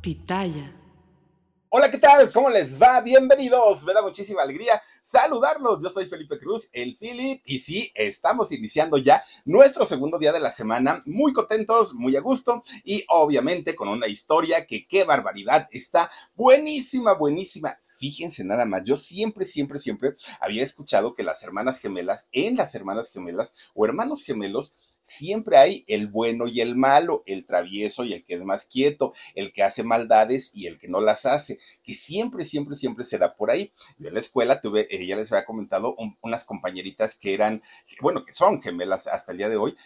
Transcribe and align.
Pitaya. 0.00 0.78
Hola, 1.68 1.90
¿qué 1.90 1.96
tal? 1.96 2.30
¿Cómo 2.32 2.50
les 2.50 2.80
va? 2.80 3.00
Bienvenidos. 3.00 3.82
Me 3.84 3.94
da 3.94 4.02
muchísima 4.02 4.42
alegría 4.42 4.82
saludarlos. 5.00 5.82
Yo 5.82 5.88
soy 5.88 6.04
Felipe 6.04 6.38
Cruz, 6.38 6.68
el 6.72 6.98
Philip, 6.98 7.40
y 7.46 7.60
sí, 7.60 7.90
estamos 7.94 8.52
iniciando 8.52 8.98
ya 8.98 9.22
nuestro 9.46 9.86
segundo 9.86 10.18
día 10.18 10.32
de 10.32 10.40
la 10.40 10.50
semana. 10.50 11.02
Muy 11.06 11.32
contentos, 11.32 11.94
muy 11.94 12.14
a 12.16 12.20
gusto 12.20 12.62
y 12.84 13.06
obviamente 13.08 13.74
con 13.74 13.88
una 13.88 14.06
historia 14.06 14.66
que 14.66 14.86
qué 14.86 15.04
barbaridad. 15.04 15.66
Está 15.70 16.10
buenísima, 16.34 17.14
buenísima. 17.14 17.78
Fíjense 17.82 18.44
nada 18.44 18.66
más, 18.66 18.82
yo 18.84 18.96
siempre, 18.96 19.44
siempre, 19.46 19.78
siempre 19.78 20.16
había 20.40 20.64
escuchado 20.64 21.14
que 21.14 21.22
las 21.22 21.42
hermanas 21.42 21.78
gemelas, 21.78 22.28
en 22.32 22.56
las 22.56 22.74
hermanas 22.74 23.10
gemelas 23.10 23.54
o 23.74 23.86
hermanos 23.86 24.24
gemelos, 24.24 24.76
siempre 25.02 25.58
hay 25.58 25.84
el 25.88 26.06
bueno 26.06 26.46
y 26.46 26.60
el 26.60 26.76
malo, 26.76 27.22
el 27.26 27.44
travieso 27.44 28.04
y 28.04 28.14
el 28.14 28.24
que 28.24 28.34
es 28.34 28.44
más 28.44 28.64
quieto, 28.64 29.12
el 29.34 29.52
que 29.52 29.62
hace 29.62 29.82
maldades 29.82 30.52
y 30.54 30.66
el 30.66 30.78
que 30.78 30.88
no 30.88 31.00
las 31.00 31.26
hace, 31.26 31.58
que 31.82 31.94
siempre, 31.94 32.44
siempre, 32.44 32.76
siempre 32.76 33.04
se 33.04 33.18
da 33.18 33.36
por 33.36 33.50
ahí. 33.50 33.72
Yo 33.98 34.08
en 34.08 34.14
la 34.14 34.20
escuela 34.20 34.60
tuve, 34.60 34.86
eh, 34.90 35.06
ya 35.06 35.16
les 35.16 35.30
había 35.32 35.44
comentado, 35.44 35.96
unas 36.22 36.44
compañeritas 36.44 37.16
que 37.16 37.34
eran, 37.34 37.62
bueno, 38.00 38.24
que 38.24 38.32
son 38.32 38.62
gemelas 38.62 39.06
hasta 39.06 39.32
el 39.32 39.38
día 39.38 39.48
de 39.48 39.56
hoy. 39.56 39.76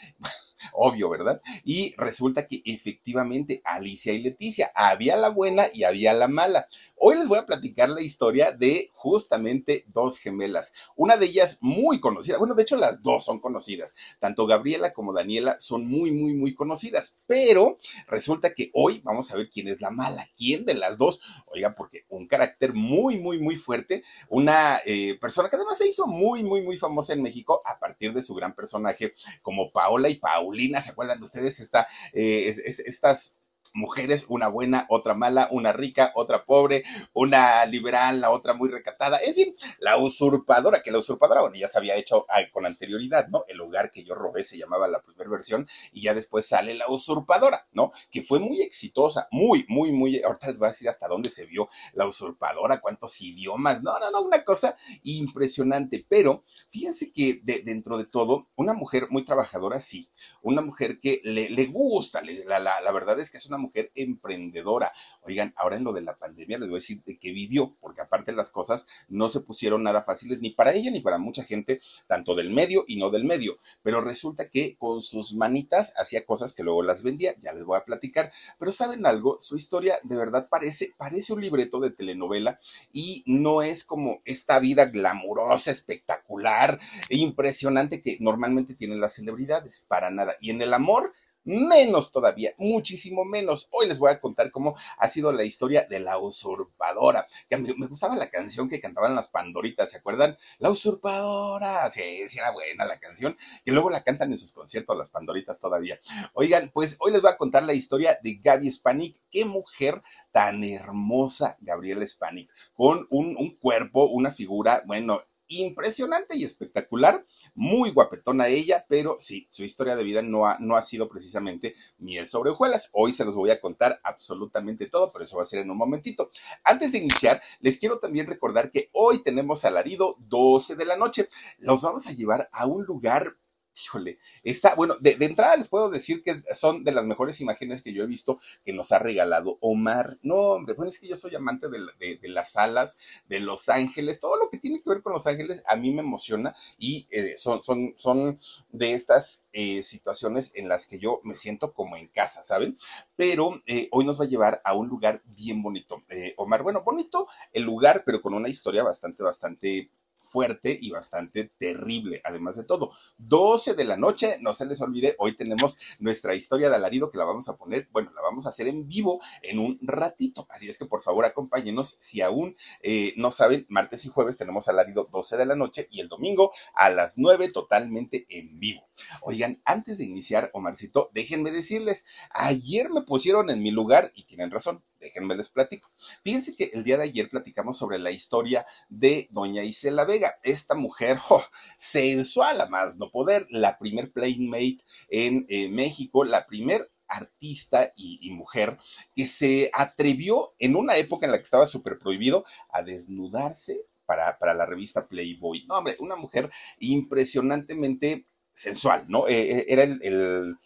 Obvio, 0.72 1.08
¿verdad? 1.08 1.40
Y 1.64 1.94
resulta 1.96 2.46
que 2.46 2.62
efectivamente 2.64 3.62
Alicia 3.64 4.12
y 4.12 4.20
Leticia, 4.20 4.70
había 4.74 5.16
la 5.16 5.28
buena 5.28 5.66
y 5.72 5.84
había 5.84 6.12
la 6.12 6.28
mala. 6.28 6.68
Hoy 6.96 7.16
les 7.16 7.28
voy 7.28 7.38
a 7.38 7.46
platicar 7.46 7.90
la 7.90 8.00
historia 8.00 8.52
de 8.52 8.88
justamente 8.94 9.84
dos 9.88 10.18
gemelas. 10.18 10.72
Una 10.96 11.16
de 11.16 11.26
ellas 11.26 11.58
muy 11.60 12.00
conocida, 12.00 12.38
bueno, 12.38 12.54
de 12.54 12.62
hecho 12.62 12.76
las 12.76 13.02
dos 13.02 13.24
son 13.24 13.38
conocidas, 13.38 13.94
tanto 14.18 14.46
Gabriela 14.46 14.92
como 14.92 15.12
Daniela 15.12 15.56
son 15.60 15.86
muy, 15.86 16.10
muy, 16.10 16.34
muy 16.34 16.54
conocidas, 16.54 17.20
pero 17.26 17.78
resulta 18.08 18.54
que 18.54 18.70
hoy 18.72 19.00
vamos 19.04 19.30
a 19.30 19.36
ver 19.36 19.50
quién 19.50 19.68
es 19.68 19.80
la 19.80 19.90
mala, 19.90 20.26
quién 20.36 20.64
de 20.64 20.74
las 20.74 20.96
dos, 20.96 21.20
oiga, 21.46 21.74
porque 21.76 22.06
un 22.08 22.26
carácter 22.26 22.72
muy, 22.72 23.18
muy, 23.18 23.40
muy 23.40 23.56
fuerte, 23.56 24.02
una 24.28 24.80
eh, 24.84 25.18
persona 25.20 25.48
que 25.48 25.56
además 25.56 25.78
se 25.78 25.88
hizo 25.88 26.06
muy, 26.06 26.42
muy, 26.42 26.62
muy 26.62 26.78
famosa 26.78 27.12
en 27.12 27.22
México 27.22 27.62
a 27.64 27.78
partir 27.78 28.12
de 28.12 28.22
su 28.22 28.34
gran 28.34 28.54
personaje 28.54 29.14
como 29.42 29.70
Paola 29.70 30.08
y 30.08 30.16
Paulina, 30.46 30.80
¿se 30.80 30.92
acuerdan 30.92 31.22
ustedes? 31.22 31.58
Esta, 31.58 31.88
eh, 32.12 32.54
estas 32.86 33.38
mujeres, 33.74 34.26
una 34.28 34.48
buena, 34.48 34.86
otra 34.88 35.14
mala, 35.14 35.48
una 35.50 35.72
rica, 35.72 36.12
otra 36.14 36.44
pobre, 36.44 36.82
una 37.12 37.64
liberal, 37.66 38.20
la 38.20 38.30
otra 38.30 38.54
muy 38.54 38.68
recatada, 38.68 39.18
en 39.24 39.34
fin, 39.34 39.56
la 39.78 39.96
usurpadora, 39.96 40.82
que 40.82 40.90
la 40.90 40.98
usurpadora, 40.98 41.40
bueno, 41.40 41.56
ya 41.56 41.68
se 41.68 41.78
había 41.78 41.96
hecho 41.96 42.26
con 42.52 42.66
anterioridad, 42.66 43.28
¿no? 43.28 43.44
El 43.48 43.60
hogar 43.60 43.90
que 43.90 44.04
yo 44.04 44.14
robé 44.14 44.42
se 44.42 44.58
llamaba 44.58 44.88
la 44.88 45.02
primera 45.02 45.30
versión 45.30 45.68
y 45.92 46.02
ya 46.02 46.14
después 46.14 46.46
sale 46.46 46.74
la 46.74 46.88
usurpadora, 46.88 47.66
¿no? 47.72 47.90
Que 48.10 48.22
fue 48.22 48.40
muy 48.40 48.60
exitosa, 48.62 49.28
muy, 49.30 49.64
muy, 49.68 49.92
muy, 49.92 50.22
ahorita 50.22 50.48
les 50.48 50.58
voy 50.58 50.66
a 50.66 50.70
decir 50.70 50.88
hasta 50.88 51.08
dónde 51.08 51.30
se 51.30 51.46
vio 51.46 51.68
la 51.92 52.06
usurpadora, 52.06 52.80
cuántos 52.80 53.20
idiomas, 53.20 53.82
no, 53.82 53.98
no, 53.98 54.10
no, 54.10 54.22
una 54.22 54.44
cosa 54.44 54.74
impresionante, 55.02 56.04
pero 56.08 56.44
fíjense 56.70 57.12
que 57.12 57.40
dentro 57.42 57.98
de 57.98 58.04
todo, 58.04 58.48
una 58.56 58.74
mujer 58.74 59.08
muy 59.10 59.24
trabajadora, 59.24 59.80
sí, 59.80 60.10
una 60.42 60.62
mujer 60.62 60.98
que 61.00 61.20
le, 61.24 61.50
le 61.50 61.66
gusta, 61.66 62.22
la, 62.46 62.58
la, 62.58 62.80
la 62.80 62.92
verdad 62.92 63.18
es 63.20 63.30
que 63.30 63.38
es 63.38 63.46
una 63.46 63.55
mujer 63.56 63.90
emprendedora. 63.94 64.92
Oigan, 65.22 65.52
ahora 65.56 65.76
en 65.76 65.84
lo 65.84 65.92
de 65.92 66.02
la 66.02 66.16
pandemia 66.16 66.58
les 66.58 66.68
voy 66.68 66.76
a 66.76 66.80
decir 66.80 67.02
de 67.04 67.18
que 67.18 67.32
vivió, 67.32 67.76
porque 67.80 68.00
aparte 68.00 68.32
las 68.32 68.50
cosas 68.50 68.86
no 69.08 69.28
se 69.28 69.40
pusieron 69.40 69.82
nada 69.82 70.02
fáciles 70.02 70.40
ni 70.40 70.50
para 70.50 70.72
ella 70.72 70.90
ni 70.90 71.00
para 71.00 71.18
mucha 71.18 71.44
gente, 71.44 71.80
tanto 72.06 72.34
del 72.34 72.50
medio 72.50 72.84
y 72.86 72.96
no 72.96 73.10
del 73.10 73.24
medio. 73.24 73.58
Pero 73.82 74.00
resulta 74.00 74.48
que 74.48 74.76
con 74.76 75.02
sus 75.02 75.34
manitas 75.34 75.92
hacía 75.96 76.24
cosas 76.24 76.52
que 76.52 76.62
luego 76.62 76.82
las 76.82 77.02
vendía, 77.02 77.34
ya 77.40 77.52
les 77.52 77.64
voy 77.64 77.78
a 77.78 77.84
platicar. 77.84 78.32
Pero 78.58 78.72
saben 78.72 79.06
algo, 79.06 79.36
su 79.40 79.56
historia 79.56 79.98
de 80.02 80.16
verdad 80.16 80.48
parece, 80.48 80.94
parece 80.96 81.32
un 81.32 81.40
libreto 81.40 81.80
de 81.80 81.90
telenovela 81.90 82.60
y 82.92 83.22
no 83.26 83.62
es 83.62 83.84
como 83.84 84.20
esta 84.24 84.58
vida 84.58 84.86
glamurosa, 84.86 85.70
espectacular, 85.70 86.78
e 87.08 87.18
impresionante 87.18 88.00
que 88.00 88.16
normalmente 88.20 88.74
tienen 88.74 89.00
las 89.00 89.14
celebridades, 89.14 89.84
para 89.88 90.10
nada. 90.10 90.36
Y 90.40 90.50
en 90.50 90.62
el 90.62 90.74
amor, 90.74 91.14
menos 91.46 92.10
todavía, 92.10 92.52
muchísimo 92.58 93.24
menos. 93.24 93.68
Hoy 93.70 93.86
les 93.86 93.98
voy 93.98 94.10
a 94.10 94.20
contar 94.20 94.50
cómo 94.50 94.76
ha 94.98 95.08
sido 95.08 95.32
la 95.32 95.44
historia 95.44 95.86
de 95.88 96.00
la 96.00 96.18
usurpadora. 96.18 97.26
Que 97.48 97.56
me, 97.56 97.72
gustaba 97.86 98.16
la 98.16 98.28
canción 98.28 98.68
que 98.68 98.80
cantaban 98.80 99.14
las 99.14 99.28
Pandoritas, 99.28 99.90
¿se 99.90 99.98
acuerdan? 99.98 100.36
La 100.58 100.70
usurpadora. 100.70 101.88
Sí, 101.90 102.28
sí 102.28 102.38
era 102.38 102.50
buena 102.50 102.84
la 102.84 102.98
canción. 102.98 103.36
Que 103.64 103.72
luego 103.72 103.90
la 103.90 104.02
cantan 104.02 104.32
en 104.32 104.38
sus 104.38 104.52
conciertos 104.52 104.96
las 104.96 105.10
Pandoritas 105.10 105.60
todavía. 105.60 105.98
Oigan, 106.34 106.70
pues 106.74 106.96
hoy 106.98 107.12
les 107.12 107.22
voy 107.22 107.30
a 107.30 107.36
contar 107.36 107.62
la 107.62 107.74
historia 107.74 108.18
de 108.22 108.34
Gaby 108.42 108.70
Spanik. 108.70 109.20
Qué 109.30 109.44
mujer 109.44 110.02
tan 110.32 110.64
hermosa, 110.64 111.56
Gabriela 111.60 112.04
Spanik. 112.04 112.50
Con 112.74 113.06
un, 113.10 113.36
un 113.36 113.56
cuerpo, 113.56 114.06
una 114.06 114.32
figura, 114.32 114.82
bueno, 114.86 115.22
impresionante 115.48 116.36
y 116.36 116.44
espectacular, 116.44 117.24
muy 117.54 117.90
guapetona 117.90 118.48
ella, 118.48 118.86
pero 118.88 119.16
sí, 119.20 119.46
su 119.50 119.64
historia 119.64 119.96
de 119.96 120.04
vida 120.04 120.22
no 120.22 120.46
ha, 120.46 120.58
no 120.58 120.76
ha 120.76 120.82
sido 120.82 121.08
precisamente 121.08 121.74
miel 121.98 122.26
sobre 122.26 122.50
hojuelas. 122.50 122.90
Hoy 122.92 123.12
se 123.12 123.24
los 123.24 123.34
voy 123.34 123.50
a 123.50 123.60
contar 123.60 124.00
absolutamente 124.02 124.86
todo, 124.86 125.12
pero 125.12 125.24
eso 125.24 125.36
va 125.36 125.42
a 125.42 125.46
ser 125.46 125.60
en 125.60 125.70
un 125.70 125.76
momentito. 125.76 126.30
Antes 126.64 126.92
de 126.92 126.98
iniciar, 126.98 127.40
les 127.60 127.78
quiero 127.78 127.98
también 127.98 128.26
recordar 128.26 128.70
que 128.70 128.90
hoy 128.92 129.22
tenemos 129.22 129.64
alarido 129.64 130.16
12 130.20 130.76
de 130.76 130.84
la 130.84 130.96
noche. 130.96 131.28
Los 131.58 131.82
vamos 131.82 132.06
a 132.06 132.12
llevar 132.12 132.48
a 132.52 132.66
un 132.66 132.84
lugar 132.84 133.36
híjole, 133.84 134.18
está, 134.42 134.74
bueno, 134.74 134.96
de, 135.00 135.16
entrada 135.20 135.56
les 135.56 135.68
puedo 135.68 135.90
decir 135.90 136.22
que 136.22 136.42
son 136.54 136.84
de 136.84 136.92
las 136.92 137.04
mejores 137.04 137.40
imágenes 137.40 137.82
que 137.82 137.92
yo 137.92 138.04
he 138.04 138.06
visto 138.06 138.38
que 138.64 138.72
nos 138.72 138.92
ha 138.92 138.98
regalado 138.98 139.58
Omar. 139.60 140.18
No, 140.22 140.36
hombre, 140.36 140.74
bueno, 140.74 140.90
es 140.90 140.98
que 140.98 141.08
yo 141.08 141.16
soy 141.16 141.34
amante 141.34 141.68
de, 141.68 142.28
las 142.28 142.56
alas, 142.56 142.98
de 143.28 143.40
Los 143.40 143.68
Ángeles, 143.68 144.20
todo 144.20 144.36
lo 144.36 144.50
que 144.50 144.58
tiene 144.58 144.82
que 144.82 144.90
ver 144.90 145.02
con 145.02 145.12
Los 145.12 145.26
Ángeles 145.26 145.62
a 145.66 145.76
mí 145.76 145.92
me 145.92 146.00
emociona 146.00 146.54
y 146.78 147.06
eh, 147.10 147.34
son, 147.36 147.62
son, 147.62 147.94
son 147.96 148.40
de 148.70 148.92
estas 148.92 149.44
eh, 149.52 149.82
situaciones 149.82 150.52
en 150.54 150.68
las 150.68 150.86
que 150.86 150.98
yo 150.98 151.20
me 151.24 151.34
siento 151.34 151.72
como 151.72 151.96
en 151.96 152.08
casa, 152.08 152.42
¿saben? 152.42 152.78
Pero 153.16 153.62
eh, 153.66 153.88
hoy 153.92 154.04
nos 154.04 154.20
va 154.20 154.24
a 154.24 154.28
llevar 154.28 154.62
a 154.64 154.74
un 154.74 154.88
lugar 154.88 155.22
bien 155.24 155.62
bonito. 155.62 156.02
Omar, 156.36 156.62
bueno, 156.62 156.82
bonito 156.82 157.28
el 157.52 157.64
lugar, 157.64 158.02
pero 158.04 158.20
con 158.20 158.34
una 158.34 158.48
historia 158.48 158.82
bastante, 158.82 159.22
bastante 159.22 159.90
fuerte 160.26 160.76
y 160.80 160.90
bastante 160.90 161.44
terrible, 161.44 162.20
además 162.24 162.56
de 162.56 162.64
todo. 162.64 162.92
12 163.18 163.74
de 163.74 163.84
la 163.84 163.96
noche, 163.96 164.38
no 164.40 164.54
se 164.54 164.66
les 164.66 164.80
olvide, 164.80 165.14
hoy 165.18 165.34
tenemos 165.34 165.78
nuestra 165.98 166.34
historia 166.34 166.68
de 166.68 166.76
alarido 166.76 167.10
que 167.10 167.18
la 167.18 167.24
vamos 167.24 167.48
a 167.48 167.56
poner, 167.56 167.88
bueno, 167.92 168.12
la 168.14 168.22
vamos 168.22 168.46
a 168.46 168.50
hacer 168.50 168.66
en 168.66 168.88
vivo 168.88 169.20
en 169.42 169.58
un 169.58 169.78
ratito. 169.82 170.46
Así 170.50 170.68
es 170.68 170.78
que 170.78 170.86
por 170.86 171.02
favor 171.02 171.24
acompáñenos. 171.24 171.96
Si 172.00 172.20
aún 172.20 172.56
eh, 172.82 173.14
no 173.16 173.30
saben, 173.30 173.66
martes 173.68 174.04
y 174.04 174.08
jueves 174.08 174.36
tenemos 174.36 174.68
alarido 174.68 175.08
12 175.10 175.36
de 175.36 175.46
la 175.46 175.56
noche 175.56 175.88
y 175.90 176.00
el 176.00 176.08
domingo 176.08 176.52
a 176.74 176.90
las 176.90 177.18
9 177.18 177.50
totalmente 177.50 178.26
en 178.28 178.58
vivo. 178.58 178.88
Oigan, 179.22 179.60
antes 179.64 179.98
de 179.98 180.04
iniciar, 180.04 180.50
Omarcito, 180.52 181.10
déjenme 181.14 181.50
decirles, 181.50 182.06
ayer 182.30 182.90
me 182.90 183.02
pusieron 183.02 183.50
en 183.50 183.62
mi 183.62 183.70
lugar 183.70 184.12
y 184.14 184.24
tienen 184.24 184.50
razón 184.50 184.82
déjenme 185.06 185.36
les 185.36 185.48
platico. 185.48 185.90
Fíjense 186.22 186.54
que 186.54 186.70
el 186.74 186.84
día 186.84 186.96
de 186.96 187.04
ayer 187.04 187.28
platicamos 187.28 187.78
sobre 187.78 187.98
la 187.98 188.10
historia 188.10 188.66
de 188.88 189.28
doña 189.30 189.62
Isela 189.62 190.04
Vega, 190.04 190.38
esta 190.42 190.74
mujer 190.74 191.18
oh, 191.30 191.44
sensual 191.76 192.60
a 192.60 192.66
más 192.66 192.96
no 192.96 193.10
poder, 193.10 193.46
la 193.50 193.78
primer 193.78 194.12
playmate 194.12 194.78
en 195.08 195.46
México, 195.74 196.24
la 196.24 196.46
primer 196.46 196.90
artista 197.08 197.92
y, 197.96 198.30
mujer 198.30 198.78
que 199.14 199.26
se 199.26 199.70
atrevió 199.72 200.54
en 200.58 200.76
una 200.76 200.96
época 200.96 201.26
en 201.26 201.32
la 201.32 201.38
que 201.38 201.44
estaba 201.44 201.66
súper 201.66 201.98
prohibido 201.98 202.44
a 202.70 202.82
desnudarse 202.82 203.86
para, 204.04 204.38
para, 204.38 204.54
la 204.54 204.66
revista 204.66 205.08
Playboy. 205.08 205.66
No, 205.66 205.78
hombre, 205.78 205.96
una 205.98 206.16
mujer 206.16 206.50
impresionantemente 206.78 208.26
sensual, 208.52 209.04
¿no? 209.08 209.26
Eh, 209.28 209.58
eh, 209.58 209.66
era 209.68 209.82
el, 209.82 210.56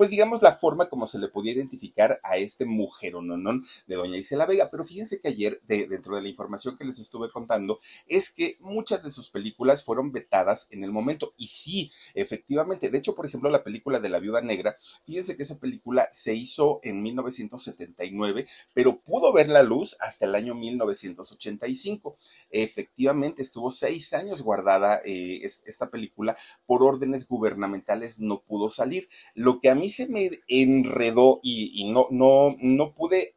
pues 0.00 0.08
digamos, 0.08 0.40
la 0.40 0.54
forma 0.54 0.88
como 0.88 1.06
se 1.06 1.18
le 1.18 1.28
podía 1.28 1.52
identificar 1.52 2.22
a 2.22 2.38
este 2.38 2.64
mujerononón 2.64 3.66
de 3.86 3.96
doña 3.96 4.16
Isela 4.16 4.46
Vega. 4.46 4.70
Pero 4.70 4.86
fíjense 4.86 5.20
que 5.20 5.28
ayer, 5.28 5.60
dentro 5.66 6.16
de 6.16 6.22
la 6.22 6.28
información 6.30 6.78
que 6.78 6.86
les 6.86 6.98
estuve 7.00 7.30
contando, 7.30 7.78
es 8.06 8.30
que 8.30 8.56
muchas 8.60 9.02
de 9.02 9.10
sus 9.10 9.28
películas 9.28 9.84
fueron 9.84 10.10
vetadas 10.10 10.68
en 10.70 10.84
el 10.84 10.90
momento. 10.90 11.34
Y 11.36 11.48
sí, 11.48 11.92
efectivamente. 12.14 12.88
De 12.88 12.96
hecho, 12.96 13.14
por 13.14 13.26
ejemplo, 13.26 13.50
la 13.50 13.62
película 13.62 14.00
de 14.00 14.08
La 14.08 14.20
Viuda 14.20 14.40
Negra, 14.40 14.78
fíjense 15.04 15.36
que 15.36 15.42
esa 15.42 15.58
película 15.58 16.08
se 16.12 16.34
hizo 16.34 16.80
en 16.82 17.02
1979, 17.02 18.46
pero 18.72 19.02
pudo 19.02 19.34
ver 19.34 19.50
la 19.50 19.62
luz 19.62 19.98
hasta 20.00 20.24
el 20.24 20.34
año 20.34 20.54
1985. 20.54 22.16
Efectivamente, 22.48 23.42
estuvo 23.42 23.70
seis 23.70 24.14
años 24.14 24.40
guardada 24.40 25.02
eh, 25.04 25.42
esta 25.44 25.90
película 25.90 26.38
por 26.64 26.82
órdenes 26.82 27.28
gubernamentales, 27.28 28.18
no 28.18 28.40
pudo 28.40 28.70
salir. 28.70 29.10
Lo 29.34 29.60
que 29.60 29.68
a 29.68 29.74
mí 29.74 29.89
se 29.90 30.08
me 30.08 30.30
enredó 30.48 31.40
y, 31.42 31.90
no, 31.90 32.06
no, 32.10 32.56
no 32.60 32.94
pude 32.94 33.34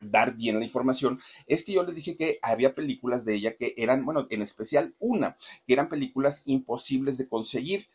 dar 0.00 0.34
bien 0.34 0.58
la 0.58 0.64
información, 0.64 1.20
es 1.46 1.64
que 1.64 1.72
yo 1.74 1.82
les 1.82 1.94
dije 1.94 2.16
que 2.16 2.38
había 2.42 2.74
películas 2.74 3.24
de 3.24 3.34
ella 3.34 3.56
que 3.56 3.74
eran, 3.76 4.04
bueno, 4.04 4.26
en 4.30 4.40
especial 4.40 4.94
una, 4.98 5.36
que 5.66 5.74
eran 5.74 5.90
películas 5.90 6.42
imposibles 6.46 7.18
de 7.18 7.28
conseguir 7.28 7.88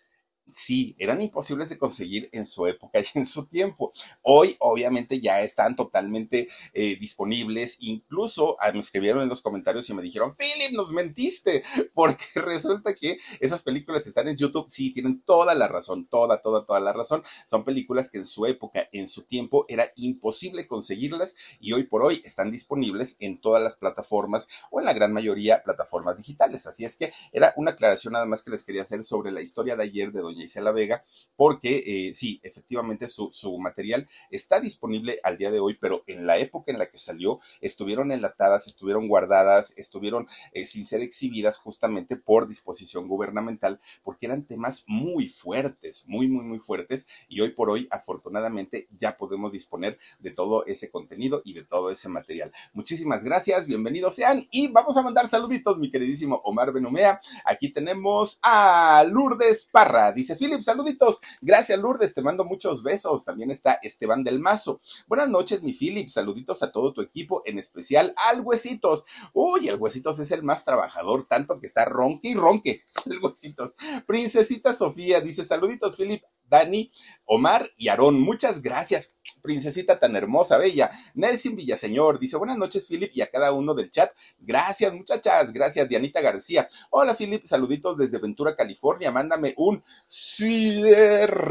sí, 0.50 0.96
eran 1.00 1.22
imposibles 1.22 1.70
de 1.70 1.78
conseguir 1.78 2.30
en 2.32 2.46
su 2.46 2.68
época 2.68 3.00
y 3.16 3.20
en 3.20 3.26
su 3.26 3.46
tiempo. 3.46 3.94
Hoy, 4.22 4.56
obviamente, 4.60 5.20
ya 5.20 5.42
están 5.42 5.76
totalmente 5.76 6.48
eh, 6.74 6.98
disponibles. 7.00 7.78
Incluso 7.82 8.58
ah, 8.60 8.72
me 8.72 8.80
escribieron 8.80 9.24
en 9.24 9.30
los 9.30 9.42
comentarios 9.42 9.90
y 9.90 9.94
me 9.94 10.02
dijeron, 10.02 10.32
Philip, 10.36 10.72
nos 10.74 10.92
mentiste, 10.92 11.64
porque 11.94 12.26
resulta 12.36 12.94
que 12.94 13.18
esas 13.40 13.62
películas 13.62 14.08
están 14.08 14.28
en 14.28 14.38
YouTube. 14.38 14.66
Sí, 14.70 14.92
tienen 14.92 15.22
toda 15.22 15.56
la 15.56 15.68
razón, 15.68 16.08
toda, 16.08 16.42
toda, 16.42 16.66
toda 16.66 16.80
la 16.80 16.94
razón. 16.94 17.24
Son 17.46 17.64
películas 17.64 18.10
que 18.10 18.18
en 18.18 18.26
su 18.26 18.46
época, 18.46 18.88
en 18.92 19.08
su 19.08 19.24
tiempo, 19.24 19.66
era 19.68 19.92
imposible 19.96 20.68
conseguirlas 20.68 21.36
y 21.60 21.74
hoy 21.74 21.84
por 21.84 22.04
hoy 22.04 22.22
están 22.26 22.52
disponibles 22.52 23.18
en 23.20 23.40
todas 23.40 23.62
las 23.62 23.76
plataformas 23.76 24.48
o 24.72 24.80
en 24.80 24.86
la 24.86 24.94
gran 24.94 25.14
mayoría 25.14 25.64
plataformas 25.64 26.18
digitales. 26.18 26.68
Así 26.68 26.86
es 26.86 26.96
que 26.96 27.12
era 27.32 27.54
una 27.58 27.72
aclaración 27.72 28.14
nada 28.14 28.26
más 28.26 28.44
que 28.44 28.52
les 28.52 28.64
quería 28.64 28.84
hacer 28.84 29.04
sobre 29.04 29.32
la 29.32 29.42
historia 29.42 29.76
de 29.76 29.84
ayer 29.84 30.12
de 30.12 30.22
doña 30.22 30.35
la 30.64 30.72
Vega, 30.72 31.04
porque 31.36 31.84
eh, 31.86 32.14
sí, 32.14 32.40
efectivamente 32.44 33.08
su, 33.08 33.58
material 33.60 34.08
está 34.32 34.60
disponible 34.60 35.20
al 35.24 35.38
día 35.38 35.52
de 35.52 35.60
hoy, 35.60 35.78
pero 35.80 36.04
en 36.08 36.26
la 36.26 36.38
época 36.38 36.72
en 36.72 36.80
la 36.80 36.90
que 36.90 36.98
salió 36.98 37.40
estuvieron 37.62 38.12
enlatadas, 38.12 38.68
estuvieron 38.68 39.08
guardadas, 39.08 39.74
estuvieron 39.78 40.28
eh, 40.52 40.66
sin 40.66 40.86
ser 40.86 41.02
exhibidas 41.02 41.58
justamente 41.58 42.16
por 42.16 42.48
disposición 42.48 43.08
gubernamental, 43.08 43.80
porque 44.04 44.26
eran 44.26 44.44
temas 44.44 44.84
muy 44.88 45.28
fuertes, 45.28 46.06
muy, 46.08 46.28
muy, 46.28 46.44
muy 46.44 46.60
fuertes, 46.60 47.08
y 47.28 47.42
hoy 47.42 47.52
por 47.52 47.70
hoy, 47.70 47.88
afortunadamente, 47.92 48.88
ya 48.98 49.18
podemos 49.18 49.52
disponer 49.52 49.98
de 50.20 50.32
todo 50.32 50.66
ese 50.66 50.90
contenido 50.90 51.42
y 51.44 51.54
de 51.54 51.64
todo 51.64 51.92
ese 51.92 52.10
material. 52.10 52.52
Muchísimas 52.74 53.24
gracias, 53.24 53.68
bienvenidos 53.68 54.16
sean, 54.16 54.48
y 54.52 54.68
vamos 54.68 54.98
a 54.98 55.02
mandar 55.02 55.28
saluditos, 55.28 55.78
mi 55.78 55.92
queridísimo 55.92 56.42
Omar 56.44 56.72
Benumea. 56.72 57.20
Aquí 57.46 57.70
tenemos 57.70 58.40
a 58.42 59.06
Lourdes 59.10 59.68
Parra, 59.72 60.12
Dice 60.26 60.38
Philip, 60.38 60.64
saluditos. 60.64 61.22
Gracias, 61.40 61.78
Lourdes. 61.78 62.16
Te 62.16 62.24
mando 62.24 62.46
muchos 62.46 62.82
besos. 62.82 63.26
También 63.26 63.52
está 63.52 63.74
Esteban 63.84 64.24
del 64.24 64.40
Mazo. 64.40 64.82
Buenas 65.06 65.30
noches, 65.30 65.62
mi 65.62 65.72
Philip. 65.72 66.10
Saluditos 66.10 66.64
a 66.64 66.72
todo 66.72 66.94
tu 66.94 67.04
equipo, 67.04 67.44
en 67.46 67.60
especial 67.60 68.12
al 68.18 68.42
Huesitos. 68.42 69.06
Uy, 69.34 69.68
el 69.68 69.76
Huesitos 69.76 70.18
es 70.18 70.32
el 70.32 70.42
más 70.42 70.66
trabajador, 70.66 71.28
tanto 71.30 71.60
que 71.60 71.68
está 71.68 71.86
ronque 71.86 72.30
y 72.30 72.34
ronque. 72.34 72.82
El 73.06 73.20
Huesitos. 73.20 73.76
Princesita 74.08 74.74
Sofía 74.74 75.22
dice: 75.22 75.44
Saluditos, 75.44 75.96
Philip. 75.96 76.24
Dani, 76.48 76.92
Omar 77.26 77.72
y 77.78 77.88
Aarón. 77.90 78.20
Muchas 78.22 78.62
gracias, 78.62 79.16
princesita 79.46 79.98
tan 79.98 80.16
hermosa, 80.16 80.58
bella. 80.58 80.90
Nelson 81.14 81.56
Villaseñor 81.56 82.20
dice, 82.20 82.36
buenas 82.38 82.58
noches, 82.58 82.88
Philip, 82.88 83.12
y 83.14 83.22
a 83.22 83.30
cada 83.30 83.54
uno 83.54 83.74
del 83.74 83.92
chat. 83.92 84.12
Gracias, 84.40 84.94
muchachas. 84.94 85.54
Gracias, 85.54 85.88
Dianita 85.88 86.20
García. 86.22 86.68
Hola, 86.90 87.16
Philip. 87.16 87.46
Saluditos 87.46 87.98
desde 87.98 88.18
Ventura, 88.18 88.56
California. 88.56 89.12
Mándame 89.12 89.54
un 89.58 89.84
cierro 90.08 91.46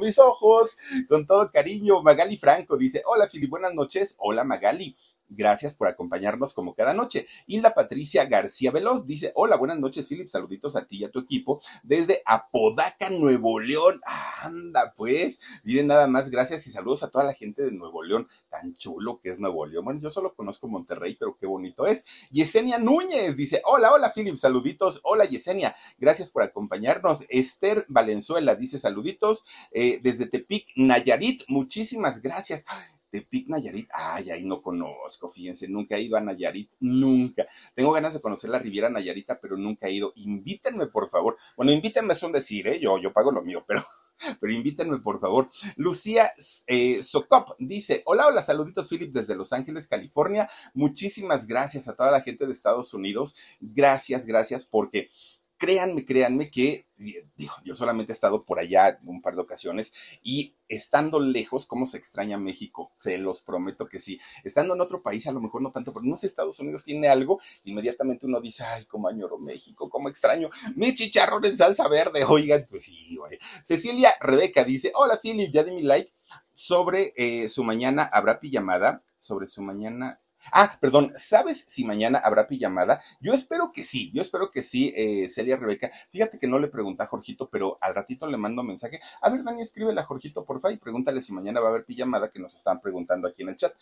mis 0.00 0.18
ojos 0.18 0.78
con 1.08 1.26
todo 1.26 1.50
cariño. 1.50 2.02
Magali 2.02 2.36
Franco 2.36 2.76
dice, 2.76 3.02
hola, 3.06 3.28
Philip. 3.30 3.50
Buenas 3.50 3.74
noches. 3.74 4.16
Hola, 4.18 4.44
Magali. 4.44 4.96
Gracias 5.28 5.74
por 5.74 5.88
acompañarnos 5.88 6.54
como 6.54 6.74
cada 6.74 6.94
noche. 6.94 7.26
Hilda 7.46 7.74
Patricia 7.74 8.24
García 8.26 8.70
Veloz 8.70 9.06
dice, 9.06 9.32
hola, 9.34 9.56
buenas 9.56 9.78
noches, 9.78 10.06
Philip, 10.08 10.28
saluditos 10.28 10.76
a 10.76 10.86
ti 10.86 10.98
y 10.98 11.04
a 11.04 11.10
tu 11.10 11.18
equipo 11.18 11.60
desde 11.82 12.22
Apodaca, 12.24 13.10
Nuevo 13.10 13.58
León. 13.58 14.00
Anda, 14.42 14.94
pues, 14.96 15.40
miren 15.64 15.88
nada 15.88 16.06
más, 16.06 16.30
gracias 16.30 16.66
y 16.66 16.70
saludos 16.70 17.02
a 17.02 17.10
toda 17.10 17.24
la 17.24 17.32
gente 17.32 17.64
de 17.64 17.72
Nuevo 17.72 18.04
León, 18.04 18.28
tan 18.48 18.74
chulo 18.74 19.20
que 19.20 19.30
es 19.30 19.40
Nuevo 19.40 19.66
León. 19.66 19.84
Bueno, 19.84 20.00
yo 20.00 20.10
solo 20.10 20.34
conozco 20.34 20.68
Monterrey, 20.68 21.16
pero 21.18 21.36
qué 21.36 21.46
bonito 21.46 21.86
es. 21.86 22.04
Yesenia 22.30 22.78
Núñez 22.78 23.36
dice, 23.36 23.62
hola, 23.64 23.92
hola, 23.92 24.12
Philip, 24.14 24.36
saluditos. 24.36 25.00
Hola, 25.02 25.24
Yesenia, 25.24 25.74
gracias 25.98 26.30
por 26.30 26.42
acompañarnos. 26.42 27.24
Esther 27.28 27.84
Valenzuela 27.88 28.54
dice, 28.54 28.78
saluditos 28.78 29.44
eh, 29.72 29.98
desde 30.02 30.26
Tepic, 30.26 30.68
Nayarit, 30.76 31.42
muchísimas 31.48 32.22
gracias. 32.22 32.64
Tepic, 33.10 33.48
Nayarit, 33.48 33.88
ay, 33.92 34.30
ahí 34.30 34.44
no 34.44 34.62
conozco, 34.62 35.28
fíjense, 35.28 35.68
nunca 35.68 35.96
he 35.96 36.02
ido 36.02 36.16
a 36.16 36.20
Nayarit, 36.20 36.70
nunca. 36.80 37.46
Tengo 37.74 37.92
ganas 37.92 38.14
de 38.14 38.20
conocer 38.20 38.50
la 38.50 38.58
Riviera 38.58 38.90
Nayarita, 38.90 39.40
pero 39.40 39.56
nunca 39.56 39.88
he 39.88 39.92
ido. 39.92 40.12
Invítenme, 40.16 40.86
por 40.86 41.08
favor. 41.08 41.36
Bueno, 41.56 41.72
invítenme 41.72 42.12
es 42.12 42.22
un 42.22 42.32
decir, 42.32 42.66
¿eh? 42.68 42.78
Yo, 42.80 42.98
yo 42.98 43.12
pago 43.12 43.30
lo 43.30 43.42
mío, 43.42 43.64
pero 43.66 43.82
pero 44.40 44.52
invítenme 44.52 44.98
por 44.98 45.20
favor. 45.20 45.50
Lucía 45.76 46.32
eh, 46.66 47.02
Socop 47.02 47.50
dice, 47.58 48.02
hola, 48.06 48.26
hola, 48.26 48.42
saluditos 48.42 48.88
Philip 48.88 49.12
desde 49.12 49.36
Los 49.36 49.52
Ángeles, 49.52 49.88
California. 49.88 50.48
Muchísimas 50.74 51.46
gracias 51.46 51.88
a 51.88 51.96
toda 51.96 52.10
la 52.10 52.20
gente 52.20 52.46
de 52.46 52.52
Estados 52.52 52.94
Unidos. 52.94 53.36
Gracias, 53.60 54.26
gracias 54.26 54.64
porque 54.64 55.10
créanme, 55.58 56.04
créanme 56.04 56.50
que, 56.50 56.86
digo, 56.96 57.54
yo 57.64 57.74
solamente 57.74 58.12
he 58.12 58.14
estado 58.14 58.44
por 58.44 58.58
allá 58.58 58.98
un 59.04 59.22
par 59.22 59.34
de 59.34 59.42
ocasiones 59.42 59.92
y 60.22 60.54
estando 60.68 61.20
lejos, 61.20 61.66
¿cómo 61.66 61.86
se 61.86 61.98
extraña 61.98 62.38
México? 62.38 62.92
Se 62.96 63.18
los 63.18 63.40
prometo 63.40 63.88
que 63.88 63.98
sí. 63.98 64.20
Estando 64.44 64.74
en 64.74 64.80
otro 64.80 65.02
país, 65.02 65.26
a 65.26 65.32
lo 65.32 65.40
mejor 65.40 65.62
no 65.62 65.70
tanto, 65.70 65.92
pero 65.92 66.04
no 66.04 66.16
sé, 66.16 66.26
Estados 66.26 66.58
Unidos 66.60 66.84
tiene 66.84 67.08
algo, 67.08 67.40
inmediatamente 67.64 68.26
uno 68.26 68.40
dice, 68.40 68.64
ay, 68.64 68.84
cómo 68.86 69.08
añoro 69.08 69.38
México, 69.38 69.88
cómo 69.88 70.08
extraño 70.08 70.50
mi 70.74 70.94
chicharrón 70.94 71.44
en 71.44 71.56
salsa 71.56 71.88
verde. 71.88 72.24
Oigan, 72.24 72.66
pues 72.68 72.84
sí, 72.84 73.16
güey. 73.16 73.38
Cecilia 73.62 74.14
Rebeca 74.20 74.64
dice, 74.64 74.92
hola 74.94 75.18
Philip, 75.20 75.52
ya 75.52 75.64
di 75.64 75.72
mi 75.72 75.82
like 75.82 76.12
sobre 76.54 77.12
eh, 77.16 77.48
su 77.48 77.64
mañana 77.64 78.08
habrá 78.12 78.40
pijamada, 78.40 79.04
sobre 79.18 79.46
su 79.46 79.62
mañana 79.62 80.20
Ah, 80.52 80.76
perdón, 80.80 81.12
¿sabes 81.14 81.64
si 81.66 81.84
mañana 81.84 82.18
habrá 82.18 82.46
pijamada? 82.46 83.02
Yo 83.20 83.32
espero 83.32 83.72
que 83.72 83.82
sí, 83.82 84.10
yo 84.12 84.22
espero 84.22 84.50
que 84.50 84.62
sí, 84.62 84.92
eh, 84.96 85.28
Celia 85.28 85.56
Rebeca. 85.56 85.90
Fíjate 86.12 86.38
que 86.38 86.46
no 86.46 86.58
le 86.58 86.68
pregunté 86.68 87.02
a 87.02 87.06
Jorgito, 87.06 87.48
pero 87.50 87.78
al 87.80 87.94
ratito 87.94 88.26
le 88.26 88.36
mando 88.36 88.62
un 88.62 88.68
mensaje. 88.68 89.00
A 89.20 89.30
ver, 89.30 89.42
Dani, 89.42 89.62
escríbele 89.62 90.00
a 90.00 90.04
Jorgito, 90.04 90.44
porfa, 90.44 90.70
y 90.70 90.76
pregúntale 90.76 91.20
si 91.20 91.32
mañana 91.32 91.60
va 91.60 91.68
a 91.68 91.70
haber 91.70 91.84
pijamada, 91.84 92.30
que 92.30 92.38
nos 92.38 92.54
están 92.54 92.80
preguntando 92.80 93.28
aquí 93.28 93.42
en 93.42 93.50
el 93.50 93.56
chat. 93.56 93.74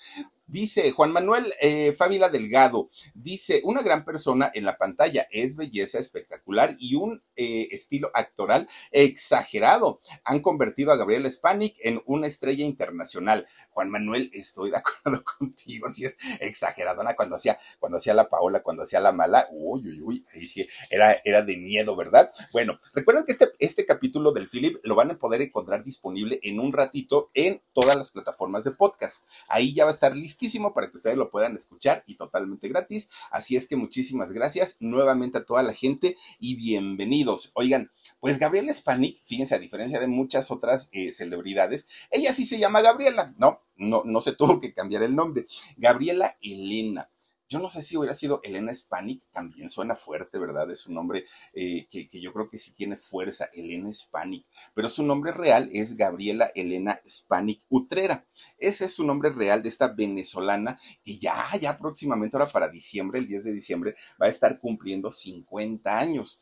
Dice 0.46 0.90
Juan 0.92 1.12
Manuel 1.12 1.54
eh, 1.60 1.92
Fábila 1.92 2.28
Delgado, 2.28 2.90
dice, 3.14 3.60
una 3.64 3.82
gran 3.82 4.04
persona 4.04 4.50
en 4.54 4.64
la 4.64 4.76
pantalla, 4.76 5.26
es 5.30 5.56
belleza 5.56 5.98
espectacular 5.98 6.76
y 6.78 6.94
un 6.94 7.22
eh, 7.36 7.68
estilo 7.70 8.10
actoral 8.14 8.68
exagerado. 8.90 10.00
Han 10.24 10.40
convertido 10.40 10.92
a 10.92 10.96
Gabriel 10.96 11.30
Spanik 11.30 11.76
en 11.80 12.02
una 12.06 12.26
estrella 12.26 12.64
internacional. 12.64 13.46
Juan 13.70 13.90
Manuel, 13.90 14.30
estoy 14.32 14.70
de 14.70 14.76
acuerdo 14.78 15.22
contigo, 15.38 15.88
así 15.88 16.04
es 16.04 16.16
exageradona 16.54 17.14
cuando 17.14 17.36
hacía, 17.36 17.58
cuando 17.78 17.98
hacía 17.98 18.14
la 18.14 18.28
Paola, 18.28 18.62
cuando 18.62 18.84
hacía 18.84 19.00
la 19.00 19.12
mala, 19.12 19.48
uy, 19.50 19.82
uy, 19.82 20.00
uy, 20.00 20.24
ahí 20.34 20.46
sí, 20.46 20.66
era, 20.90 21.16
era 21.24 21.42
de 21.42 21.56
miedo, 21.56 21.96
¿verdad? 21.96 22.32
Bueno, 22.52 22.80
recuerden 22.94 23.24
que 23.24 23.32
este, 23.32 23.50
este 23.58 23.84
capítulo 23.84 24.32
del 24.32 24.48
Philip 24.48 24.78
lo 24.84 24.94
van 24.94 25.10
a 25.10 25.18
poder 25.18 25.42
encontrar 25.42 25.84
disponible 25.84 26.40
en 26.42 26.60
un 26.60 26.72
ratito 26.72 27.30
en 27.34 27.62
todas 27.72 27.96
las 27.96 28.12
plataformas 28.12 28.64
de 28.64 28.70
podcast. 28.70 29.26
Ahí 29.48 29.74
ya 29.74 29.84
va 29.84 29.90
a 29.90 29.94
estar 29.94 30.16
listísimo 30.16 30.72
para 30.72 30.90
que 30.90 30.96
ustedes 30.96 31.16
lo 31.16 31.30
puedan 31.30 31.56
escuchar 31.56 32.04
y 32.06 32.16
totalmente 32.16 32.68
gratis. 32.68 33.10
Así 33.30 33.56
es 33.56 33.68
que 33.68 33.76
muchísimas 33.76 34.32
gracias 34.32 34.76
nuevamente 34.80 35.38
a 35.38 35.44
toda 35.44 35.62
la 35.62 35.72
gente 35.72 36.16
y 36.38 36.56
bienvenidos. 36.56 37.50
Oigan, 37.54 37.90
pues 38.20 38.38
Gabriela 38.38 38.72
Spanik, 38.72 39.22
fíjense, 39.24 39.54
a 39.54 39.58
diferencia 39.58 39.98
de 39.98 40.06
muchas 40.06 40.50
otras 40.50 40.88
eh, 40.92 41.12
celebridades, 41.12 41.88
ella 42.10 42.32
sí 42.32 42.44
se 42.44 42.58
llama 42.58 42.80
Gabriela, 42.80 43.34
¿no? 43.38 43.62
No, 43.76 44.02
no 44.04 44.20
se 44.20 44.32
tuvo 44.36 44.60
que 44.60 44.72
cambiar 44.72 45.02
el 45.02 45.14
nombre. 45.14 45.46
Gabriela 45.76 46.36
Elena. 46.42 47.10
Yo 47.46 47.58
no 47.58 47.68
sé 47.68 47.82
si 47.82 47.96
hubiera 47.96 48.14
sido 48.14 48.40
Elena 48.42 48.74
Spanik, 48.74 49.22
también 49.30 49.68
suena 49.68 49.94
fuerte, 49.94 50.38
¿verdad? 50.38 50.70
Es 50.70 50.86
un 50.86 50.94
nombre 50.94 51.26
eh, 51.52 51.86
que, 51.90 52.08
yo 52.18 52.32
creo 52.32 52.48
que 52.48 52.56
sí 52.56 52.74
tiene 52.74 52.96
fuerza, 52.96 53.50
Elena 53.52 53.92
Spanik, 53.92 54.46
pero 54.72 54.88
su 54.88 55.04
nombre 55.04 55.30
real 55.30 55.68
es 55.70 55.96
Gabriela 55.96 56.50
Elena 56.54 57.00
Spanik 57.06 57.60
Utrera. 57.68 58.26
Ese 58.58 58.86
es 58.86 58.94
su 58.94 59.04
nombre 59.04 59.28
real 59.28 59.62
de 59.62 59.68
esta 59.68 59.88
venezolana 59.88 60.78
que 61.04 61.18
ya, 61.18 61.46
ya 61.60 61.78
próximamente, 61.78 62.36
ahora 62.36 62.50
para 62.50 62.70
diciembre, 62.70 63.20
el 63.20 63.28
10 63.28 63.44
de 63.44 63.52
diciembre, 63.52 63.94
va 64.20 64.26
a 64.26 64.30
estar 64.30 64.58
cumpliendo 64.58 65.10
50 65.10 65.98
años 65.98 66.40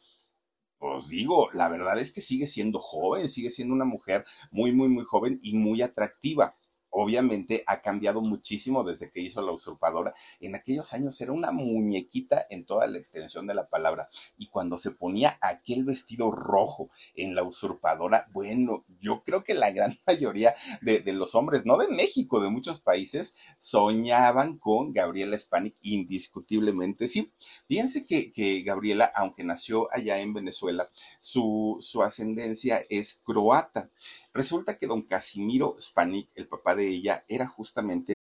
os 0.85 1.09
digo, 1.09 1.49
la 1.53 1.69
verdad 1.69 1.97
es 2.01 2.11
que 2.11 2.21
sigue 2.21 2.45
siendo 2.45 2.81
joven, 2.81 3.29
sigue 3.29 3.51
siendo 3.51 3.73
una 3.73 3.85
mujer 3.85 4.25
muy, 4.51 4.73
muy, 4.73 4.89
muy 4.89 5.05
joven 5.05 5.39
y 5.41 5.55
muy 5.57 5.81
atractiva 5.81 6.55
obviamente 6.93 7.65
ha 7.67 7.81
cambiado 7.83 8.21
muchísimo 8.21 8.85
desde 8.85 9.11
que 9.11 9.21
hizo 9.21 9.43
la 9.43 9.53
usurpadora. 9.53 10.15
En 10.41 10.55
aquellos 10.55 10.93
años 10.93 11.21
era 11.21 11.33
una 11.33 11.51
muñequita 11.51 12.47
en 12.51 12.65
toda 12.65 12.87
la 12.87 12.99
extensión 12.99 13.47
de 13.47 13.55
la 13.55 13.69
palabra. 13.69 14.09
Y 14.37 14.47
cuando 14.49 14.79
se 14.79 14.93
ponía 14.93 15.39
aquel 15.41 15.85
vestido 15.85 16.31
rojo 16.31 16.91
en 17.15 17.35
la 17.35 17.43
usurpadora, 17.43 18.29
bueno, 18.33 18.85
yo 19.01 19.23
creo 19.25 19.43
que 19.43 19.55
la 19.55 19.71
gran 19.73 19.99
mayoría 20.07 20.55
de, 20.81 21.03
los 21.13 21.35
hombres, 21.35 21.67
no 21.67 21.77
de 21.77 21.89
México, 21.89 22.41
de 22.41 22.51
muchos 22.51 22.81
países, 22.81 23.35
soñaban 23.59 24.59
con 24.59 24.93
Gabriela 24.93 25.37
Spanik 25.37 25.77
indiscutiblemente. 25.83 27.09
Sí, 27.09 27.33
fíjense 27.67 28.07
que, 28.07 28.33
que 28.33 28.63
Gabriela, 28.63 29.11
aunque 29.15 29.45
nació 29.45 29.89
allá 29.93 30.21
en 30.21 30.35
Venezuela, 30.35 30.91
su, 31.21 31.79
su 31.81 32.03
ascendencia 32.03 32.85
es 32.89 33.21
croata. 33.25 33.91
Resulta 34.35 34.79
que 34.79 34.87
don 34.87 35.03
Casimiro 35.03 35.77
Spanik, 35.79 36.31
el 36.35 36.47
papá 36.47 36.75
de 36.75 36.89
ella, 36.89 37.23
era 37.29 37.47
justamente 37.47 38.15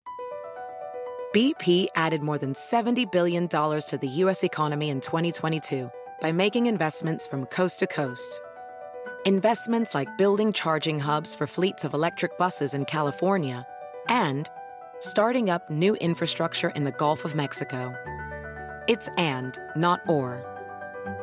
BP 1.32 1.88
added 1.96 2.20
more 2.20 2.36
than 2.36 2.54
70 2.54 3.06
billion 3.06 3.46
dollars 3.46 3.86
to 3.86 3.96
the 3.96 4.08
US 4.22 4.44
economy 4.44 4.90
in 4.90 5.00
2022 5.00 5.90
by 6.20 6.30
making 6.30 6.66
investments 6.66 7.26
from 7.26 7.46
coast 7.46 7.78
to 7.78 7.86
coast. 7.86 8.42
Investments 9.24 9.94
like 9.94 10.18
building 10.18 10.52
charging 10.52 11.00
hubs 11.00 11.34
for 11.34 11.46
fleets 11.46 11.84
of 11.84 11.94
electric 11.94 12.36
buses 12.36 12.74
in 12.74 12.84
California 12.84 13.66
and 14.10 14.50
starting 15.00 15.48
up 15.48 15.70
new 15.70 15.94
infrastructure 15.94 16.68
in 16.76 16.84
the 16.84 16.92
Gulf 16.92 17.24
of 17.24 17.34
Mexico. 17.34 17.94
It's 18.86 19.08
and, 19.16 19.58
not 19.74 20.02
or. 20.06 20.44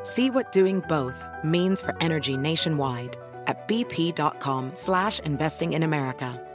See 0.01 0.31
what 0.31 0.51
doing 0.51 0.79
both 0.89 1.23
means 1.43 1.79
for 1.79 1.93
energy 2.01 2.35
nationwide 2.35 3.15
at 3.49 3.67
bp.com 3.67 4.71
slash 4.75 5.19
investing 5.25 5.73
in 5.73 5.83
America. 5.83 6.45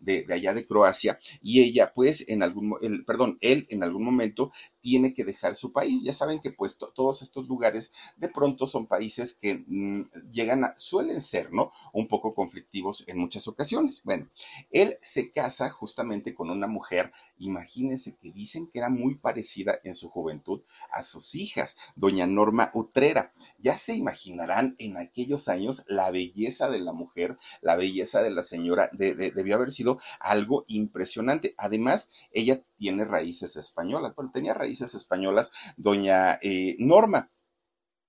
De, 0.00 0.24
de, 0.24 0.34
allá 0.34 0.54
de 0.54 0.64
Croacia 0.66 1.18
y 1.42 1.60
ella 1.60 1.92
pues 1.92 2.28
en 2.28 2.42
algún, 2.42 2.74
el, 2.82 3.04
perdón, 3.04 3.36
él 3.40 3.66
en 3.70 3.82
algún 3.82 4.04
momento 4.04 4.52
tiene 4.80 5.14
que 5.14 5.24
dejar 5.24 5.56
su 5.56 5.72
país. 5.72 6.02
Ya 6.02 6.12
saben 6.12 6.40
que 6.40 6.50
pues 6.50 6.78
todos 6.94 7.22
estos 7.22 7.48
lugares 7.48 7.92
de 8.16 8.28
pronto 8.28 8.66
son 8.66 8.86
países 8.86 9.34
que 9.34 9.64
mm, 9.66 10.10
llegan 10.32 10.64
a, 10.64 10.74
suelen 10.76 11.22
ser, 11.22 11.52
¿no? 11.52 11.70
Un 11.92 12.08
poco 12.08 12.34
conflictivos 12.34 13.04
en 13.08 13.18
muchas 13.18 13.48
ocasiones. 13.48 14.02
Bueno, 14.04 14.28
él 14.70 14.98
se 15.02 15.30
casa 15.30 15.70
justamente 15.70 16.34
con 16.34 16.50
una 16.50 16.66
mujer, 16.66 17.12
imagínense 17.38 18.16
que 18.16 18.32
dicen 18.32 18.68
que 18.68 18.78
era 18.78 18.88
muy 18.88 19.16
parecida 19.16 19.78
en 19.84 19.94
su 19.94 20.08
juventud 20.08 20.62
a 20.92 21.02
sus 21.02 21.34
hijas, 21.34 21.76
doña 21.96 22.26
Norma 22.26 22.70
Utrera. 22.74 23.32
Ya 23.58 23.76
se 23.76 23.94
imaginarán 23.94 24.76
en 24.78 24.96
aquellos 24.96 25.48
años 25.48 25.84
la 25.88 26.10
belleza 26.10 26.70
de 26.70 26.80
la 26.80 26.92
mujer, 26.92 27.38
la 27.60 27.76
belleza 27.76 28.22
de 28.22 28.30
la 28.30 28.42
señora, 28.42 28.90
debió 28.92 29.56
haber 29.56 29.72
sido 29.72 29.98
algo 30.20 30.64
impresionante. 30.68 31.54
Además, 31.56 32.12
ella 32.32 32.62
tiene 32.78 33.04
raíces 33.04 33.56
españolas. 33.56 34.14
Bueno, 34.14 34.30
tenía 34.32 34.54
raíces 34.54 34.94
españolas 34.94 35.52
doña 35.76 36.38
eh, 36.40 36.76
Norma. 36.78 37.30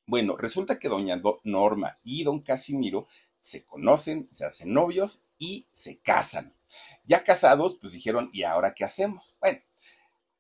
Bueno, 0.05 0.37
resulta 0.37 0.79
que 0.79 0.87
doña 0.87 1.21
Norma 1.43 1.99
y 2.03 2.23
don 2.23 2.41
Casimiro 2.41 3.07
se 3.41 3.65
conocen, 3.65 4.29
se 4.31 4.45
hacen 4.45 4.73
novios 4.73 5.27
y 5.37 5.67
se 5.71 5.99
casan. 5.99 6.55
Ya 7.03 7.23
casados, 7.23 7.77
pues 7.79 7.93
dijeron, 7.93 8.29
¿y 8.31 8.43
ahora 8.43 8.73
qué 8.73 8.85
hacemos? 8.85 9.37
Bueno, 9.39 9.59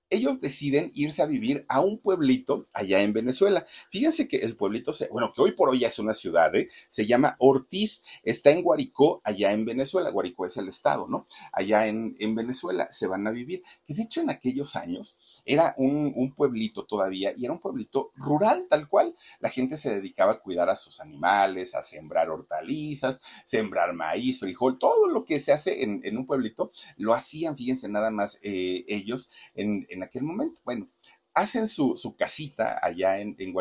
ellos 0.09 0.41
deciden 0.41 0.91
irse 0.95 1.21
a 1.21 1.25
vivir 1.25 1.65
a 1.67 1.81
un 1.81 1.99
pueblito 1.99 2.65
allá 2.73 3.01
en 3.01 3.13
Venezuela. 3.13 3.65
Fíjense 3.89 4.27
que 4.27 4.37
el 4.37 4.55
pueblito, 4.55 4.93
se, 4.93 5.07
bueno, 5.09 5.33
que 5.33 5.41
hoy 5.41 5.51
por 5.51 5.69
hoy 5.69 5.79
ya 5.79 5.87
es 5.87 5.99
una 5.99 6.13
ciudad, 6.13 6.55
¿eh? 6.55 6.67
se 6.87 7.05
llama 7.05 7.35
Ortiz, 7.39 8.03
está 8.23 8.51
en 8.51 8.63
Guaricó, 8.63 9.21
allá 9.23 9.51
en 9.51 9.65
Venezuela. 9.65 10.09
Guaricó 10.09 10.45
es 10.45 10.57
el 10.57 10.67
estado, 10.67 11.07
¿no? 11.07 11.27
Allá 11.53 11.87
en, 11.87 12.15
en 12.19 12.35
Venezuela 12.35 12.87
se 12.91 13.07
van 13.07 13.27
a 13.27 13.31
vivir. 13.31 13.63
Que 13.87 13.93
de 13.93 14.03
hecho 14.03 14.21
en 14.21 14.29
aquellos 14.29 14.75
años 14.75 15.17
era 15.45 15.73
un, 15.77 16.13
un, 16.15 16.33
pueblito 16.33 16.85
todavía 16.85 17.33
y 17.35 17.45
era 17.45 17.53
un 17.53 17.59
pueblito 17.59 18.11
rural 18.15 18.67
tal 18.69 18.87
cual. 18.87 19.15
La 19.39 19.49
gente 19.49 19.77
se 19.77 19.95
dedicaba 19.95 20.33
a 20.33 20.39
cuidar 20.39 20.69
a 20.69 20.75
sus 20.75 20.99
animales, 20.99 21.75
a 21.75 21.83
sembrar 21.83 22.29
hortalizas, 22.29 23.21
sembrar 23.43 23.93
maíz, 23.93 24.39
frijol, 24.39 24.79
todo 24.79 25.07
lo 25.07 25.25
que 25.25 25.39
se 25.39 25.51
hace 25.51 25.83
en, 25.83 26.01
en 26.03 26.17
un 26.17 26.25
pueblito 26.25 26.71
lo 26.97 27.13
hacían, 27.13 27.57
fíjense 27.57 27.89
nada 27.89 28.09
más 28.11 28.39
eh, 28.43 28.85
ellos 28.87 29.31
en, 29.55 29.85
en, 29.89 30.03
aquel 30.03 30.23
momento. 30.23 30.61
Bueno, 30.63 30.89
hacen 31.33 31.67
su, 31.67 31.95
su 31.97 32.15
casita 32.15 32.79
allá 32.81 33.19
en, 33.19 33.35
en 33.39 33.53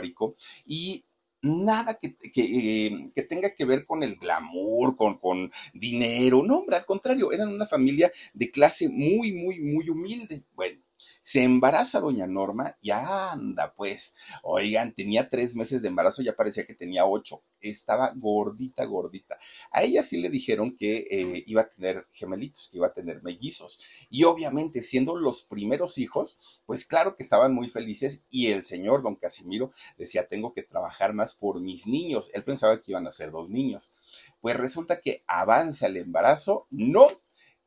y 0.67 1.05
nada 1.43 1.95
que, 1.95 2.17
que, 2.17 2.87
eh, 2.87 3.07
que, 3.15 3.23
tenga 3.23 3.55
que 3.55 3.65
ver 3.65 3.85
con 3.85 4.03
el 4.03 4.17
glamour, 4.17 4.97
con, 4.97 5.19
con 5.19 5.53
dinero. 5.73 6.43
No, 6.45 6.59
hombre, 6.59 6.77
al 6.77 6.87
contrario, 6.87 7.33
eran 7.33 7.49
una 7.49 7.67
familia 7.67 8.11
de 8.35 8.51
clase 8.51 8.89
muy, 8.89 9.33
muy, 9.33 9.61
muy 9.61 9.89
humilde. 9.89 10.45
Bueno, 10.55 10.81
se 11.29 11.45
embaraza 11.45 12.01
doña 12.01 12.27
Norma 12.27 12.79
y 12.81 12.91
anda, 12.91 13.75
pues, 13.75 14.15
oigan, 14.43 14.95
tenía 14.95 15.29
tres 15.29 15.55
meses 15.55 15.83
de 15.83 15.89
embarazo, 15.89 16.23
ya 16.23 16.35
parecía 16.35 16.65
que 16.65 16.73
tenía 16.73 17.05
ocho. 17.05 17.43
Estaba 17.61 18.15
gordita, 18.17 18.87
gordita. 18.87 19.39
A 19.71 19.83
ella 19.83 20.03
sí 20.03 20.23
le 20.23 20.31
dijeron 20.31 20.75
que 20.75 21.07
eh, 21.11 21.45
iba 21.47 21.61
a 21.61 21.69
tener 21.69 22.09
gemelitos, 22.13 22.69
que 22.71 22.79
iba 22.79 22.87
a 22.87 22.95
tener 22.95 23.23
mellizos. 23.23 23.79
Y 24.09 24.25
obviamente, 24.25 24.81
siendo 24.81 25.17
los 25.17 25.43
primeros 25.43 25.99
hijos, 25.99 26.41
pues 26.65 26.87
claro 26.87 27.15
que 27.15 27.25
estaban 27.25 27.53
muy 27.53 27.69
felices 27.69 28.25
y 28.31 28.47
el 28.47 28.65
señor 28.65 29.03
don 29.03 29.17
Casimiro 29.17 29.71
decía, 29.99 30.29
tengo 30.29 30.55
que 30.55 30.63
trabajar 30.63 31.13
más 31.13 31.35
por 31.35 31.61
mis 31.61 31.87
niños. 31.87 32.31
Él 32.33 32.43
pensaba 32.43 32.81
que 32.81 32.93
iban 32.93 33.07
a 33.07 33.13
ser 33.13 33.33
dos 33.33 33.51
niños. 33.51 33.93
Pues 34.41 34.57
resulta 34.57 35.03
que 35.03 35.25
avanza 35.27 35.89
el 35.89 35.99
embarazo, 35.99 36.67
no 36.71 37.07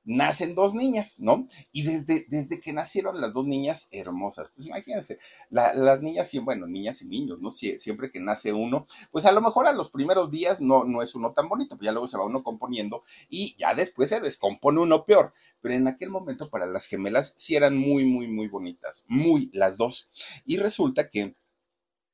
nacen 0.04 0.56
dos 0.56 0.74
niñas, 0.74 1.20
¿no? 1.20 1.48
Y 1.72 1.84
desde, 1.84 2.26
desde 2.30 2.60
que 2.60 2.74
nacieron 2.74 3.22
las 3.22 3.34
dos 3.34 3.46
niñas 3.46 3.88
hermosas, 3.92 4.50
pues 4.56 4.68
imagínense, 4.68 5.20
las 5.50 6.02
niñas, 6.02 6.32
bueno, 6.44 6.68
niñas 6.68 7.02
y 7.02 7.08
niños, 7.08 7.40
¿no? 7.40 7.52
siempre 7.52 8.12
que 8.12 8.20
nace 8.20 8.54
uno, 8.54 8.88
pues 9.12 9.26
a 9.26 9.32
lo 9.32 9.42
mejor 9.42 9.68
a 9.68 9.74
los 9.74 9.90
primeros 9.90 10.32
días 10.32 10.62
no, 10.62 10.86
no 10.86 11.02
es 11.02 11.16
uno 11.16 11.34
tan 11.34 11.50
bonito, 11.50 11.76
pues 11.76 11.86
ya 11.86 11.92
luego 11.92 12.08
se 12.08 12.18
va 12.18 12.26
uno 12.26 12.44
componiendo 12.44 13.04
y 13.30 13.56
ya 13.58 13.74
después 13.74 14.10
se 14.10 14.20
descompone 14.20 14.80
uno 14.80 15.06
peor. 15.06 15.34
Pero 15.62 15.76
en 15.76 15.88
aquel 15.88 16.10
momento 16.10 16.50
para 16.50 16.66
las 16.66 16.88
gemelas 16.88 17.34
sí 17.38 17.56
eran 17.56 17.78
muy, 17.78 18.06
muy, 18.06 18.28
muy 18.28 18.48
bonitas, 18.48 19.06
muy 19.08 19.52
las 19.54 19.78
dos. 19.78 20.12
Y 20.44 20.58
resulta 20.58 21.10
que 21.10 21.36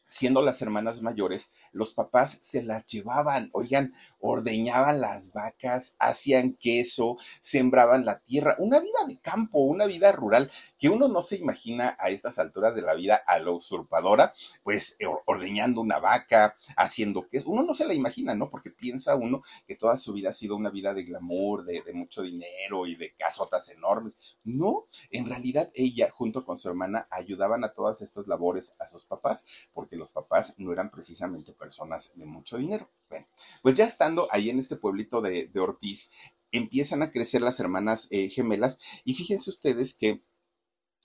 siendo 0.08 0.42
las 0.42 0.62
hermanas 0.62 1.02
mayores, 1.02 1.54
los 1.72 1.94
papás 1.94 2.40
se 2.42 2.64
las 2.64 2.86
llevaban, 2.86 3.50
oigan, 3.54 3.94
ordeñaban 4.20 5.02
las 5.02 5.34
vacas, 5.34 5.96
hacían 6.00 6.54
queso, 6.54 7.18
sembraban 7.40 8.06
la 8.06 8.20
tierra, 8.20 8.56
una 8.60 8.80
vida 8.80 9.00
de 9.08 9.20
campo, 9.20 9.60
una 9.60 9.86
vida 9.86 10.12
rural 10.12 10.52
que 10.78 10.90
uno 10.90 11.08
no 11.08 11.22
se 11.22 11.38
imagina 11.38 11.96
a 12.00 12.10
estas 12.10 12.40
alturas 12.40 12.76
de 12.76 12.82
la 12.82 12.96
vida 12.96 13.16
a 13.16 13.40
la 13.40 13.52
usurpadora, 13.52 14.34
pues 14.64 14.98
ordeñando 15.26 15.82
una 15.82 16.00
vaca, 16.00 16.56
haciendo 16.76 17.28
queso, 17.28 17.50
uno 17.50 17.64
no 17.64 17.74
se 17.74 17.86
la 17.86 17.94
imagina, 17.94 18.36
¿no? 18.36 18.50
Porque 18.50 18.72
piensa 18.72 19.16
uno 19.16 19.44
que 19.68 19.76
toda 19.76 19.98
su 19.98 20.14
vida 20.14 20.30
ha 20.30 20.34
sido 20.34 20.56
una 20.56 20.70
vida 20.70 20.94
de 20.94 21.04
glamour, 21.04 21.66
de, 21.66 21.82
de 21.82 21.94
mucho 21.94 22.22
dinero 22.22 22.86
y 22.86 22.96
de 22.96 23.14
casotas 23.16 23.70
enormes. 23.70 24.38
No, 24.44 24.86
en 25.12 25.28
realidad 25.28 25.72
ella 25.74 26.10
junto 26.12 26.46
con 26.46 26.58
su 26.58 26.70
hermana 26.70 27.08
ayudaban 27.12 27.64
a 27.64 27.74
todas 27.74 28.02
estas 28.02 28.28
labores 28.28 28.76
a 28.80 28.86
sus 28.86 29.06
papás, 29.06 29.46
porque 29.74 29.96
los 29.96 30.12
papás 30.12 30.56
no 30.58 30.72
eran 30.72 30.90
precisamente 30.90 31.54
personas 31.54 32.14
de 32.16 32.26
mucho 32.26 32.58
dinero. 32.58 32.90
Bueno, 33.10 33.26
pues 33.62 33.76
ya 33.76 33.86
ahí 34.32 34.50
en 34.50 34.60
este 34.60 34.76
pueblito 34.76 35.22
de, 35.22 35.50
Ortiz, 35.60 36.12
empiezan 36.52 37.04
a 37.04 37.12
crecer 37.12 37.42
las 37.42 37.60
hermanas 37.60 38.08
eh, 38.12 38.30
gemelas 38.30 38.80
y 39.04 39.14
fíjense 39.14 39.50
ustedes 39.50 39.96
que 39.96 40.24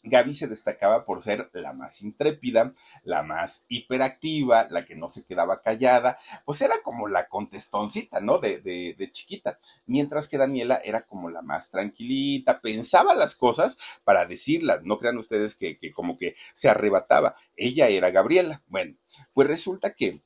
Gaby 0.05 0.35
se 0.35 0.49
destacaba 0.49 1.05
por 1.05 1.23
ser 1.23 1.49
la 1.53 1.73
más 1.73 2.03
intrépida, 2.03 2.75
la 3.05 3.23
más 3.23 3.67
hiperactiva, 3.69 4.67
la 4.69 4.85
que 4.85 4.97
no 4.97 5.09
se 5.09 5.25
quedaba 5.25 5.61
callada, 5.61 6.19
pues 6.45 6.61
era 6.61 6.83
como 6.83 7.07
la 7.07 7.29
contestoncita, 7.29 8.21
¿no? 8.21 8.39
De, 8.39 8.61
de, 8.61 8.95
de, 8.99 9.13
chiquita. 9.13 9.61
Mientras 9.87 10.27
que 10.27 10.39
Daniela 10.39 10.81
era 10.85 11.03
como 11.03 11.31
la 11.31 11.43
más 11.43 11.71
tranquilita, 11.71 12.61
pensaba 12.61 13.15
las 13.15 13.37
cosas 13.37 13.79
para 14.03 14.27
decirlas, 14.27 14.83
no 14.83 14.99
crean 14.99 15.19
ustedes 15.19 15.55
que, 15.55 15.79
que 15.79 15.93
como 15.93 16.17
que 16.17 16.35
se 16.53 16.69
arrebataba. 16.69 17.37
Ella 17.57 17.89
era 17.89 18.11
Gabriela. 18.11 18.63
Bueno, 18.67 18.97
pues 19.33 19.47
resulta 19.47 19.95
que 19.95 20.25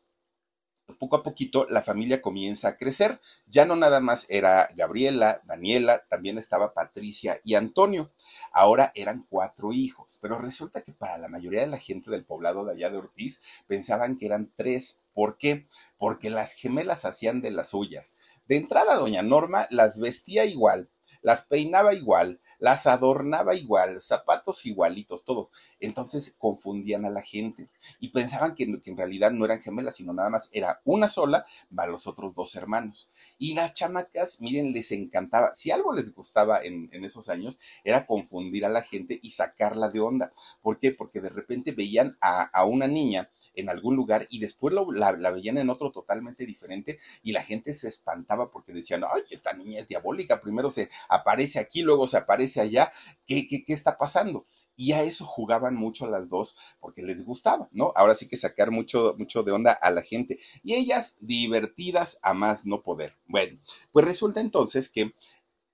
poco 0.99 1.17
a 1.17 1.23
poquito 1.23 1.67
la 1.69 1.83
familia 1.83 2.23
comienza 2.23 2.69
a 2.69 2.77
crecer. 2.77 3.21
Ya 3.47 3.65
no 3.65 3.77
nada 3.77 4.01
más 4.01 4.27
era 4.29 4.69
Gabriela, 4.75 5.43
Daniela, 5.45 6.05
también 6.09 6.39
estaba 6.39 6.75
Patricia 6.75 7.41
y 7.45 7.55
Antonio. 7.55 8.13
Ahora 8.53 8.93
eran 8.95 9.27
cuatro 9.29 9.73
hijos, 9.73 10.19
pero 10.21 10.39
resulta 10.39 10.83
que 10.83 10.93
para 10.93 11.19
la 11.19 11.29
mayoría 11.29 11.61
de 11.61 11.67
la 11.69 11.79
gente 11.79 12.11
del 12.11 12.25
poblado 12.25 12.65
de 12.65 12.73
allá 12.73 12.91
de 12.91 12.99
Ortiz 12.99 13.43
pensaban 13.67 14.17
que 14.17 14.27
eran 14.27 14.53
tres. 14.57 15.03
¿Por 15.13 15.39
qué? 15.39 15.67
Porque 15.97 16.29
las 16.29 16.53
gemelas 16.53 17.05
hacían 17.05 17.41
de 17.41 17.51
las 17.51 17.71
suyas. 17.71 18.19
De 18.47 18.57
entrada, 18.57 18.97
doña 18.97 19.23
Norma 19.23 19.67
las 19.71 19.99
vestía 19.99 20.45
igual, 20.45 20.91
las 21.27 21.43
peinaba 21.43 21.93
igual, 21.93 22.41
las 22.61 22.87
adornaba 22.87 23.57
igual, 23.57 24.01
zapatos 24.01 24.65
igualitos, 24.65 25.25
todos. 25.25 25.51
Entonces 25.81 26.37
confundían 26.39 27.05
a 27.05 27.11
la 27.11 27.21
gente 27.21 27.69
y 27.99 28.11
pensaban 28.11 28.55
que, 28.55 28.63
en 28.63 28.97
realidad 28.97 29.33
no 29.33 29.45
eran 29.45 29.61
gemelas, 29.61 29.97
sino 29.97 30.13
nada 30.13 30.31
más 30.31 30.51
era 30.53 30.81
una 30.85 31.09
sola, 31.09 31.45
va 31.77 31.89
los 31.89 32.07
otros 32.07 32.33
dos 32.37 32.55
hermanos. 32.55 33.11
Y 33.39 33.55
las 33.55 33.75
chamacas, 33.75 34.41
miren, 34.41 34.71
les 34.71 34.93
encantaba. 34.93 35.53
Si 35.53 35.73
algo 35.73 35.93
les 35.93 36.15
gustaba 36.15 36.63
en, 36.63 36.91
esos 36.93 37.29
años, 37.29 37.59
era 37.83 38.07
confundir 38.07 38.65
a 38.65 38.69
la 38.69 38.83
gente 38.83 39.19
y 39.21 39.31
sacarla 39.31 39.89
de 39.89 39.99
onda. 39.99 40.33
¿Por 40.63 40.79
qué? 40.79 40.93
Porque 40.93 41.21
de 41.21 41.31
repente 41.31 41.73
veían 41.73 42.17
a, 42.21 42.65
una 42.67 42.87
niña 42.87 43.29
en 43.57 43.69
algún 43.69 43.97
lugar 43.97 44.27
y 44.31 44.39
después 44.39 44.73
la, 44.75 45.13
la, 45.13 45.31
veían 45.31 45.59
en 45.59 45.71
otro 45.71 45.91
totalmente 45.91 46.47
diferente 46.47 46.99
y 47.23 47.33
la 47.33 47.43
gente 47.43 47.75
se 47.75 47.89
espantaba 47.89 48.51
porque 48.51 48.73
decían, 48.73 49.03
ay, 49.05 49.23
esta 49.31 49.53
niña 49.53 49.81
es 49.81 49.89
diabólica, 49.89 50.41
primero 50.41 50.71
se 50.71 50.89
aparece 51.09 51.59
aquí, 51.59 51.83
luego 51.83 52.07
se 52.07 52.19
aparece 52.19 52.61
allá, 52.61 52.93
¿qué, 53.27 53.49
qué, 53.49 53.65
qué 53.65 53.73
está 53.73 53.99
pasando? 53.99 54.47
Y 54.77 54.93
a 54.93 55.03
eso 55.03 55.25
jugaban 55.25 55.75
mucho 55.75 56.07
las 56.07 56.29
dos 56.29 56.57
porque 56.81 57.03
les 57.03 57.25
gustaba, 57.25 57.69
¿no? 57.73 57.93
Ahora 57.97 58.15
sí 58.15 58.29
que 58.29 58.37
sacar 58.37 58.71
mucho, 58.71 59.15
mucho 59.19 59.43
de 59.43 59.53
onda 59.53 59.73
a 59.73 59.91
la 59.91 60.03
gente. 60.03 60.39
Y 60.63 60.75
ellas 60.75 61.17
divertidas 61.21 62.19
a 62.23 62.35
más 62.35 62.67
no 62.67 62.83
poder. 62.83 63.17
Bueno, 63.27 63.59
pues 63.91 64.05
resulta 64.05 64.41
entonces 64.41 64.91
que 64.91 65.15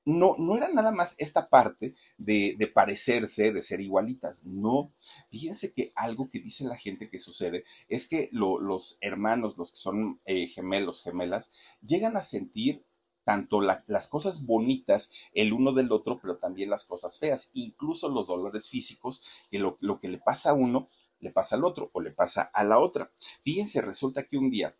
no, 0.04 0.36
no 0.38 0.56
era 0.56 0.68
nada 0.68 0.92
más 0.92 1.14
esta 1.18 1.48
parte 1.48 1.94
de, 2.18 2.70
parecerse, 2.74 3.52
de 3.52 3.60
ser 3.60 3.80
igualitas, 3.80 4.44
no. 4.44 4.92
Fíjense 5.30 5.72
que 5.72 5.92
algo 5.94 6.28
que 6.30 6.40
dice 6.40 6.64
la 6.64 6.76
gente 6.76 7.08
que 7.08 7.18
sucede 7.18 7.64
es 7.88 8.08
que 8.08 8.28
los 8.32 8.98
hermanos, 9.00 9.56
los 9.56 9.72
que 9.72 9.78
son 9.78 10.20
eh, 10.24 10.46
gemelos, 10.48 11.02
gemelas, 11.02 11.52
llegan 11.80 12.16
a 12.16 12.22
sentir 12.22 12.84
tanto 13.24 13.60
las 13.60 14.08
cosas 14.08 14.44
bonitas 14.44 15.12
el 15.32 15.52
uno 15.52 15.72
del 15.72 15.92
otro, 15.92 16.18
pero 16.20 16.38
también 16.38 16.70
las 16.70 16.84
cosas 16.84 17.18
feas, 17.18 17.50
incluso 17.52 18.08
los 18.08 18.26
dolores 18.26 18.68
físicos, 18.68 19.24
que 19.50 19.58
lo, 19.58 19.78
que 20.00 20.08
le 20.08 20.18
pasa 20.18 20.50
a 20.50 20.54
uno, 20.54 20.88
le 21.20 21.30
pasa 21.30 21.54
al 21.54 21.64
otro 21.64 21.90
o 21.92 22.00
le 22.00 22.10
pasa 22.10 22.42
a 22.42 22.64
la 22.64 22.78
otra. 22.78 23.12
Fíjense, 23.42 23.80
resulta 23.80 24.24
que 24.24 24.36
un 24.36 24.50
día 24.50 24.76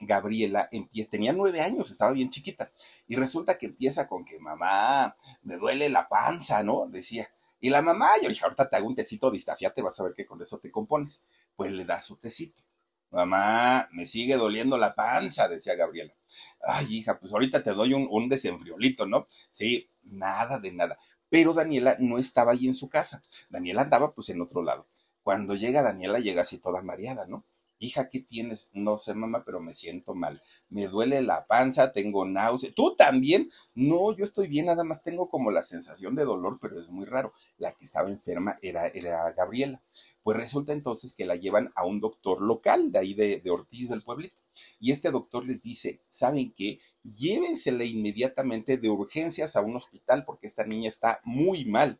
Gabriela 0.00 0.68
empieza, 0.70 1.10
tenía 1.10 1.32
nueve 1.32 1.60
años, 1.60 1.90
estaba 1.90 2.12
bien 2.12 2.30
chiquita, 2.30 2.72
y 3.06 3.16
resulta 3.16 3.58
que 3.58 3.66
empieza 3.66 4.06
con 4.06 4.24
que 4.24 4.38
mamá, 4.38 5.16
me 5.42 5.56
duele 5.56 5.88
la 5.88 6.08
panza, 6.08 6.62
¿no? 6.62 6.88
Decía. 6.88 7.28
Y 7.60 7.70
la 7.70 7.82
mamá, 7.82 8.08
yo 8.22 8.28
dije, 8.28 8.44
ahorita 8.44 8.68
te 8.68 8.76
hago 8.76 8.86
un 8.86 8.94
tecito 8.94 9.30
de 9.30 9.38
te 9.74 9.82
vas 9.82 9.98
a 9.98 10.04
ver 10.04 10.14
que 10.14 10.26
con 10.26 10.40
eso 10.40 10.58
te 10.58 10.70
compones. 10.70 11.24
Pues 11.56 11.72
le 11.72 11.84
da 11.84 12.00
su 12.00 12.16
tecito. 12.16 12.62
Mamá, 13.10 13.88
me 13.90 14.06
sigue 14.06 14.36
doliendo 14.36 14.78
la 14.78 14.94
panza, 14.94 15.48
decía 15.48 15.74
Gabriela. 15.74 16.12
Ay, 16.60 16.98
hija, 16.98 17.18
pues 17.18 17.32
ahorita 17.32 17.62
te 17.62 17.72
doy 17.72 17.94
un, 17.94 18.06
un 18.10 18.28
desenfriolito, 18.28 19.06
¿no? 19.06 19.26
Sí, 19.50 19.90
nada 20.02 20.58
de 20.60 20.72
nada. 20.72 20.98
Pero 21.30 21.52
Daniela 21.52 21.96
no 21.98 22.18
estaba 22.18 22.52
ahí 22.52 22.66
en 22.66 22.74
su 22.74 22.88
casa. 22.88 23.22
Daniela 23.48 23.82
andaba 23.82 24.14
pues 24.14 24.28
en 24.28 24.40
otro 24.40 24.62
lado. 24.62 24.86
Cuando 25.22 25.54
llega 25.54 25.82
Daniela, 25.82 26.20
llega 26.20 26.42
así 26.42 26.58
toda 26.58 26.82
mareada, 26.82 27.26
¿no? 27.26 27.44
Hija, 27.78 28.08
¿qué 28.08 28.20
tienes? 28.20 28.70
No 28.72 28.96
sé, 28.96 29.14
mamá, 29.14 29.44
pero 29.44 29.60
me 29.60 29.72
siento 29.72 30.14
mal. 30.14 30.42
Me 30.68 30.86
duele 30.88 31.22
la 31.22 31.46
panza, 31.46 31.92
tengo 31.92 32.24
náusea. 32.24 32.70
¿Tú 32.74 32.94
también? 32.96 33.50
No, 33.74 34.14
yo 34.16 34.24
estoy 34.24 34.48
bien, 34.48 34.66
nada 34.66 34.84
más 34.84 35.02
tengo 35.02 35.30
como 35.30 35.50
la 35.50 35.62
sensación 35.62 36.14
de 36.14 36.24
dolor, 36.24 36.58
pero 36.60 36.80
es 36.80 36.90
muy 36.90 37.06
raro. 37.06 37.32
La 37.58 37.72
que 37.72 37.84
estaba 37.84 38.10
enferma 38.10 38.58
era, 38.62 38.86
era 38.88 39.30
Gabriela. 39.32 39.82
Pues 40.22 40.36
resulta 40.36 40.72
entonces 40.72 41.12
que 41.12 41.24
la 41.26 41.36
llevan 41.36 41.72
a 41.74 41.84
un 41.84 42.00
doctor 42.00 42.40
local 42.40 42.92
de 42.92 42.98
ahí 42.98 43.14
de, 43.14 43.40
de 43.40 43.50
Ortiz 43.50 43.88
del 43.88 44.02
pueblito. 44.02 44.36
Y 44.80 44.90
este 44.92 45.10
doctor 45.10 45.46
les 45.46 45.62
dice, 45.62 46.00
¿saben 46.08 46.52
qué? 46.56 46.80
Llévensela 47.02 47.84
inmediatamente 47.84 48.76
de 48.76 48.90
urgencias 48.90 49.56
a 49.56 49.60
un 49.60 49.76
hospital 49.76 50.24
porque 50.24 50.46
esta 50.46 50.64
niña 50.64 50.88
está 50.88 51.20
muy 51.24 51.64
mal. 51.64 51.98